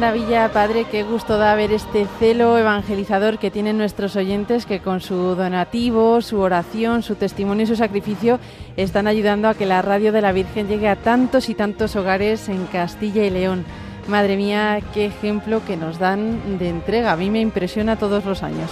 Maravilla, 0.00 0.50
Padre, 0.50 0.86
qué 0.90 1.02
gusto 1.02 1.36
da 1.36 1.54
ver 1.54 1.72
este 1.72 2.06
celo 2.18 2.56
evangelizador 2.56 3.38
que 3.38 3.50
tienen 3.50 3.76
nuestros 3.76 4.16
oyentes 4.16 4.64
que 4.64 4.80
con 4.80 5.02
su 5.02 5.34
donativo, 5.34 6.22
su 6.22 6.40
oración, 6.40 7.02
su 7.02 7.16
testimonio 7.16 7.64
y 7.64 7.66
su 7.66 7.76
sacrificio 7.76 8.40
están 8.78 9.06
ayudando 9.06 9.46
a 9.46 9.54
que 9.54 9.66
la 9.66 9.82
radio 9.82 10.10
de 10.10 10.22
la 10.22 10.32
Virgen 10.32 10.68
llegue 10.68 10.88
a 10.88 10.96
tantos 10.96 11.50
y 11.50 11.54
tantos 11.54 11.96
hogares 11.96 12.48
en 12.48 12.64
Castilla 12.68 13.26
y 13.26 13.28
León. 13.28 13.66
Madre 14.08 14.38
mía, 14.38 14.80
qué 14.94 15.04
ejemplo 15.04 15.60
que 15.66 15.76
nos 15.76 15.98
dan 15.98 16.58
de 16.58 16.70
entrega. 16.70 17.12
A 17.12 17.16
mí 17.16 17.28
me 17.28 17.42
impresiona 17.42 17.96
todos 17.96 18.24
los 18.24 18.42
años. 18.42 18.70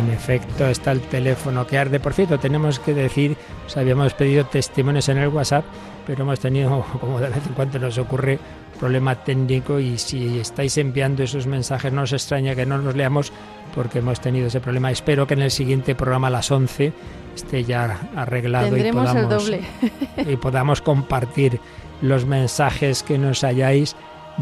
En 0.00 0.10
efecto, 0.10 0.66
está 0.66 0.90
el 0.90 1.00
teléfono 1.00 1.64
que 1.68 1.78
arde. 1.78 2.00
Por 2.00 2.12
cierto, 2.12 2.40
tenemos 2.40 2.80
que 2.80 2.92
decir, 2.92 3.36
os 3.68 3.76
habíamos 3.76 4.14
pedido 4.14 4.46
testimonios 4.46 5.08
en 5.08 5.18
el 5.18 5.28
WhatsApp, 5.28 5.64
pero 6.08 6.24
hemos 6.24 6.40
tenido, 6.40 6.84
como 7.00 7.20
de 7.20 7.28
vez 7.28 7.46
en 7.46 7.54
cuando 7.54 7.78
nos 7.78 7.98
ocurre, 7.98 8.40
problema 8.80 9.14
técnico 9.22 9.78
y 9.78 9.98
si 9.98 10.38
estáis 10.38 10.78
enviando 10.78 11.22
esos 11.22 11.46
mensajes 11.46 11.92
no 11.92 12.02
os 12.02 12.12
extraña 12.12 12.56
que 12.56 12.64
no 12.64 12.78
los 12.78 12.96
leamos 12.96 13.30
porque 13.74 13.98
hemos 13.98 14.20
tenido 14.20 14.46
ese 14.46 14.60
problema. 14.60 14.90
Espero 14.90 15.26
que 15.26 15.34
en 15.34 15.42
el 15.42 15.50
siguiente 15.50 15.94
programa 15.94 16.28
a 16.28 16.30
las 16.30 16.50
11 16.50 16.92
esté 17.36 17.62
ya 17.62 18.00
arreglado 18.16 18.76
y 18.76 18.90
podamos, 18.90 19.52
y 20.16 20.36
podamos 20.36 20.80
compartir 20.80 21.60
los 22.00 22.24
mensajes 22.24 23.02
que 23.02 23.18
nos 23.18 23.44
hayáis 23.44 23.94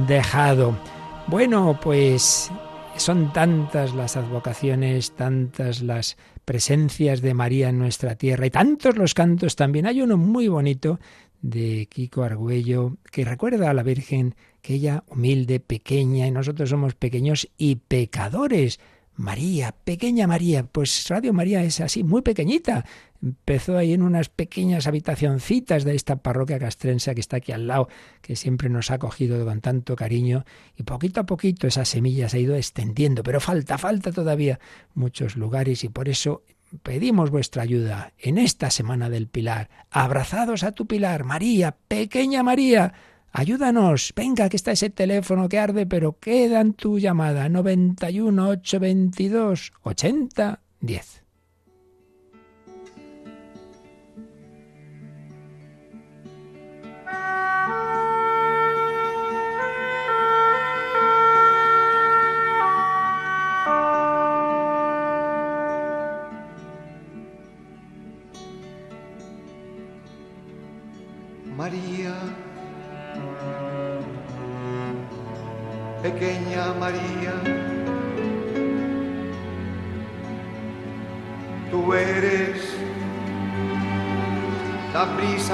dejado. 0.07 0.79
Bueno, 1.27 1.79
pues 1.83 2.51
son 2.97 3.33
tantas 3.33 3.95
las 3.95 4.17
advocaciones, 4.17 5.13
tantas 5.13 5.83
las 5.83 6.17
presencias 6.45 7.21
de 7.21 7.35
María 7.35 7.69
en 7.69 7.79
nuestra 7.79 8.15
tierra 8.15 8.47
y 8.47 8.51
tantos 8.51 8.97
los 8.97 9.15
cantos 9.15 9.57
también. 9.57 9.87
Hay 9.87 10.01
uno 10.01 10.17
muy 10.17 10.49
bonito 10.49 10.99
de 11.41 11.87
Kiko 11.91 12.23
Argüello, 12.23 12.97
que 13.11 13.25
recuerda 13.25 13.71
a 13.71 13.75
la 13.75 13.83
Virgen 13.83 14.35
que 14.61 14.75
ella 14.75 15.05
humilde, 15.09 15.61
pequeña, 15.61 16.27
y 16.27 16.31
nosotros 16.31 16.71
somos 16.71 16.95
pequeños 16.95 17.49
y 17.57 17.77
pecadores. 17.77 18.81
María, 19.15 19.73
pequeña 19.73 20.29
María, 20.29 20.63
pues 20.65 21.09
Radio 21.09 21.33
María 21.33 21.65
es 21.65 21.81
así, 21.81 22.05
muy 22.05 22.23
pequeñita. 22.23 22.85
Empezó 23.21 23.77
ahí 23.77 23.93
en 23.93 24.03
unas 24.03 24.29
pequeñas 24.29 24.87
habitacioncitas 24.87 25.83
de 25.83 25.97
esta 25.97 26.23
parroquia 26.23 26.61
castrense 26.61 27.13
que 27.17 27.21
está 27.21 27.39
aquí 27.39 27.51
al 27.51 27.67
lado, 27.67 27.89
que 28.23 28.37
siempre 28.37 28.69
nos 28.69 28.93
ha 28.93 28.95
acogido 28.95 29.45
con 29.45 29.61
tanto 29.61 29.97
cariño, 29.97 30.45
y 30.77 30.85
poquito 30.85 31.21
a 31.21 31.27
poquito 31.27 31.67
esa 31.67 31.85
semilla 31.85 32.29
se 32.29 32.37
ha 32.37 32.41
ido 32.41 32.55
extendiendo, 32.55 33.25
pero 33.25 33.41
falta, 33.41 33.77
falta 33.77 34.13
todavía 34.13 34.61
muchos 34.95 35.37
lugares, 35.37 35.83
y 35.83 35.89
por 35.89 36.09
eso 36.09 36.45
pedimos 36.83 37.31
vuestra 37.31 37.63
ayuda 37.63 38.13
en 38.19 38.39
esta 38.39 38.71
semana 38.71 39.11
del 39.11 39.29
Pilar. 39.29 39.71
Abrazados 39.91 40.63
a 40.63 40.73
tu 40.73 40.87
Pilar, 40.87 41.25
María, 41.25 41.77
pequeña 41.89 42.43
María. 42.43 42.93
Ayúdanos, 43.33 44.13
venga, 44.17 44.49
que 44.49 44.57
está 44.57 44.73
ese 44.73 44.91
teléfono 44.91 45.49
que 45.49 45.59
arde, 45.59 45.87
pero 45.87 46.19
queda 46.19 46.61
en 46.61 46.75
tu 46.75 46.99
llamada 46.99 47.49
91 47.49 48.49
822 48.49 49.73
80 49.83 50.61
10. 50.81 51.28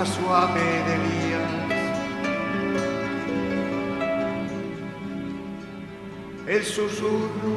Suave 0.04 0.60
de 0.60 1.04
el 6.46 6.64
susurro 6.64 7.56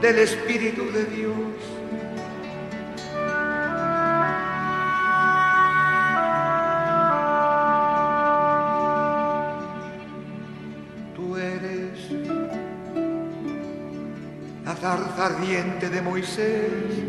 del 0.00 0.18
Espíritu 0.18 0.84
de 0.92 1.04
Dios. 1.04 1.76
ardiente 15.18 15.88
de 15.88 16.02
Moisés. 16.02 17.05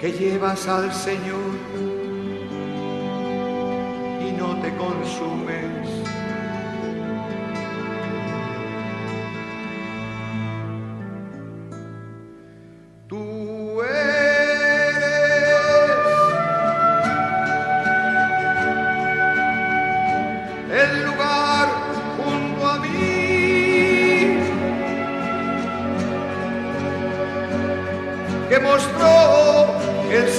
Que 0.00 0.12
llevas 0.12 0.68
al 0.68 0.92
Señor 0.92 1.58
y 4.20 4.30
no 4.32 4.60
te 4.60 4.72
consumes. 4.76 6.17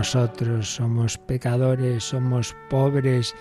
nosotros. 0.00 0.76
Somos 0.76 1.18
pecadores, 1.18 2.04
somos 2.04 2.56
pobres, 2.70 3.34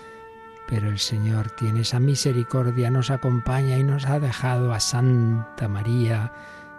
pero 0.67 0.89
el 0.89 0.99
Señor 0.99 1.51
tiene 1.51 1.81
esa 1.81 2.01
misericordia, 2.01 2.91
nos 2.91 3.11
acompaña 3.11 3.77
y 3.77 3.83
nos 3.83 4.05
ha 4.05 4.19
dejado 4.19 4.73
a 4.73 4.81
Santa 4.81 5.69
María, 5.69 6.33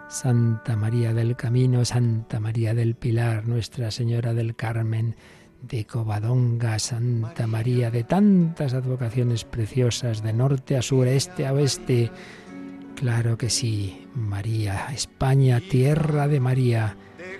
Santa 0.07 0.75
María 0.75 1.15
del 1.15 1.35
Camino, 1.35 1.83
Santa 1.83 2.39
María 2.39 2.75
del 2.75 2.93
Pilar, 2.93 3.47
Nuestra 3.47 3.89
Señora 3.89 4.35
del 4.35 4.55
Carmen, 4.55 5.15
de 5.63 5.83
Covadonga, 5.85 6.77
Santa 6.77 7.47
María, 7.47 7.89
de 7.89 8.03
tantas 8.03 8.75
advocaciones 8.75 9.45
preciosas, 9.45 10.21
de 10.21 10.31
norte 10.31 10.77
a 10.77 10.83
sur, 10.83 11.07
este 11.07 11.47
a 11.47 11.53
oeste. 11.53 12.11
Claro 12.95 13.35
que 13.35 13.49
sí, 13.49 14.07
María, 14.13 14.89
España, 14.93 15.59
tierra 15.59 16.27
de 16.27 16.39
María, 16.39 16.95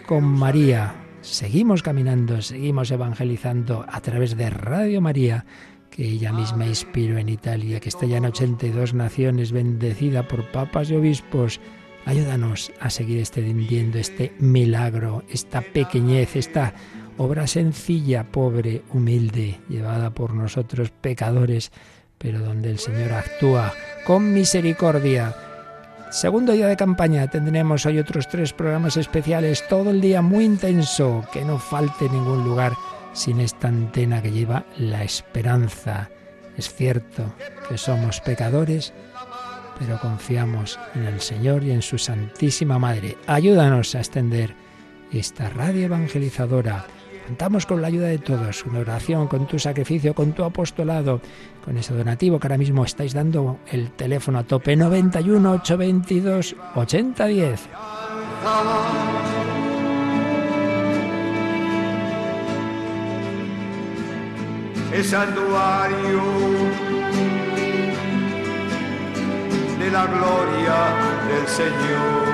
con 0.07 0.23
María. 0.23 1.00
Seguimos 1.21 1.83
caminando, 1.83 2.41
seguimos 2.41 2.89
evangelizando 2.89 3.85
a 3.87 4.01
través 4.01 4.35
de 4.35 4.49
Radio 4.49 5.01
María 5.01 5.45
que 5.91 6.03
ella 6.03 6.31
misma 6.31 6.65
inspiró 6.65 7.17
en 7.19 7.29
Italia, 7.29 7.79
que 7.79 7.89
está 7.89 8.05
ya 8.05 8.17
en 8.17 8.25
82 8.25 8.93
naciones, 8.93 9.51
bendecida 9.51 10.27
por 10.27 10.49
papas 10.51 10.89
y 10.89 10.95
obispos. 10.95 11.59
Ayúdanos 12.05 12.71
a 12.79 12.89
seguir 12.89 13.19
extendiendo 13.19 13.99
este 13.99 14.33
milagro, 14.39 15.23
esta 15.29 15.61
pequeñez, 15.61 16.35
esta 16.35 16.73
obra 17.17 17.45
sencilla, 17.45 18.23
pobre, 18.23 18.81
humilde, 18.91 19.59
llevada 19.69 20.09
por 20.11 20.33
nosotros 20.33 20.89
pecadores, 20.89 21.71
pero 22.17 22.39
donde 22.39 22.71
el 22.71 22.79
Señor 22.79 23.13
actúa 23.13 23.73
con 24.05 24.33
misericordia. 24.33 25.35
Segundo 26.11 26.51
día 26.51 26.67
de 26.67 26.75
campaña, 26.75 27.29
tendremos 27.29 27.85
hoy 27.85 27.97
otros 27.97 28.27
tres 28.27 28.51
programas 28.51 28.97
especiales, 28.97 29.65
todo 29.69 29.91
el 29.91 30.01
día 30.01 30.21
muy 30.21 30.43
intenso, 30.43 31.25
que 31.31 31.45
no 31.45 31.57
falte 31.57 32.09
ningún 32.09 32.43
lugar 32.43 32.73
sin 33.13 33.39
esta 33.39 33.69
antena 33.69 34.21
que 34.21 34.31
lleva 34.31 34.65
la 34.77 35.05
esperanza. 35.05 36.09
Es 36.57 36.73
cierto 36.73 37.33
que 37.69 37.77
somos 37.77 38.19
pecadores, 38.19 38.91
pero 39.79 40.01
confiamos 40.01 40.77
en 40.95 41.05
el 41.05 41.21
Señor 41.21 41.63
y 41.63 41.71
en 41.71 41.81
su 41.81 41.97
Santísima 41.97 42.77
Madre. 42.77 43.17
Ayúdanos 43.25 43.95
a 43.95 43.99
extender 43.99 44.53
esta 45.13 45.49
radio 45.49 45.85
evangelizadora. 45.85 46.87
Contamos 47.31 47.65
con 47.65 47.81
la 47.81 47.87
ayuda 47.87 48.07
de 48.07 48.17
todos, 48.17 48.65
una 48.65 48.79
oración, 48.79 49.29
con 49.29 49.47
tu 49.47 49.57
sacrificio, 49.57 50.13
con 50.13 50.33
tu 50.33 50.43
apostolado, 50.43 51.21
con 51.63 51.77
ese 51.77 51.93
donativo 51.93 52.37
que 52.37 52.47
ahora 52.47 52.57
mismo 52.57 52.83
estáis 52.83 53.13
dando 53.13 53.57
el 53.71 53.91
teléfono 53.91 54.39
a 54.39 54.43
tope 54.43 54.75
91 54.75 55.51
822 55.53 56.57
8010. 56.75 57.69
el 64.93 65.05
santuario 65.05 66.21
de 69.79 69.89
la 69.89 70.05
gloria 70.05 70.75
del 71.29 71.47
Señor. 71.47 72.30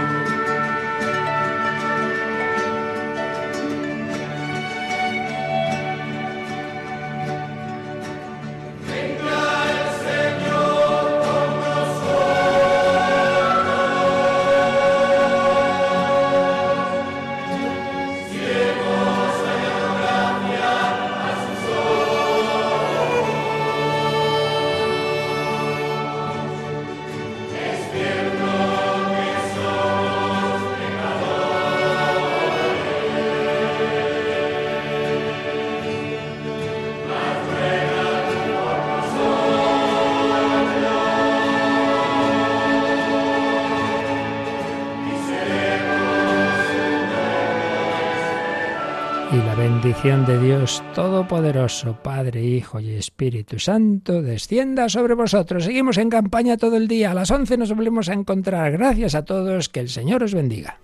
Bendición 49.87 50.25
de 50.25 50.37
Dios 50.39 50.83
Todopoderoso, 50.93 51.97
Padre, 52.03 52.43
Hijo 52.43 52.81
y 52.81 52.89
Espíritu 52.89 53.57
Santo, 53.57 54.21
descienda 54.21 54.89
sobre 54.89 55.13
vosotros. 55.13 55.63
Seguimos 55.63 55.97
en 55.97 56.09
campaña 56.09 56.57
todo 56.57 56.75
el 56.75 56.89
día. 56.89 57.11
A 57.11 57.13
las 57.13 57.31
11 57.31 57.55
nos 57.55 57.73
volvemos 57.73 58.09
a 58.09 58.13
encontrar. 58.13 58.73
Gracias 58.73 59.15
a 59.15 59.23
todos. 59.23 59.69
Que 59.69 59.79
el 59.79 59.87
Señor 59.87 60.23
os 60.23 60.33
bendiga. 60.33 60.81